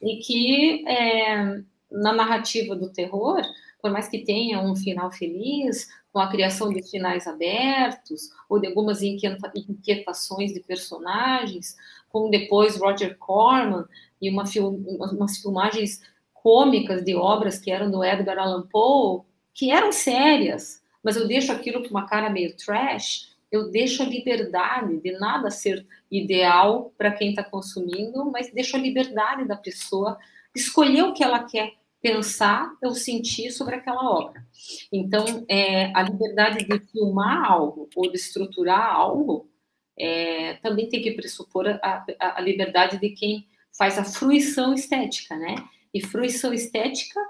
[0.00, 3.42] E que é, na narrativa do terror,
[3.82, 8.68] por mais que tenha um final feliz, com a criação de finais abertos, ou de
[8.68, 11.76] algumas inquietações de personagens,
[12.10, 13.84] como depois Roger Corman
[14.22, 16.00] e uma film, umas filmagens
[16.32, 21.52] cômicas de obras que eram do Edgar Allan Poe, que eram sérias, mas eu deixo
[21.52, 27.10] aquilo com uma cara meio trash, eu deixo a liberdade de nada ser ideal para
[27.10, 30.18] quem está consumindo, mas deixo a liberdade da pessoa
[30.54, 34.46] escolher o que ela quer pensar ou sentir sobre aquela obra.
[34.92, 39.50] Então, é, a liberdade de filmar algo ou de estruturar algo
[39.98, 43.46] é, também tem que pressupor a, a, a liberdade de quem
[43.76, 45.56] faz a fruição estética, né?
[45.92, 47.20] E fruição estética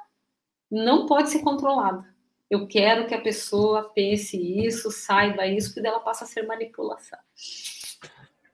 [0.70, 2.06] não pode ser controlada.
[2.50, 7.18] Eu quero que a pessoa pense isso, saiba isso, porque dela passa a ser manipulação.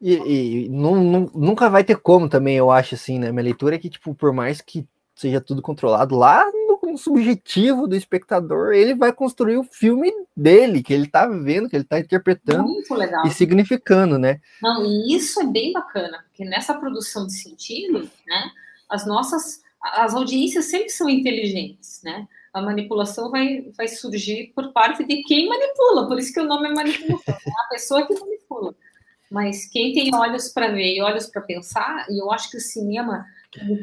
[0.01, 3.33] E, e não, não, nunca vai ter como também, eu acho assim, né?
[3.33, 7.87] Minha leitura é que, tipo, por mais que seja tudo controlado, lá no, no subjetivo
[7.87, 11.99] do espectador, ele vai construir o filme dele, que ele tá vendo, que ele tá
[11.99, 12.69] interpretando
[13.25, 14.41] e significando, né?
[14.61, 18.51] Não, e isso é bem bacana, porque nessa produção de sentido, né,
[18.91, 22.29] as nossas, as audiências sempre são inteligentes, né?
[22.57, 26.69] A manipulação vai, vai surgir por parte de quem manipula, por isso que o nome
[26.69, 28.75] é manipulação, é a pessoa que manipula.
[29.31, 32.61] Mas quem tem olhos para ver e olhos para pensar, e eu acho que o
[32.61, 33.27] cinema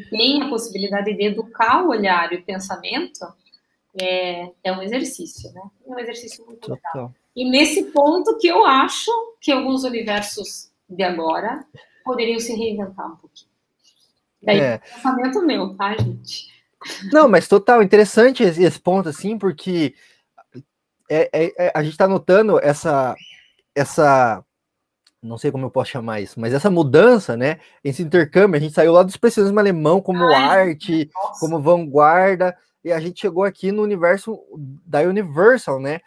[0.10, 3.26] tem a possibilidade de educar o olhar e o pensamento,
[4.00, 5.62] é, é um exercício, né?
[5.86, 6.80] É um exercício muito Total.
[6.96, 7.16] legal.
[7.36, 11.66] E nesse ponto que eu acho que alguns universos de agora
[12.04, 13.50] poderiam se reinventar um pouquinho.
[14.42, 14.78] Daí é.
[14.78, 16.53] pensamento meu, tá, gente?
[17.12, 19.94] Não, mas total, interessante esse, esse ponto, assim, porque
[21.10, 23.16] é, é, é a gente está notando essa,
[23.76, 24.44] essa
[25.24, 27.60] não sei como eu posso chamar isso, mas essa mudança, né?
[27.84, 31.40] Esse intercâmbio, a gente saiu lá do expressionismo alemão como Ai, arte, nossa.
[31.40, 34.38] como vanguarda, e a gente chegou aqui no universo
[34.86, 36.02] da Universal, né?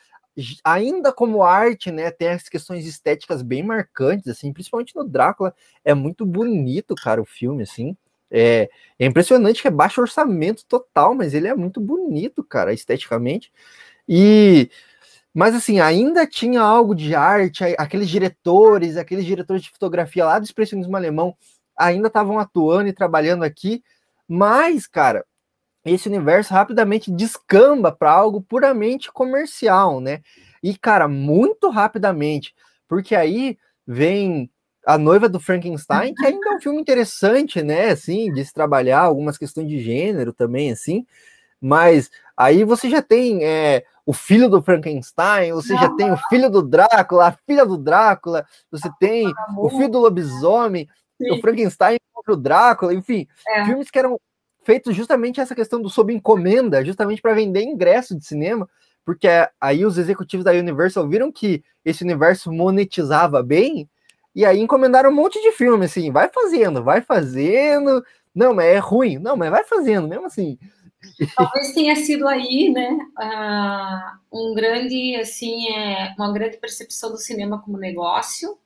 [0.62, 2.10] Ainda como arte, né?
[2.10, 5.54] Tem as questões estéticas bem marcantes, assim, principalmente no Drácula.
[5.82, 7.96] É muito bonito, cara, o filme, assim.
[8.30, 13.52] É, é impressionante que é baixo orçamento total, mas ele é muito bonito, cara, esteticamente.
[14.08, 14.70] E
[15.34, 20.44] mas assim, ainda tinha algo de arte, aqueles diretores, aqueles diretores de fotografia lá do
[20.46, 21.36] expressionismo alemão
[21.76, 23.82] ainda estavam atuando e trabalhando aqui,
[24.26, 25.24] mas, cara,
[25.84, 30.22] esse universo rapidamente descamba para algo puramente comercial, né?
[30.62, 32.54] E, cara, muito rapidamente,
[32.88, 34.50] porque aí vem
[34.86, 37.90] a noiva do Frankenstein, que ainda é um filme interessante, né?
[37.90, 41.04] Assim, de se trabalhar algumas questões de gênero também, assim.
[41.60, 46.48] Mas aí você já tem é, o filho do Frankenstein, você já tem o filho
[46.48, 49.26] do Drácula, a filha do Drácula, você tem
[49.58, 50.88] o filho do lobisomem,
[51.20, 51.32] Sim.
[51.32, 53.64] o Frankenstein contra o Drácula, enfim, é.
[53.64, 54.20] filmes que eram
[54.62, 58.68] feitos justamente essa questão do sob encomenda, justamente para vender ingresso de cinema,
[59.04, 59.28] porque
[59.60, 63.88] aí os executivos da Universal viram que esse universo monetizava bem,
[64.36, 68.04] e aí encomendaram um monte de filme, assim, vai fazendo, vai fazendo,
[68.34, 70.58] não, mas é ruim, não, mas vai fazendo, mesmo assim.
[71.34, 77.62] Talvez tenha sido aí, né, uh, um grande, assim, é, uma grande percepção do cinema
[77.62, 78.58] como negócio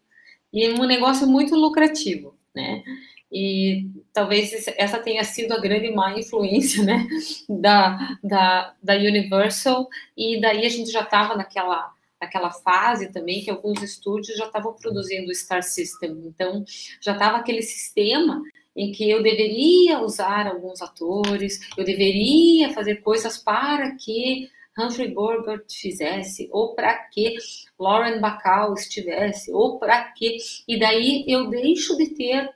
[0.53, 2.83] e um negócio muito lucrativo, né?
[3.31, 7.07] E talvez essa tenha sido a grande má influência, né,
[7.49, 9.89] da, da, da Universal.
[10.17, 14.75] E daí a gente já estava naquela naquela fase também que alguns estúdios já estavam
[14.75, 16.23] produzindo o Star System.
[16.27, 16.65] Então,
[17.01, 18.43] já estava aquele sistema
[18.77, 24.49] em que eu deveria usar alguns atores, eu deveria fazer coisas para que
[24.79, 27.37] Humphrey Bogart fizesse, ou para que
[27.79, 30.39] Lauren Bacall estivesse, ou para que.
[30.67, 32.51] E daí eu deixo de ter,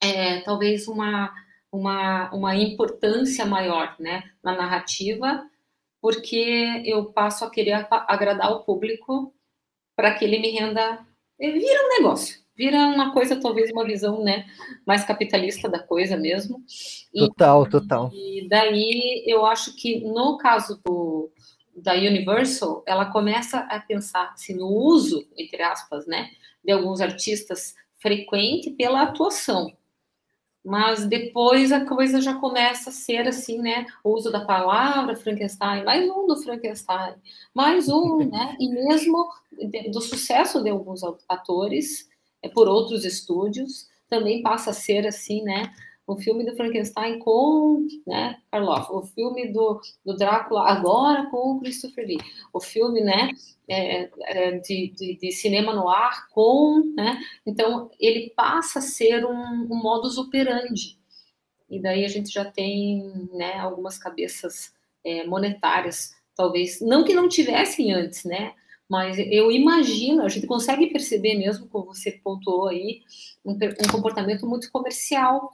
[0.00, 1.32] é, talvez, uma,
[1.72, 5.44] uma, uma importância maior né, na narrativa,
[6.00, 9.34] porque eu passo a querer agradar o público
[9.94, 11.06] para que ele me renda.
[11.38, 14.46] Vira um negócio vira uma coisa, talvez uma visão né,
[14.86, 16.62] mais capitalista da coisa mesmo.
[17.14, 18.10] Total, e, total.
[18.12, 21.30] E daí eu acho que no caso do,
[21.76, 26.30] da Universal, ela começa a pensar assim, no uso, entre aspas, né,
[26.64, 29.76] de alguns artistas frequente pela atuação.
[30.66, 33.86] Mas depois a coisa já começa a ser assim, né?
[34.02, 37.14] O uso da palavra Frankenstein, mais um do Frankenstein,
[37.54, 38.56] mais um, né?
[38.58, 39.30] E mesmo
[39.92, 42.08] do sucesso de alguns atores,
[42.42, 45.72] é por outros estúdios, também passa a ser assim, né?
[46.06, 51.60] O filme do Frankenstein com, né, Karloff, o filme do, do Drácula agora com o
[51.60, 52.20] Christopher Lee,
[52.52, 53.30] o filme, né,
[53.68, 59.26] é, é, de, de, de, cinema no ar com, né, então ele passa a ser
[59.26, 60.96] um, um modus operandi,
[61.68, 64.72] e daí a gente já tem, né, algumas cabeças
[65.04, 68.54] é, monetárias, talvez, não que não tivessem antes, né,
[68.88, 73.02] mas eu imagino, a gente consegue perceber mesmo, como você pontuou aí,
[73.44, 75.50] um, um, comportamento muito comercial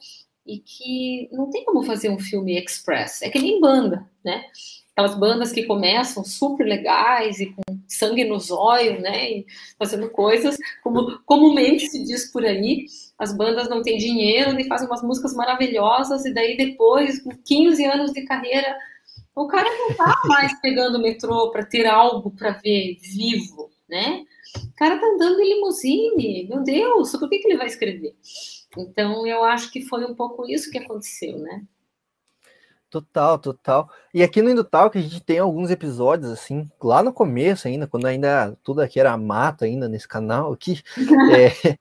[0.47, 3.23] e que não tem como fazer um filme express.
[3.23, 4.45] É que nem banda, né?
[4.93, 9.31] Aquelas bandas que começam super legais e com sangue nos olhos, né?
[9.31, 9.47] E
[9.79, 12.87] fazendo coisas, como comumente se diz por aí,
[13.19, 17.85] as bandas não têm dinheiro e fazem umas músicas maravilhosas e daí depois, com 15
[17.85, 18.77] anos de carreira,
[19.35, 24.25] o cara não tá mais pegando o metrô para ter algo para ver vivo, né?
[24.57, 28.15] O cara tá andando em limusine, meu Deus, por que, que ele vai escrever?
[28.77, 31.65] Então, eu acho que foi um pouco isso que aconteceu, né?
[32.93, 33.91] Total, total.
[34.13, 37.87] E aqui no Indutal que a gente tem alguns episódios assim, lá no começo ainda,
[37.87, 40.83] quando ainda tudo aqui era mato ainda nesse canal aqui,
[41.35, 41.79] é,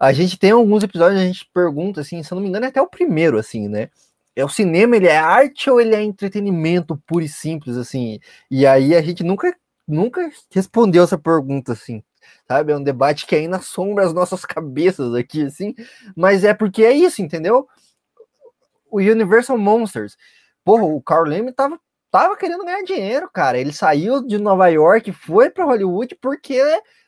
[0.00, 2.68] a gente tem alguns episódios a gente pergunta assim, se eu não me engano é
[2.68, 3.90] até o primeiro assim, né?
[4.34, 8.18] É o cinema, ele é arte ou ele é entretenimento puro e simples assim?
[8.50, 9.54] E aí a gente nunca
[9.86, 12.02] nunca respondeu essa pergunta assim
[12.46, 12.72] sabe?
[12.72, 15.74] É um debate que ainda assombra as nossas cabeças aqui, assim,
[16.16, 17.68] mas é porque é isso, entendeu?
[18.90, 20.16] O Universal Monsters.
[20.64, 21.78] Porra, o Carl Leme tava,
[22.10, 23.58] tava querendo ganhar dinheiro, cara.
[23.58, 26.60] Ele saiu de Nova York, foi para Hollywood porque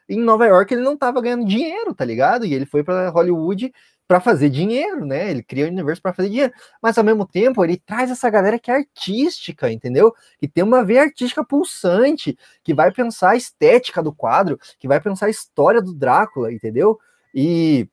[0.08, 2.44] em Nova York ele não tava ganhando dinheiro, tá ligado?
[2.44, 3.72] E ele foi para Hollywood
[4.06, 5.30] para fazer dinheiro, né?
[5.30, 8.30] Ele cria o um universo para fazer dinheiro, mas ao mesmo tempo ele traz essa
[8.30, 10.14] galera que é artística, entendeu?
[10.38, 15.00] Que tem uma veia artística pulsante, que vai pensar a estética do quadro, que vai
[15.00, 16.98] pensar a história do Drácula, entendeu?
[17.34, 17.88] E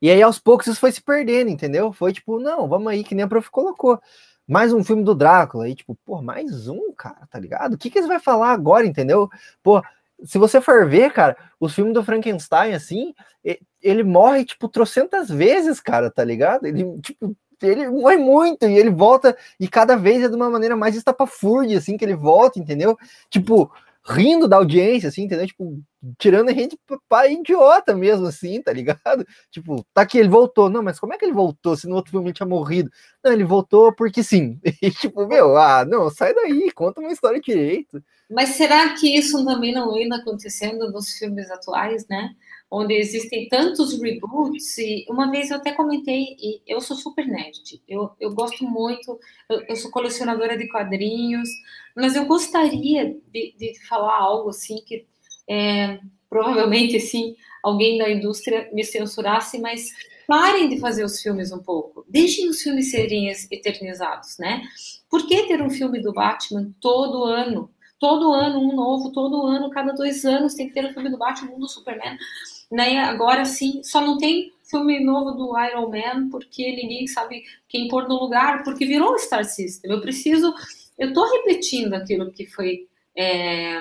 [0.00, 1.92] e aí aos poucos isso foi se perdendo, entendeu?
[1.92, 4.00] Foi tipo, não, vamos aí que nem a prof colocou.
[4.46, 7.74] Mais um filme do Drácula, aí tipo, pô, mais um, cara, tá ligado?
[7.74, 9.28] O que que eles vai falar agora, entendeu?
[9.62, 9.82] Pô,
[10.24, 13.14] se você for ver, cara, os filmes do Frankenstein, assim,
[13.82, 16.66] ele morre, tipo, trocentas vezes, cara, tá ligado?
[16.66, 20.76] Ele, tipo, ele morre muito e ele volta, e cada vez é de uma maneira
[20.76, 22.98] mais estapafúrdia, assim, que ele volta, entendeu?
[23.30, 23.70] Tipo,
[24.06, 25.46] rindo da audiência, assim, entendeu?
[25.46, 25.82] Tipo,
[26.16, 26.78] tirando a gente
[27.08, 29.26] para idiota mesmo, assim, tá ligado?
[29.50, 30.70] Tipo, tá aqui, ele voltou.
[30.70, 32.90] Não, mas como é que ele voltou se no outro filme ele tinha morrido?
[33.24, 34.60] Não, ele voltou porque sim.
[34.80, 38.02] E tipo, meu, ah, não, sai daí, conta uma história direito.
[38.30, 42.30] Mas será que isso também não anda acontecendo nos filmes atuais, né?
[42.70, 47.80] Onde existem tantos reboots, e uma vez eu até comentei, e eu sou super nerd,
[47.86, 51.48] eu, eu gosto muito, eu, eu sou colecionadora de quadrinhos,
[51.94, 55.06] mas eu gostaria de, de falar algo assim que
[55.48, 59.88] é, provavelmente assim alguém da indústria me censurasse, mas
[60.26, 64.62] parem de fazer os filmes um pouco, deixem os filmes serem eternizados, né?
[65.08, 67.70] Por que ter um filme do Batman todo ano?
[67.98, 71.16] Todo ano um novo, todo ano, cada dois anos tem que ter um filme do
[71.16, 72.18] Batman, um do Superman.
[72.70, 72.98] Né?
[72.98, 78.08] Agora sim, só não tem filme novo do Iron Man porque ninguém sabe quem pôr
[78.08, 79.90] no lugar, porque virou Star System.
[79.90, 80.52] Eu preciso,
[80.98, 83.80] eu estou repetindo aquilo que foi é,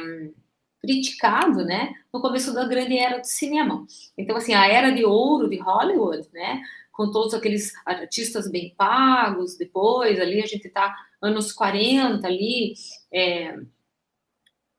[0.82, 3.86] criticado, né, no começo da grande era do cinema.
[4.18, 9.58] Então, assim, a era de ouro de Hollywood, né, com todos aqueles artistas bem pagos,
[9.58, 12.74] depois ali a gente está anos 40 ali,
[13.12, 13.58] é,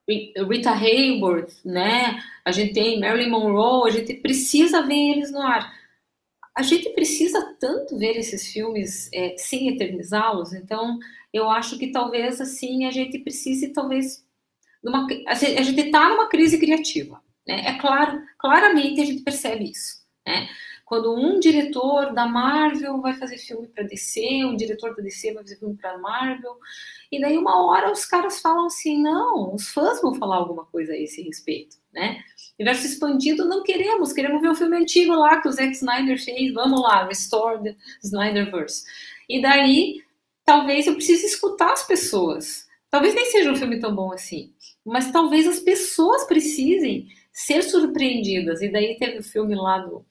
[0.08, 2.22] Rita Hayworth, né?
[2.44, 5.72] A gente tem Marilyn Monroe, a gente precisa ver eles no ar.
[6.56, 10.98] A gente precisa tanto ver esses filmes é, sem eternizá-los, então
[11.32, 14.24] eu acho que talvez assim a gente precise talvez
[14.82, 17.66] numa, a gente está numa crise criativa, né?
[17.66, 20.48] É claro, claramente a gente percebe isso, né?
[20.86, 25.42] Quando um diretor da Marvel vai fazer filme para DC, um diretor da DC vai
[25.42, 26.56] fazer filme para Marvel,
[27.10, 30.92] e daí uma hora os caras falam assim, não, os fãs vão falar alguma coisa
[30.92, 32.22] a esse respeito, né?
[32.56, 36.54] Universo expandido não queremos, queremos ver o filme antigo lá que o Zack Snyder fez,
[36.54, 38.84] vamos lá, restore the Snyderverse.
[39.28, 40.04] E daí,
[40.44, 42.64] talvez eu precise escutar as pessoas.
[42.92, 44.54] Talvez nem seja um filme tão bom assim,
[44.84, 48.62] mas talvez as pessoas precisem ser surpreendidas.
[48.62, 50.06] E daí teve o filme lá do,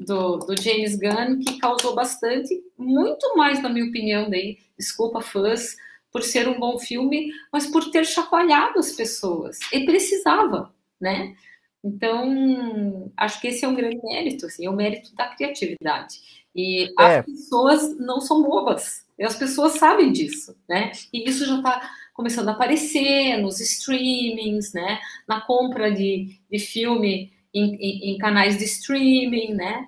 [0.00, 5.76] do, do, James Gunn que causou bastante, muito mais, na minha opinião, daí, desculpa fãs,
[6.10, 9.58] por ser um bom filme, mas por ter chacoalhado as pessoas.
[9.72, 11.36] E precisava, né?
[11.84, 16.18] Então, acho que esse é um grande mérito, assim, é o mérito da criatividade.
[16.54, 17.18] E é.
[17.18, 20.92] as pessoas não são bobas, as pessoas sabem disso, né?
[21.12, 24.98] E isso já está começando a aparecer nos streamings, né?
[25.28, 29.86] Na compra de, de filme em, em, em canais de streaming, né?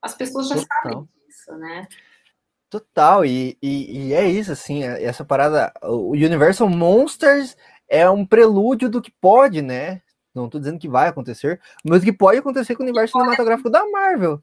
[0.00, 0.68] As pessoas já Total.
[0.82, 1.88] sabem disso, né?
[2.70, 7.56] Total, e, e, e, é isso, assim, é, essa parada, o Universal Monsters
[7.88, 10.02] é um prelúdio do que pode, né?
[10.34, 13.88] Não tô dizendo que vai acontecer, mas que pode acontecer com o universo cinematográfico da
[13.88, 14.42] Marvel.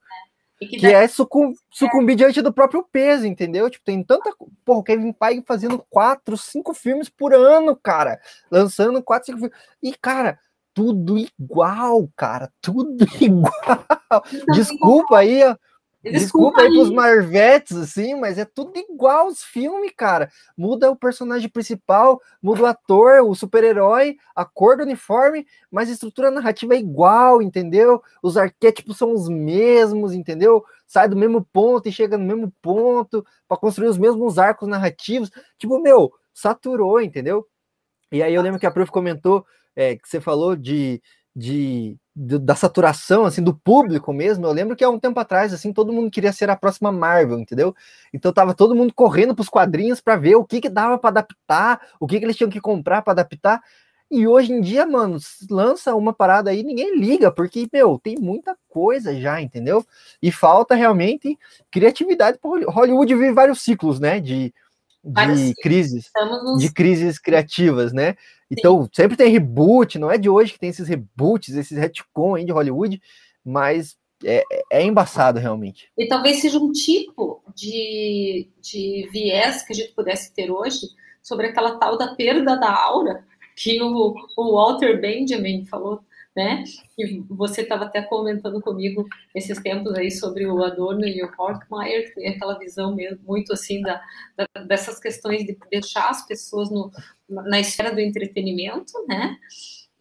[0.57, 2.17] Que, que é sucum, sucumbir é.
[2.17, 3.69] diante do próprio peso, entendeu?
[3.69, 4.31] Tipo, tem tanta.
[4.63, 8.21] Porra, o Kevin Feige fazendo quatro, cinco filmes por ano, cara.
[8.49, 9.57] Lançando quatro, cinco filmes.
[9.81, 10.39] E, cara,
[10.73, 12.51] tudo igual, cara.
[12.61, 14.23] Tudo igual.
[14.53, 15.55] Desculpa aí, ó
[16.03, 20.31] Desculpa, aí pros Marvetes, assim, mas é tudo igual os filmes, cara.
[20.57, 25.91] Muda o personagem principal, muda o ator, o super-herói, a cor do uniforme, mas a
[25.91, 28.01] estrutura narrativa é igual, entendeu?
[28.23, 30.65] Os arquétipos são os mesmos, entendeu?
[30.87, 35.29] Sai do mesmo ponto e chega no mesmo ponto para construir os mesmos arcos narrativos.
[35.59, 37.47] Tipo, meu, saturou, entendeu?
[38.11, 39.45] E aí eu lembro que a prof comentou
[39.75, 41.01] é, que você falou de
[41.35, 44.45] de, de, da saturação assim do público mesmo.
[44.45, 47.39] Eu lembro que há um tempo atrás assim todo mundo queria ser a próxima Marvel,
[47.39, 47.73] entendeu?
[48.13, 51.09] Então tava todo mundo correndo para os quadrinhos para ver o que que dava para
[51.09, 53.61] adaptar, o que que eles tinham que comprar para adaptar.
[54.09, 55.17] E hoje em dia, mano,
[55.49, 59.85] lança uma parada aí, ninguém liga, porque, meu, tem muita coisa já, entendeu?
[60.21, 61.39] E falta realmente
[61.71, 64.19] criatividade para Hollywood vive vários ciclos, né?
[64.19, 64.53] De,
[65.03, 66.09] de crises,
[66.43, 66.61] nos...
[66.61, 68.15] de crises criativas, né?
[68.49, 68.89] Então, Sim.
[68.93, 72.51] sempre tem reboot, não é de hoje que tem esses reboots, esses retcon aí de
[72.51, 73.01] Hollywood,
[73.43, 75.89] mas é, é embaçado realmente.
[75.97, 80.87] E talvez seja um tipo de, de viés que a gente pudesse ter hoje
[81.21, 83.23] sobre aquela tal da perda da aura
[83.55, 86.03] que o, o Walter Benjamin falou
[86.35, 86.63] né?
[86.97, 89.05] E você estava até comentando comigo
[89.35, 93.53] esses tempos aí sobre o Adorno e o Horkheimer, que tem aquela visão mesmo, muito
[93.53, 94.01] assim da,
[94.37, 96.91] da, dessas questões de deixar as pessoas no,
[97.29, 99.37] na esfera do entretenimento, né?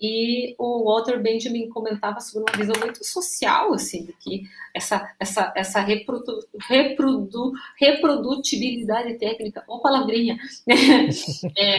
[0.01, 4.43] E o Walter Benjamin comentava sobre uma visão muito social, assim, de que
[4.75, 10.39] essa, essa, essa reprodu, reprodu, reprodutibilidade técnica, ou palavrinha,
[11.55, 11.79] é,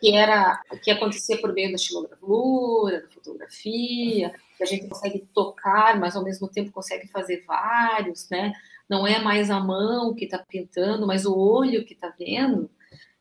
[0.00, 5.98] que era que acontecia por meio da estilogravura, da fotografia, que a gente consegue tocar,
[5.98, 8.52] mas ao mesmo tempo consegue fazer vários, né?
[8.88, 12.70] Não é mais a mão que está pintando, mas o olho que está vendo.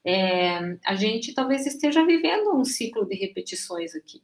[0.03, 4.21] É, a gente talvez esteja vivendo um ciclo de repetições aqui.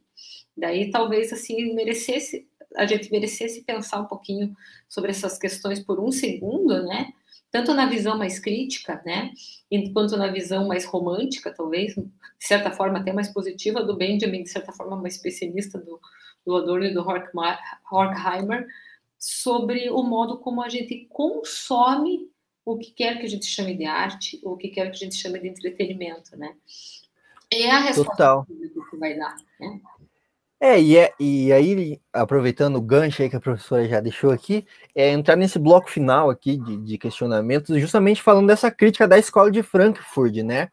[0.56, 4.56] Daí talvez assim merecesse a gente merecesse pensar um pouquinho
[4.88, 7.11] sobre essas questões por um segundo, né?
[7.52, 9.32] Tanto na visão mais crítica, né,
[9.94, 12.10] quanto na visão mais romântica, talvez, de
[12.40, 15.99] certa forma até mais positiva do Benjamin, de certa forma mais pessimista do,
[16.45, 18.65] do Adorno e do Horkheimer,
[19.19, 22.32] sobre o modo como a gente consome
[22.64, 24.99] o que quer que a gente chame de arte, ou o que quer que a
[24.99, 26.56] gente chame de entretenimento, né?
[27.52, 28.45] É a resposta Total.
[28.45, 29.82] que vai dar, né?
[30.64, 34.64] É e, é, e aí, aproveitando o gancho aí que a professora já deixou aqui,
[34.94, 39.50] é entrar nesse bloco final aqui de, de questionamentos, justamente falando dessa crítica da escola
[39.50, 40.70] de Frankfurt, né?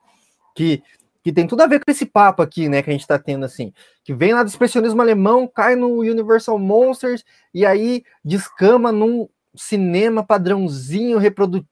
[0.55, 0.83] Que,
[1.25, 3.47] que tem tudo a ver com esse papo aqui, né, que a gente está tendo,
[3.47, 3.73] assim,
[4.05, 7.25] que vem lá do expressionismo alemão, cai no Universal Monsters,
[7.55, 11.67] e aí descama num cinema padrãozinho reprodu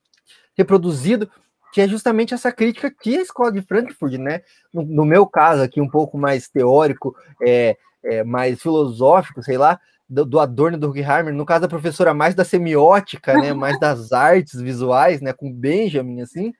[0.56, 1.30] reproduzido,
[1.70, 4.40] que é justamente essa crítica que a escola de Frankfurt, né?
[4.72, 7.14] No, no meu caso aqui, um pouco mais teórico,
[7.46, 7.76] é,
[8.06, 9.78] é, mais filosófico, sei lá,
[10.08, 13.78] do, do Adorno e do Horkheimer, no caso a professora mais da semiótica, né, mais
[13.78, 16.52] das artes visuais, né, com Benjamin, assim,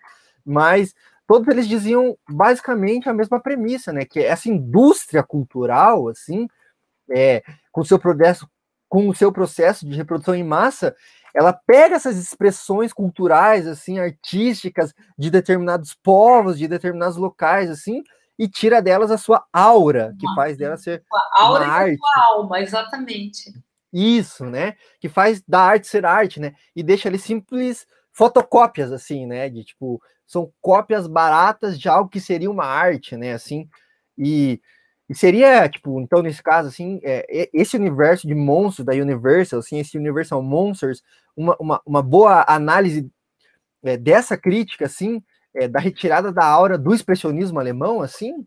[0.45, 0.95] mas
[1.27, 6.49] todos eles diziam basicamente a mesma premissa, né, que essa indústria cultural, assim,
[7.11, 8.49] é, com o seu progresso,
[8.89, 10.95] com o seu processo de reprodução em massa,
[11.35, 18.03] ela pega essas expressões culturais, assim, artísticas de determinados povos, de determinados locais, assim,
[18.39, 21.99] e tira delas a sua aura, que faz dela ser a aura uma arte.
[22.17, 23.53] A alma, exatamente.
[23.93, 24.77] Isso, né?
[25.01, 26.55] Que faz da arte ser arte, né?
[26.75, 29.49] E deixa ali simples fotocópias, assim, né?
[29.49, 33.33] De tipo, são cópias baratas de algo que seria uma arte, né?
[33.33, 33.69] Assim,
[34.19, 34.61] e,
[35.09, 39.79] e seria, tipo, então, nesse caso, assim, é, esse universo de monstros da Universal, assim,
[39.79, 41.03] esse Universal Monsters,
[41.37, 43.11] uma, uma, uma boa análise
[43.83, 45.23] é, dessa crítica, assim,
[45.57, 48.47] é, da retirada da aura do expressionismo alemão, assim?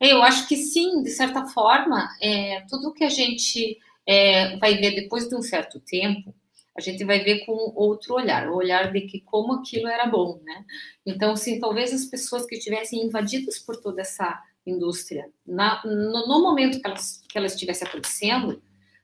[0.00, 4.94] Eu acho que sim, de certa forma, é, tudo que a gente é, vai ver
[4.94, 6.34] depois de um certo tempo,
[6.76, 10.40] a gente vai ver com outro olhar, o olhar de que como aquilo era bom,
[10.42, 10.64] né?
[11.04, 16.42] Então, sim, talvez as pessoas que estivessem invadidas por toda essa indústria, na, no, no,
[16.42, 18.62] momento que elas, que ela estivesse acontecendo,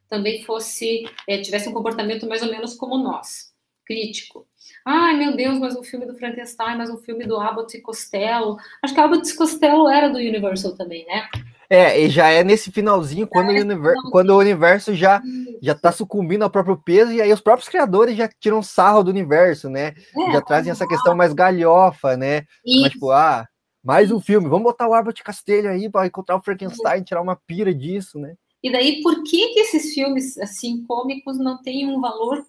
[0.08, 3.52] também fosse, é, tivesse um comportamento mais ou menos como nós,
[3.84, 4.46] crítico.
[4.84, 8.56] Ai, meu Deus, mas um filme do Frankenstein, mas um filme do Abbott e Costello.
[8.82, 11.28] Acho que Abbott e Costello era do Universal também, né?
[11.68, 15.20] É, e já é nesse finalzinho, quando, é, o, universo, quando o universo já,
[15.60, 19.10] já tá sucumbindo ao próprio peso, e aí os próprios criadores já tiram sarro do
[19.10, 19.94] universo, né?
[20.16, 22.44] É, já trazem essa questão mais galhofa, né?
[22.64, 22.82] Isso.
[22.82, 23.46] Mas, tipo, ah,
[23.82, 27.36] mais um filme, vamos botar o Abbott Costello aí para encontrar o Frankenstein, tirar uma
[27.36, 28.34] pira disso, né?
[28.62, 32.44] E daí, por que, que esses filmes, assim, cômicos não têm um valor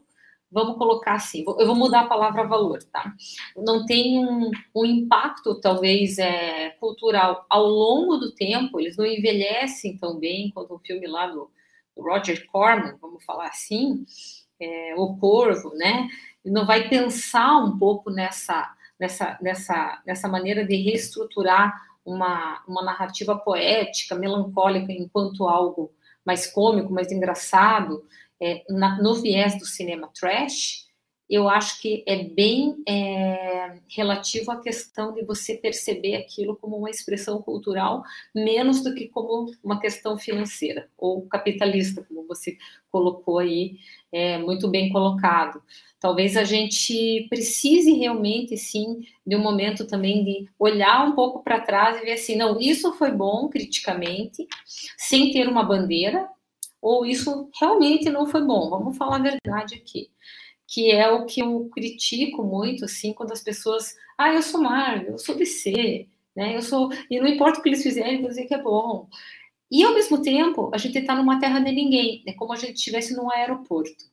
[0.58, 3.14] vamos colocar assim, eu vou mudar a palavra valor, tá?
[3.56, 9.98] Não tem um, um impacto, talvez, é, cultural ao longo do tempo, eles não envelhecem
[10.00, 11.52] tão bem quanto o filme lá do,
[11.96, 14.04] do Roger Corman, vamos falar assim,
[14.60, 16.08] é, O Corvo, né?
[16.44, 21.72] Ele não vai pensar um pouco nessa, nessa, nessa, nessa maneira de reestruturar
[22.04, 25.94] uma, uma narrativa poética, melancólica, enquanto algo
[26.26, 28.04] mais cômico, mais engraçado,
[28.42, 30.88] é, na, no viés do cinema trash,
[31.30, 36.90] eu acho que é bem é, relativo à questão de você perceber aquilo como uma
[36.90, 38.02] expressão cultural,
[38.34, 42.58] menos do que como uma questão financeira ou capitalista, como você
[42.90, 43.78] colocou aí,
[44.10, 45.62] é, muito bem colocado.
[46.00, 51.60] Talvez a gente precise realmente, sim, de um momento também de olhar um pouco para
[51.60, 54.48] trás e ver assim, não, isso foi bom criticamente,
[54.98, 56.30] sem ter uma bandeira,
[56.82, 58.70] ou isso realmente não foi bom.
[58.70, 60.10] Vamos falar a verdade aqui
[60.68, 65.14] que é o que eu critico muito, assim, quando as pessoas, ah, eu sou Marvel,
[65.14, 68.46] eu sou DC, né, eu sou, e não importa o que eles fizerem, vou dizer
[68.46, 69.08] que é bom.
[69.72, 72.76] E, ao mesmo tempo, a gente está numa terra de ninguém, é como a gente
[72.76, 74.06] estivesse num aeroporto.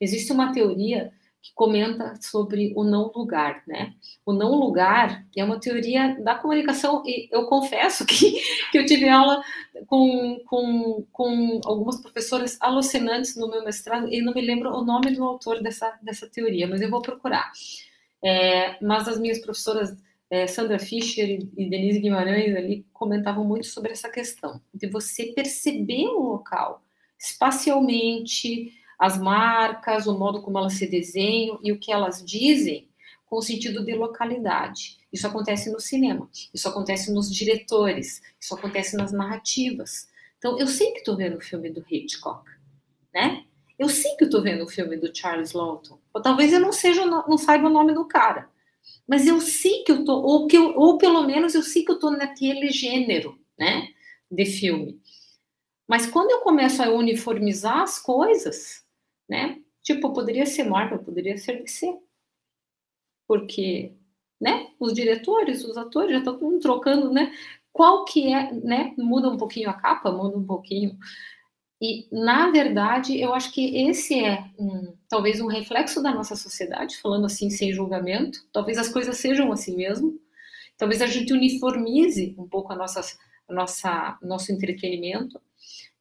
[0.00, 3.94] Existe uma teoria que comenta sobre o não lugar, né?
[4.26, 8.40] O não lugar é uma teoria da comunicação e eu confesso que,
[8.70, 9.42] que eu tive aula
[9.86, 15.12] com, com, com algumas professoras alucinantes no meu mestrado e não me lembro o nome
[15.12, 17.50] do autor dessa, dessa teoria, mas eu vou procurar.
[18.22, 19.96] É, mas as minhas professoras
[20.30, 25.32] é, Sandra Fischer e, e Denise Guimarães ali comentavam muito sobre essa questão de você
[25.32, 26.82] perceber o local
[27.18, 32.86] espacialmente, as marcas, o modo como elas se desenham e o que elas dizem
[33.24, 34.98] com o sentido de localidade.
[35.10, 40.10] Isso acontece no cinema, isso acontece nos diretores, isso acontece nas narrativas.
[40.36, 42.44] Então, eu sei que estou vendo o filme do Hitchcock,
[43.14, 43.44] né?
[43.78, 45.98] Eu sei que estou vendo o filme do Charles Lawton.
[46.12, 48.50] Ou talvez eu não seja, não saiba o nome do cara,
[49.08, 51.90] mas eu sei que eu tô, ou que eu, ou pelo menos eu sei que
[51.90, 53.88] eu estou naquele gênero, né,
[54.30, 55.00] de filme.
[55.88, 58.79] Mas quando eu começo a uniformizar as coisas,
[59.30, 59.60] né?
[59.82, 61.96] Tipo, poderia ser Marvel, poderia ser DC.
[63.26, 63.94] Porque,
[64.40, 64.68] né?
[64.78, 67.32] Os diretores, os atores já estão trocando, né?
[67.72, 68.92] Qual que é, né?
[68.98, 70.98] Muda um pouquinho a capa, muda um pouquinho.
[71.80, 76.98] E, na verdade, eu acho que esse é um, talvez um reflexo da nossa sociedade,
[76.98, 78.40] falando assim, sem julgamento.
[78.52, 80.20] Talvez as coisas sejam assim mesmo.
[80.76, 83.00] Talvez a gente uniformize um pouco a nossa,
[83.48, 85.40] a nossa, nosso entretenimento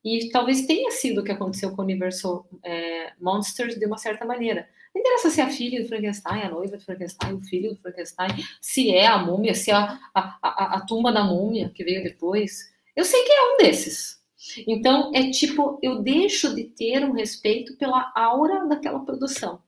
[0.04, 4.26] e talvez tenha sido o que aconteceu com o Universal é, Monsters de uma certa
[4.26, 4.68] maneira.
[4.94, 7.78] Não interessa se é a filha do Frankenstein, a noiva do Frankenstein, o filho do
[7.78, 8.30] Frankenstein,
[8.62, 12.04] se é a múmia, se é a, a, a, a tumba da múmia que veio
[12.04, 12.72] depois.
[12.96, 14.20] Eu sei que é um desses.
[14.66, 19.62] Então, é tipo, eu deixo de ter um respeito pela aura daquela produção.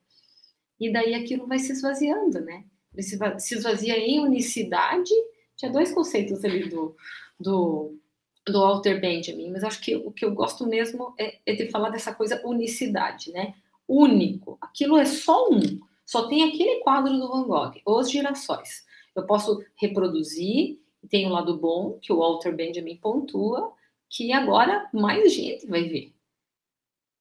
[0.79, 2.63] E daí aquilo vai se esvaziando, né?
[2.99, 5.11] Se esvazia em unicidade.
[5.55, 6.95] Tinha dois conceitos ali do,
[7.39, 8.00] do
[8.45, 11.89] do Walter Benjamin, mas acho que o que eu gosto mesmo é, é, de falar
[11.89, 13.53] dessa coisa unicidade, né?
[13.87, 14.57] Único.
[14.59, 15.79] Aquilo é só um.
[16.05, 18.85] Só tem aquele quadro do Van Gogh, Os Girassóis.
[19.15, 23.73] Eu posso reproduzir, tem um lado bom, que o Walter Benjamin pontua,
[24.09, 26.13] que agora mais gente vai ver.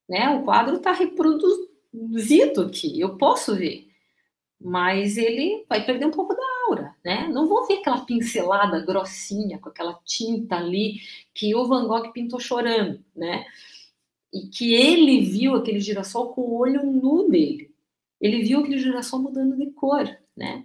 [0.08, 0.28] Né?
[0.30, 3.88] O quadro está reproduzido aqui, eu posso ver.
[4.60, 6.49] Mas ele vai perder um pouco da
[7.04, 7.28] né?
[7.28, 11.00] Não vou ver aquela pincelada grossinha com aquela tinta ali
[11.34, 13.44] que o Van Gogh pintou chorando, né?
[14.32, 17.70] E que ele viu aquele girassol com o olho nu dele.
[18.20, 20.04] Ele viu aquele girassol mudando de cor,
[20.36, 20.64] né?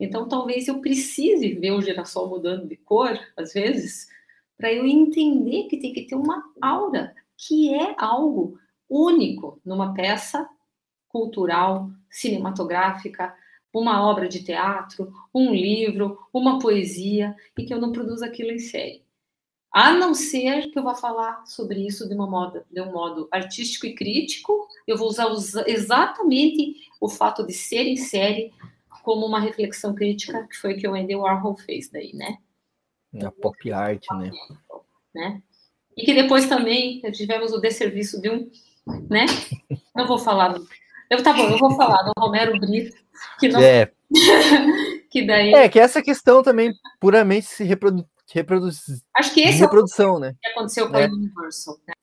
[0.00, 4.08] Então talvez eu precise ver o girassol mudando de cor, às vezes,
[4.56, 8.58] para eu entender que tem que ter uma aura, que é algo
[8.88, 10.48] único numa peça
[11.08, 13.34] cultural, cinematográfica,
[13.74, 18.58] uma obra de teatro, um livro, uma poesia, e que eu não produza aquilo em
[18.58, 19.04] série.
[19.72, 23.26] A não ser que eu vá falar sobre isso de, uma moda, de um modo
[23.32, 25.26] artístico e crítico, eu vou usar
[25.66, 28.52] exatamente o fato de ser em série
[29.02, 32.38] como uma reflexão crítica, que foi o que o Andy Warhol fez daí, né?
[33.20, 34.30] A pop art, né?
[35.12, 35.42] né?
[35.96, 38.50] E que depois também tivemos o desserviço de um,
[39.10, 39.26] né?
[39.94, 40.54] Não vou falar
[41.10, 42.96] eu, tá bom, eu vou falar do Romero Brito,
[43.38, 43.60] que não.
[43.60, 43.90] É.
[45.10, 45.52] que daí.
[45.52, 48.06] É, que essa questão também puramente se reprodu...
[48.32, 49.02] reproduz.
[49.16, 50.34] Acho que esse reprodução, é o né?
[50.40, 51.06] que aconteceu com é.
[51.06, 51.94] a Universal, né?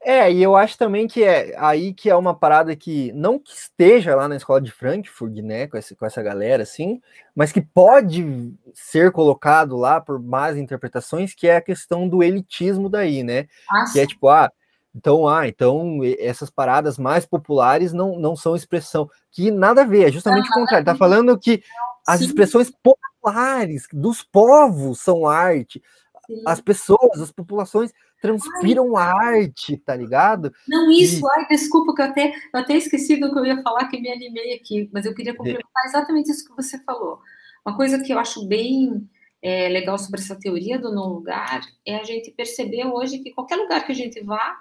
[0.00, 3.52] É, e eu acho também que é aí que é uma parada que não que
[3.52, 7.00] esteja lá na escola de Frankfurt, né, com essa, com essa galera assim,
[7.34, 12.88] mas que pode ser colocado lá por más interpretações, que é a questão do elitismo
[12.88, 13.48] daí, né?
[13.68, 14.50] Ah, que é tipo, ah,
[14.98, 19.08] então, ah, então essas paradas mais populares não, não são expressão.
[19.30, 20.84] Que nada a ver, é justamente o contrário.
[20.84, 21.62] Tá falando que
[22.06, 22.26] as Sim.
[22.26, 25.80] expressões populares dos povos são arte.
[26.26, 26.42] Sim.
[26.44, 29.42] As pessoas, as populações transpiram ai.
[29.42, 30.52] arte, tá ligado?
[30.66, 31.30] Não, isso, e...
[31.36, 34.10] ai, desculpa que eu até, eu até esqueci do que eu ia falar, que me
[34.10, 37.20] animei aqui, mas eu queria complementar exatamente isso que você falou.
[37.64, 39.08] Uma coisa que eu acho bem
[39.40, 43.56] é, legal sobre essa teoria do não lugar é a gente perceber hoje que qualquer
[43.56, 44.56] lugar que a gente vá,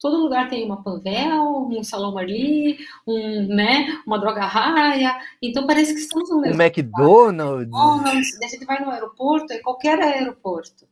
[0.00, 5.18] Todo lugar tem uma Panvel, um Salão Marli, um, né, uma droga raia.
[5.42, 6.56] Então parece que estamos no mesmo.
[6.56, 7.62] O McDonald's.
[7.62, 8.42] McDonald's.
[8.42, 10.86] A gente vai no aeroporto, é qualquer aeroporto.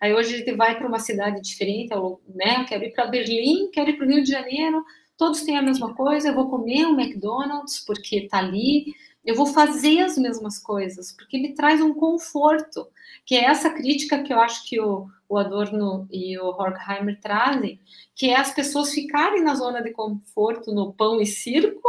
[0.00, 1.94] Aí hoje a gente vai para uma cidade diferente,
[2.34, 2.60] né?
[2.60, 4.84] Eu quero ir para Berlim, quero ir para o Rio de Janeiro.
[5.16, 6.28] Todos têm a mesma coisa.
[6.28, 8.94] Eu vou comer um McDonald's porque está ali.
[9.24, 12.88] Eu vou fazer as mesmas coisas porque me traz um conforto,
[13.24, 17.80] que é essa crítica que eu acho que o o Adorno e o Horkheimer trazem,
[18.14, 21.88] que é as pessoas ficarem na zona de conforto no pão e circo,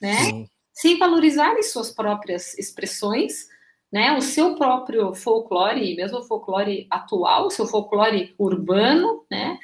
[0.00, 0.16] né?
[0.16, 0.48] Sim.
[0.72, 3.46] Sem valorizarem suas próprias expressões,
[3.92, 4.16] né?
[4.16, 9.58] O seu próprio folclore, mesmo o folclore atual, o seu folclore urbano, né?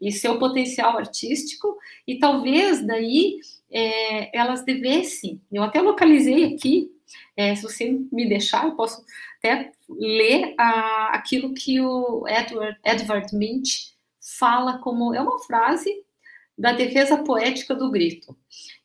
[0.00, 1.76] E seu potencial artístico,
[2.06, 6.90] e talvez daí é, elas devessem, eu até localizei aqui,
[7.36, 9.04] é, se você me deixar, eu posso
[9.38, 13.68] até ler a, aquilo que o Edward, Edward Mint
[14.38, 15.90] fala como é uma frase
[16.56, 18.36] da defesa poética do grito.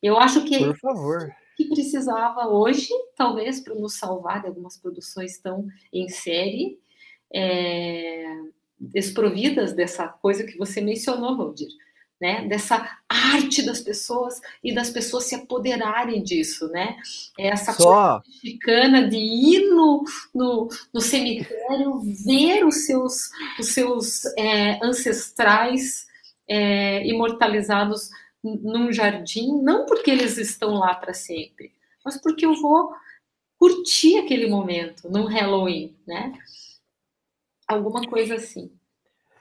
[0.02, 1.32] Eu acho que Por favor.
[1.56, 6.80] que precisava hoje, talvez para nos salvar de algumas produções tão em série,
[7.34, 8.26] é,
[8.80, 11.70] desprovidas dessa coisa que você mencionou, Valdir
[12.20, 12.46] né?
[12.48, 16.98] Dessa arte das pessoas e das pessoas se apoderarem disso, né?
[17.38, 18.20] É essa Só...
[18.20, 26.08] coisa mexicana de ir no, no, no, cemitério, ver os seus, os seus é, ancestrais
[26.48, 28.10] é, imortalizados
[28.44, 31.74] num jardim, não porque eles estão lá para sempre,
[32.04, 32.94] mas porque eu vou
[33.58, 36.34] curtir aquele momento num Halloween, né?
[37.68, 38.72] Alguma coisa assim.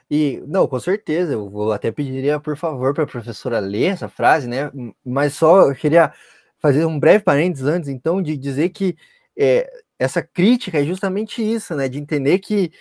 [0.09, 4.09] E, não, com certeza, eu vou até pediria, por favor, para a professora ler essa
[4.09, 4.71] frase, né?
[5.05, 6.11] Mas só eu queria
[6.57, 8.97] fazer um breve parênteses antes, então, de dizer que
[9.37, 9.69] é,
[9.99, 11.87] essa crítica é justamente isso, né?
[11.87, 12.71] De entender que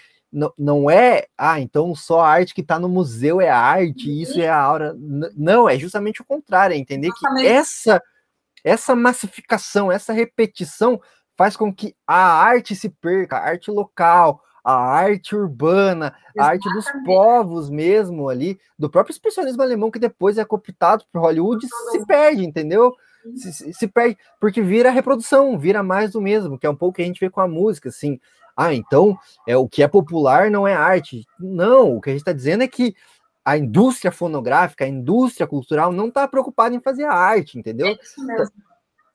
[0.59, 4.16] não, é, ah, então só a arte que está no museu é arte, uhum.
[4.16, 4.94] isso é a aura.
[5.34, 8.02] Não, é justamente o contrário, é entender que essa,
[8.62, 11.00] essa massificação, essa repetição
[11.36, 16.38] faz com que a arte se perca, a arte local, a arte urbana, Exatamente.
[16.38, 21.22] a arte dos povos mesmo ali, do próprio expressionismo alemão que depois é cooptado por
[21.22, 22.94] Hollywood, se perde, entendeu?
[23.34, 27.02] Se, se, perde, porque vira reprodução, vira mais do mesmo, que é um pouco que
[27.02, 28.20] a gente vê com a música, assim.
[28.54, 29.16] Ah, então
[29.46, 31.24] é o que é popular não é arte.
[31.40, 32.94] Não, o que a gente está dizendo é que
[33.42, 37.86] a indústria fonográfica, a indústria cultural não está preocupada em fazer arte, entendeu?
[37.86, 38.44] É isso mesmo.
[38.44, 38.52] Tá,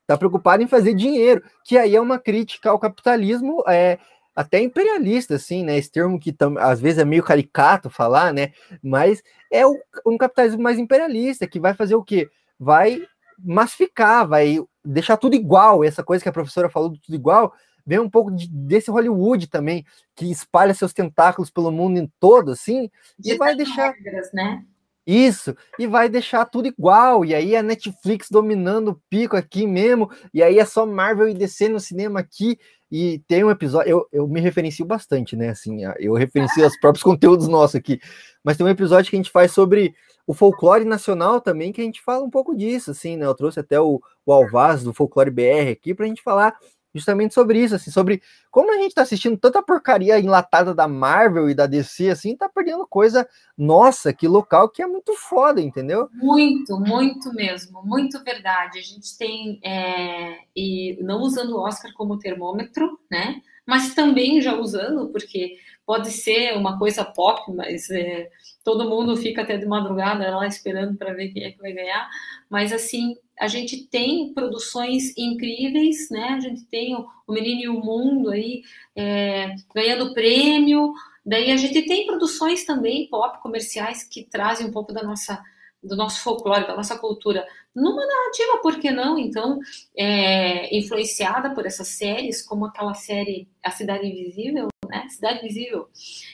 [0.08, 4.00] tá preocupada em fazer dinheiro, que aí é uma crítica ao capitalismo é,
[4.34, 5.76] até imperialista, assim, né?
[5.78, 8.52] Esse termo que às vezes é meio caricato falar, né?
[8.82, 12.28] Mas é o, um capitalismo mais imperialista que vai fazer o quê?
[12.58, 13.02] Vai
[13.38, 15.84] massificar, vai deixar tudo igual.
[15.84, 17.54] Essa coisa que a professora falou do tudo igual,
[17.86, 19.84] vem um pouco de, desse Hollywood também,
[20.14, 22.90] que espalha seus tentáculos pelo mundo em todo, assim,
[23.22, 23.92] e vai deixar.
[23.92, 24.64] Regras, né?
[25.06, 30.10] Isso, e vai deixar tudo igual, e aí a Netflix dominando o pico aqui mesmo,
[30.32, 32.58] e aí é só Marvel e DC no cinema aqui,
[32.96, 35.48] e tem um episódio, eu, eu me referencio bastante, né?
[35.48, 38.00] Assim, eu referencio os próprios conteúdos nossos aqui.
[38.44, 41.84] Mas tem um episódio que a gente faz sobre o folclore nacional também, que a
[41.84, 43.26] gente fala um pouco disso, assim, né?
[43.26, 46.56] Eu trouxe até o, o Alvaz do Folclore BR aqui para a gente falar
[46.94, 51.50] justamente sobre isso, assim, sobre como a gente tá assistindo tanta porcaria enlatada da Marvel
[51.50, 56.08] e da DC, assim, tá perdendo coisa nossa, que local que é muito foda, entendeu?
[56.12, 58.78] Muito, muito mesmo, muito verdade.
[58.78, 63.40] A gente tem, é, e não usando o Oscar como termômetro, né?
[63.66, 65.56] Mas também já usando, porque
[65.86, 68.28] pode ser uma coisa pop, mas é,
[68.62, 72.08] todo mundo fica até de madrugada lá esperando para ver quem é que vai ganhar.
[72.48, 76.30] Mas assim, a gente tem produções incríveis, né?
[76.30, 78.62] A gente tem o, o Menino e o Mundo aí
[78.96, 80.92] é, ganhando prêmio.
[81.24, 85.42] Daí a gente tem produções também pop comerciais que trazem um pouco da nossa
[85.84, 89.18] do nosso folclore, da nossa cultura, numa narrativa, por que não?
[89.18, 89.58] Então,
[89.94, 95.06] é, influenciada por essas séries, como aquela série A Cidade Invisível, né?
[95.10, 95.88] Cidade Invisível.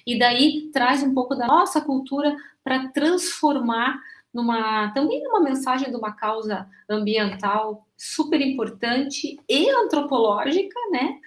[0.06, 4.00] E daí traz um pouco da nossa cultura para transformar
[4.32, 11.18] numa também numa mensagem de uma causa ambiental super importante e antropológica, né?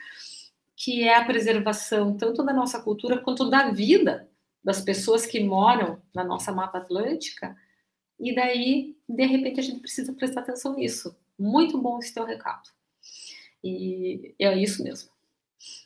[0.76, 4.30] Que é a preservação tanto da nossa cultura quanto da vida
[4.64, 7.56] das pessoas que moram na nossa Mata Atlântica.
[8.20, 11.16] E daí, de repente, a gente precisa prestar atenção nisso.
[11.38, 12.70] Muito bom esse teu recado.
[13.64, 15.12] E é isso mesmo.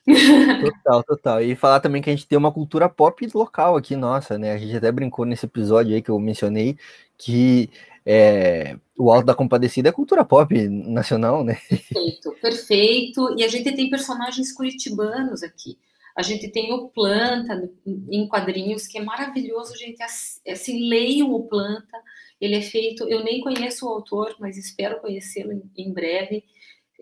[0.61, 1.41] Total, total.
[1.41, 4.53] E falar também que a gente tem uma cultura pop local aqui, nossa, né?
[4.53, 6.77] A gente até brincou nesse episódio aí que eu mencionei,
[7.17, 7.69] que
[8.05, 11.59] é, o Alto da Compadecida é cultura pop nacional, né?
[11.69, 13.35] Perfeito, perfeito.
[13.37, 15.77] E a gente tem personagens curitibanos aqui.
[16.15, 17.69] A gente tem o Planta
[18.09, 20.01] em quadrinhos, que é maravilhoso, gente.
[20.01, 21.95] Assim, leiam o Planta.
[22.41, 26.43] Ele é feito, eu nem conheço o autor, mas espero conhecê-lo em, breve.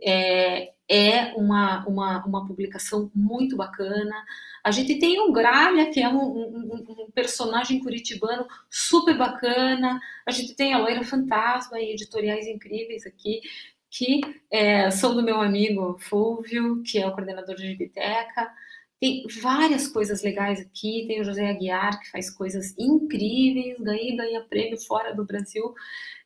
[0.04, 4.16] É, é uma, uma, uma publicação muito bacana.
[4.64, 10.00] A gente tem o Gralha, que é um, um, um, personagem curitibano super bacana.
[10.26, 13.42] A gente tem a Loira Fantasma e editoriais incríveis aqui,
[13.90, 14.22] que
[14.52, 18.52] é, são do meu amigo Fulvio, que é o coordenador de biblioteca.
[19.00, 21.06] Tem várias coisas legais aqui.
[21.08, 25.74] Tem o José Aguiar, que faz coisas incríveis, ganha, ganha prêmio fora do Brasil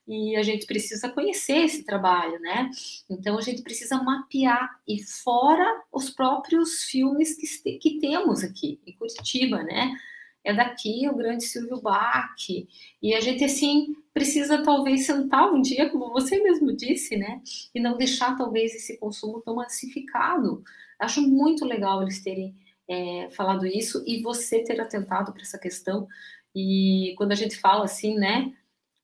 [0.10, 2.72] e a gente precisa conhecer esse trabalho, né?
[3.08, 8.94] Então a gente precisa mapear e fora os próprios filmes que, que temos aqui em
[8.94, 9.96] Curitiba, né?
[10.44, 12.34] É daqui o grande Silvio Bach
[13.04, 17.40] e a gente assim precisa talvez sentar um dia, como você mesmo disse, né?
[17.76, 20.64] E não deixar talvez esse consumo tão massificado.
[20.98, 22.56] Acho muito legal eles terem
[22.88, 26.08] é, falado isso e você ter atentado para essa questão.
[26.56, 28.52] E quando a gente fala assim, né?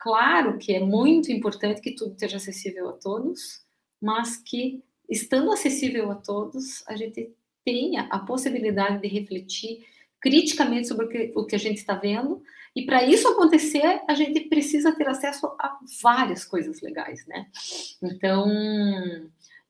[0.06, 3.66] Claro que é muito importante que tudo esteja acessível a todos,
[4.00, 7.34] mas que, estando acessível a todos, a gente
[7.66, 9.84] tenha a possibilidade de refletir
[10.22, 12.40] criticamente sobre o que, o que a gente está vendo.
[12.76, 17.48] E para isso acontecer, a gente precisa ter acesso a várias coisas legais, né?
[18.00, 18.48] Então,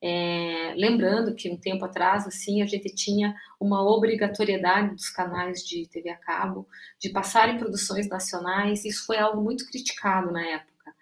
[0.07, 5.88] é, lembrando que um tempo atrás, assim, a gente tinha uma obrigatoriedade dos canais de
[5.88, 6.68] TV a cabo
[6.99, 10.94] de passarem produções nacionais, isso foi algo muito criticado na época.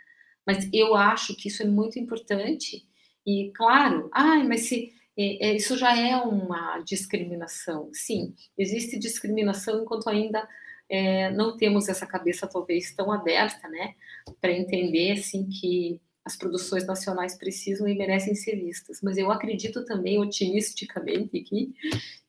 [0.47, 2.87] Mas eu acho que isso é muito importante,
[3.27, 7.89] e claro, ai, mas se é, é, isso já é uma discriminação.
[7.93, 10.47] Sim, existe discriminação enquanto ainda
[10.89, 13.95] é, não temos essa cabeça talvez tão aberta, né,
[14.39, 19.01] para entender assim que as produções nacionais precisam e merecem ser vistas.
[19.01, 21.73] Mas eu acredito também, otimisticamente, aqui,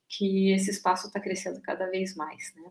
[0.09, 2.71] que esse espaço está crescendo cada vez mais, né?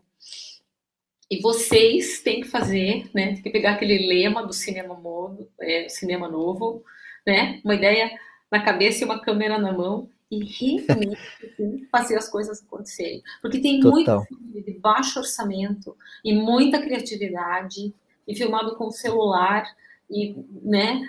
[1.30, 3.34] E vocês têm que fazer, né?
[3.34, 6.84] Tem que pegar aquele lema do cinema modo, é, cinema novo,
[7.26, 7.60] né?
[7.64, 8.10] Uma ideia
[8.50, 11.18] na cabeça e uma câmera na mão e realmente
[11.90, 13.22] fazer as coisas acontecerem.
[13.40, 14.18] Porque tem Total.
[14.18, 17.92] muito filme de baixo orçamento e muita criatividade
[18.28, 19.64] e filmado com celular
[20.10, 21.02] e né,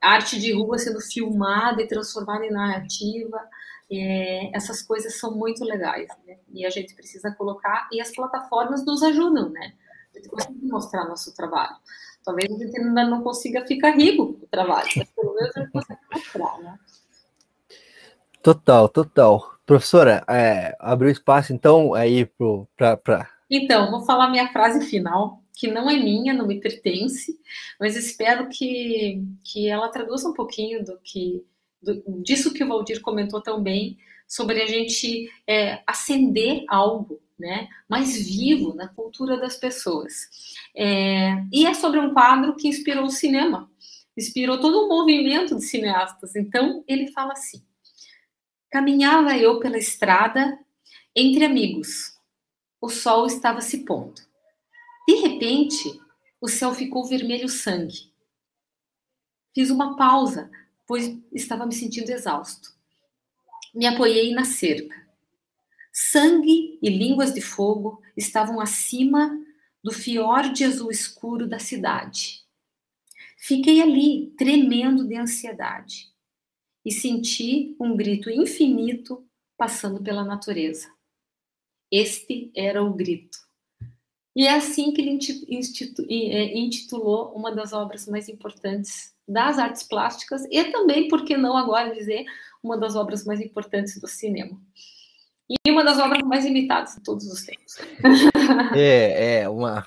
[0.00, 3.40] arte de rua sendo filmada e transformada em narrativa.
[3.92, 6.38] É, essas coisas são muito legais, né?
[6.52, 9.72] E a gente precisa colocar, e as plataformas nos ajudam, né?
[10.14, 11.74] A gente consegue mostrar nosso trabalho.
[12.24, 15.72] Talvez a gente ainda não consiga ficar rico o trabalho, mas pelo menos a gente
[15.72, 16.78] consegue mostrar, né?
[18.42, 19.54] Total, total.
[19.66, 22.26] Professora, é, abriu espaço então aí
[22.76, 23.28] para.
[23.50, 27.38] Então, vou falar minha frase final que não é minha, não me pertence,
[27.78, 31.44] mas espero que, que ela traduza um pouquinho do que
[31.82, 37.68] do, disso que o Valdir comentou tão bem sobre a gente é, acender algo né,
[37.86, 40.30] mais vivo na cultura das pessoas.
[40.74, 43.70] É, e é sobre um quadro que inspirou o cinema,
[44.16, 46.36] inspirou todo um movimento de cineastas.
[46.36, 47.62] Então, ele fala assim:
[48.70, 50.58] Caminhava eu pela estrada
[51.14, 52.18] entre amigos.
[52.80, 54.29] O sol estava se pondo.
[55.10, 56.00] De repente,
[56.40, 58.12] o céu ficou vermelho sangue.
[59.52, 60.48] Fiz uma pausa,
[60.86, 62.72] pois estava me sentindo exausto.
[63.74, 64.94] Me apoiei na cerca.
[65.92, 69.36] Sangue e línguas de fogo estavam acima
[69.82, 72.44] do fiorde azul escuro da cidade.
[73.36, 76.08] Fiquei ali, tremendo de ansiedade,
[76.84, 80.88] e senti um grito infinito passando pela natureza.
[81.90, 83.49] Este era o grito
[84.40, 85.18] e é assim que ele
[86.32, 91.58] é, intitulou uma das obras mais importantes das artes plásticas e também, por que não
[91.58, 92.24] agora dizer,
[92.62, 94.58] uma das obras mais importantes do cinema.
[95.46, 97.76] E uma das obras mais imitadas de todos os tempos.
[98.74, 99.86] É, é uma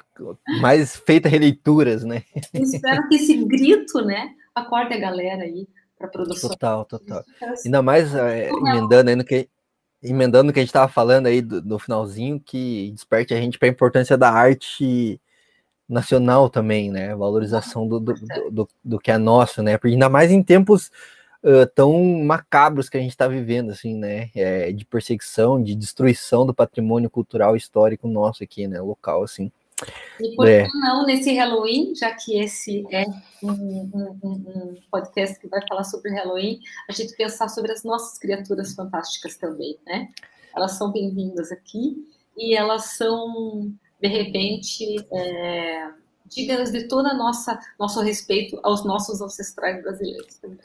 [0.61, 2.21] mais feita releituras, né?
[2.53, 5.67] espero que esse grito, né, acorde a galera aí
[5.97, 6.51] para produção.
[6.51, 7.23] Total, total.
[7.65, 9.49] Ainda mais é, emendando aí no que
[10.03, 13.57] emendando o que a gente estava falando aí do, do, finalzinho, que desperte a gente
[13.57, 15.19] para a importância da arte
[15.88, 17.15] nacional também, né?
[17.15, 18.13] Valorização do, do,
[18.51, 19.77] do, do que é nosso, né?
[19.77, 20.91] Porque ainda mais em tempos
[21.43, 24.30] uh, tão macabros que a gente está vivendo, assim, né?
[24.35, 28.81] É, de perseguição, de destruição do patrimônio cultural histórico nosso aqui, né?
[28.81, 29.51] Local, assim.
[30.19, 30.65] E por é.
[30.65, 33.05] que não nesse Halloween, já que esse é
[33.41, 38.18] um, um, um, podcast que vai falar sobre Halloween, a gente pensar sobre as nossas
[38.19, 40.10] criaturas fantásticas também, né?
[40.55, 42.07] Elas são bem-vindas aqui
[42.38, 45.89] e elas são, de repente, é,
[46.27, 50.60] dignas de todo nossa nosso respeito aos nossos ancestrais brasileiros também.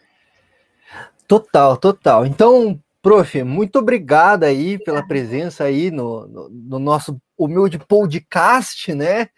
[1.27, 2.24] Total, total.
[2.24, 9.29] Então, Prof, muito obrigado aí pela presença aí no, no, no nosso humilde podcast, né?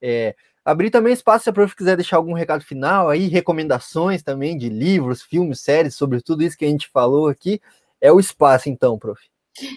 [0.00, 0.34] É,
[0.64, 4.68] abrir também espaço se a prof quiser deixar algum recado final aí, recomendações também de
[4.68, 7.60] livros, filmes, séries, sobre tudo isso que a gente falou aqui.
[8.00, 9.20] É o espaço, então, prof.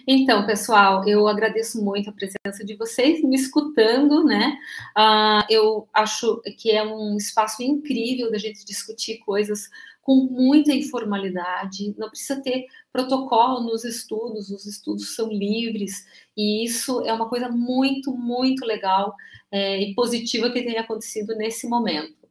[0.08, 4.56] Então, pessoal, eu agradeço muito a presença de vocês me escutando, né?
[4.98, 9.70] Uh, eu acho que é um espaço incrível da gente discutir coisas
[10.04, 16.06] com muita informalidade, não precisa ter protocolo nos estudos, os estudos são livres,
[16.38, 19.16] e isso é uma coisa muito, muito legal
[19.50, 22.24] é, e positiva que tem acontecido nesse momento.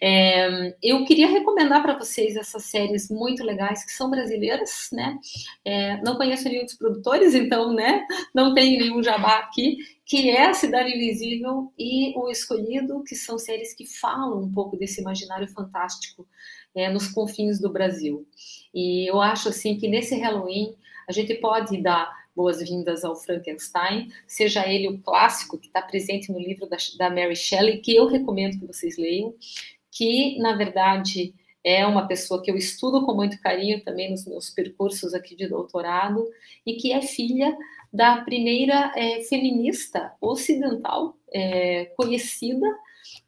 [0.00, 5.18] É, eu queria recomendar para vocês essas séries muito legais que são brasileiras, né?
[5.64, 8.06] É, não conheço nenhum dos produtores, então, né?
[8.32, 13.38] Não tenho nenhum jabá aqui, que é a Cidade Invisível e O Escolhido, que são
[13.38, 16.26] séries que falam um pouco desse imaginário fantástico
[16.78, 18.26] é, nos confins do Brasil.
[18.72, 20.74] E eu acho assim que nesse Halloween
[21.08, 26.38] a gente pode dar boas-vindas ao Frankenstein, seja ele o clássico que está presente no
[26.38, 29.34] livro da, da Mary Shelley, que eu recomendo que vocês leiam,
[29.90, 31.34] que na verdade
[31.64, 35.48] é uma pessoa que eu estudo com muito carinho também nos meus percursos aqui de
[35.48, 36.24] doutorado
[36.64, 37.56] e que é filha
[37.92, 42.66] da primeira é, feminista ocidental é, conhecida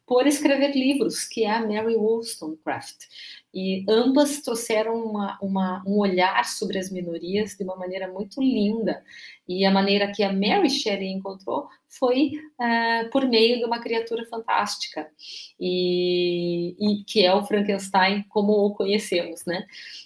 [0.05, 3.05] por escrever livros, que é a Mary Wollstonecraft.
[3.53, 9.03] E ambas trouxeram uma, uma, um olhar sobre as minorias de uma maneira muito linda.
[9.47, 14.25] E a maneira que a Mary Shelley encontrou foi uh, por meio de uma criatura
[14.25, 15.09] fantástica,
[15.59, 19.65] e, e, que é o Frankenstein como o conhecemos, né?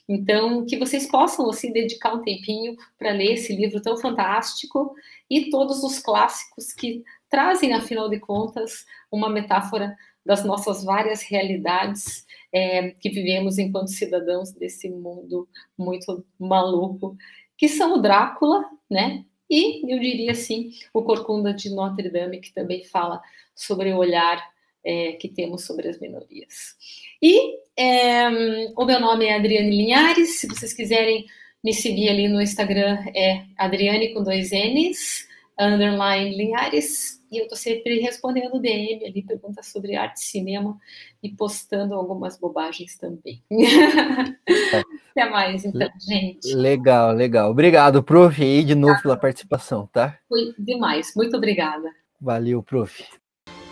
[0.09, 4.95] Então, que vocês possam assim dedicar um tempinho para ler esse livro tão fantástico
[5.29, 9.95] e todos os clássicos que trazem, afinal de contas, uma metáfora
[10.25, 15.47] das nossas várias realidades é, que vivemos enquanto cidadãos desse mundo
[15.77, 17.15] muito maluco,
[17.57, 19.23] que são o Drácula, né?
[19.49, 23.21] E eu diria assim, o Corcunda de Notre Dame, que também fala
[23.53, 24.43] sobre o olhar
[24.83, 26.75] é, que temos sobre as minorias.
[27.21, 28.27] E é,
[28.75, 31.25] o meu nome é Adriane Linhares, se vocês quiserem
[31.63, 35.27] me seguir ali no Instagram, é Adriane com dois N's,
[35.59, 40.77] underline Linhares, e eu tô sempre respondendo DM ali, perguntas sobre arte, cinema
[41.21, 43.43] e postando algumas bobagens também.
[45.11, 46.53] Até mais, então, gente.
[46.53, 47.51] Legal, legal.
[47.51, 50.17] Obrigado, prof, aí de novo pela participação, tá?
[50.29, 51.13] Foi demais.
[51.15, 51.89] Muito obrigada.
[52.21, 53.03] Valeu, prof.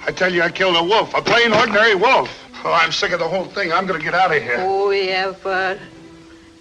[0.05, 2.29] I tell you, I killed a wolf, a plain ordinary wolf.
[2.65, 3.71] Oh, I'm sick of the whole thing.
[3.71, 4.59] I'm gonna get out of here.
[4.59, 5.79] Whoever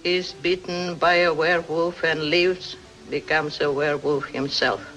[0.03, 2.77] is bitten by a werewolf and lives
[3.09, 4.92] becomes a werewolf himself.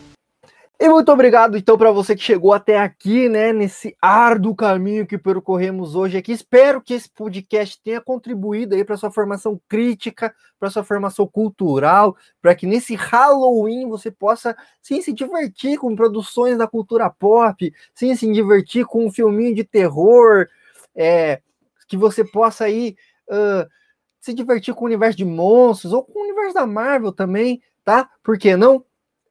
[0.78, 5.16] E muito obrigado, então, para você que chegou até aqui, né, nesse árduo caminho que
[5.16, 6.32] percorremos hoje aqui.
[6.32, 12.14] Espero que esse podcast tenha contribuído aí para sua formação crítica, para sua formação cultural,
[12.42, 18.14] para que nesse Halloween você possa sim se divertir com produções da cultura pop, sim
[18.14, 20.46] se divertir com um filminho de terror,
[20.94, 21.40] é,
[21.88, 22.94] que você possa aí
[23.30, 23.66] uh,
[24.20, 28.10] se divertir com o universo de monstros ou com o universo da Marvel também, tá?
[28.22, 28.84] Por que não?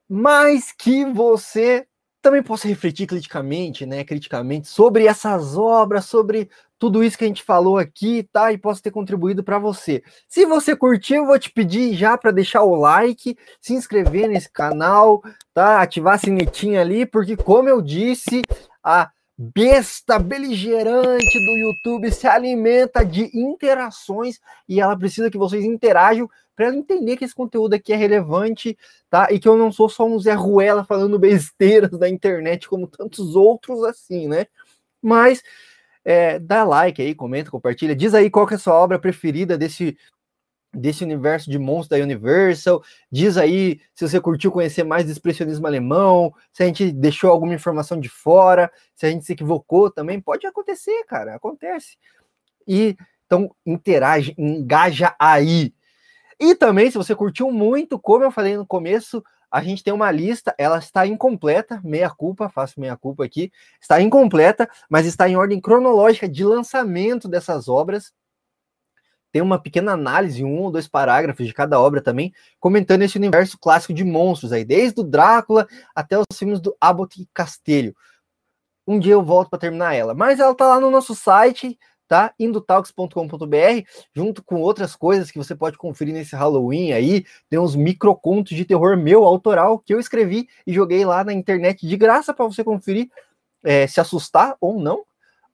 [0.08, 1.86] Mas que você
[2.22, 7.42] também possa refletir criticamente, né, criticamente sobre essas obras, sobre tudo isso que a gente
[7.42, 8.52] falou aqui, tá?
[8.52, 10.02] E possa ter contribuído para você.
[10.28, 15.22] Se você curtiu, vou te pedir já para deixar o like, se inscrever nesse canal,
[15.54, 15.80] tá?
[15.80, 18.42] Ativar a sinetinha ali, porque como eu disse,
[18.82, 26.28] a besta beligerante do YouTube se alimenta de interações e ela precisa que vocês interajam
[26.56, 28.76] para ela entender que esse conteúdo aqui é relevante,
[29.10, 29.28] tá?
[29.30, 33.36] E que eu não sou só um Zé Ruela falando besteiras da internet como tantos
[33.36, 34.46] outros assim, né?
[35.02, 35.42] Mas
[36.04, 39.58] é, dá like aí, comenta, compartilha, diz aí qual que é a sua obra preferida
[39.58, 39.96] desse
[40.76, 42.82] desse universo de monstros da Universal.
[43.10, 47.54] Diz aí se você curtiu conhecer mais do expressionismo alemão, se a gente deixou alguma
[47.54, 50.20] informação de fora, se a gente se equivocou também.
[50.20, 51.96] Pode acontecer, cara, acontece.
[52.68, 52.96] E
[53.26, 55.72] então interage, engaja aí.
[56.38, 60.10] E também, se você curtiu muito, como eu falei no começo, a gente tem uma
[60.10, 63.50] lista, ela está incompleta, meia culpa, faço meia culpa aqui,
[63.80, 68.12] está incompleta, mas está em ordem cronológica de lançamento dessas obras.
[69.32, 73.58] Tem uma pequena análise, um ou dois parágrafos de cada obra também, comentando esse universo
[73.58, 77.94] clássico de monstros aí, desde o Drácula até os filmes do Abbott e Castelho.
[78.86, 82.32] Um dia eu volto para terminar ela, mas ela está lá no nosso site, tá?
[82.38, 87.24] Indotalks.com.br, junto com outras coisas que você pode conferir nesse Halloween aí.
[87.48, 91.86] Tem uns microcontos de terror meu autoral que eu escrevi e joguei lá na internet
[91.86, 93.10] de graça para você conferir,
[93.64, 95.04] é, se assustar ou não,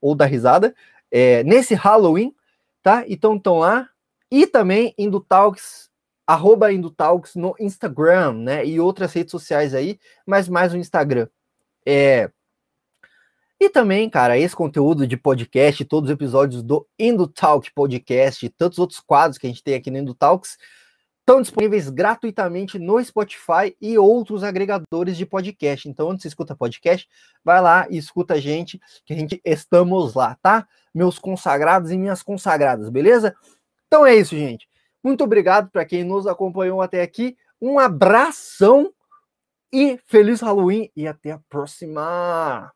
[0.00, 0.74] ou dar risada,
[1.10, 2.34] é, nesse Halloween,
[2.82, 3.04] tá?
[3.08, 3.88] Então estão lá.
[4.30, 5.92] E também Indotalks
[6.26, 8.64] arroba Indutalks no Instagram, né?
[8.64, 11.28] E outras redes sociais aí, mas mais no Instagram.
[11.86, 12.30] É.
[13.62, 18.98] E também, cara, esse conteúdo de podcast, todos os episódios do Indutalk Podcast, tantos outros
[18.98, 20.58] quadros que a gente tem aqui no Indutalks,
[21.20, 25.88] estão disponíveis gratuitamente no Spotify e outros agregadores de podcast.
[25.88, 27.08] Então, onde você escuta podcast,
[27.44, 30.66] vai lá e escuta a gente, que a gente estamos lá, tá?
[30.92, 33.32] Meus consagrados e minhas consagradas, beleza?
[33.86, 34.68] Então é isso, gente.
[35.04, 37.36] Muito obrigado para quem nos acompanhou até aqui.
[37.60, 38.92] Um abração
[39.72, 42.72] e feliz Halloween e até a próxima.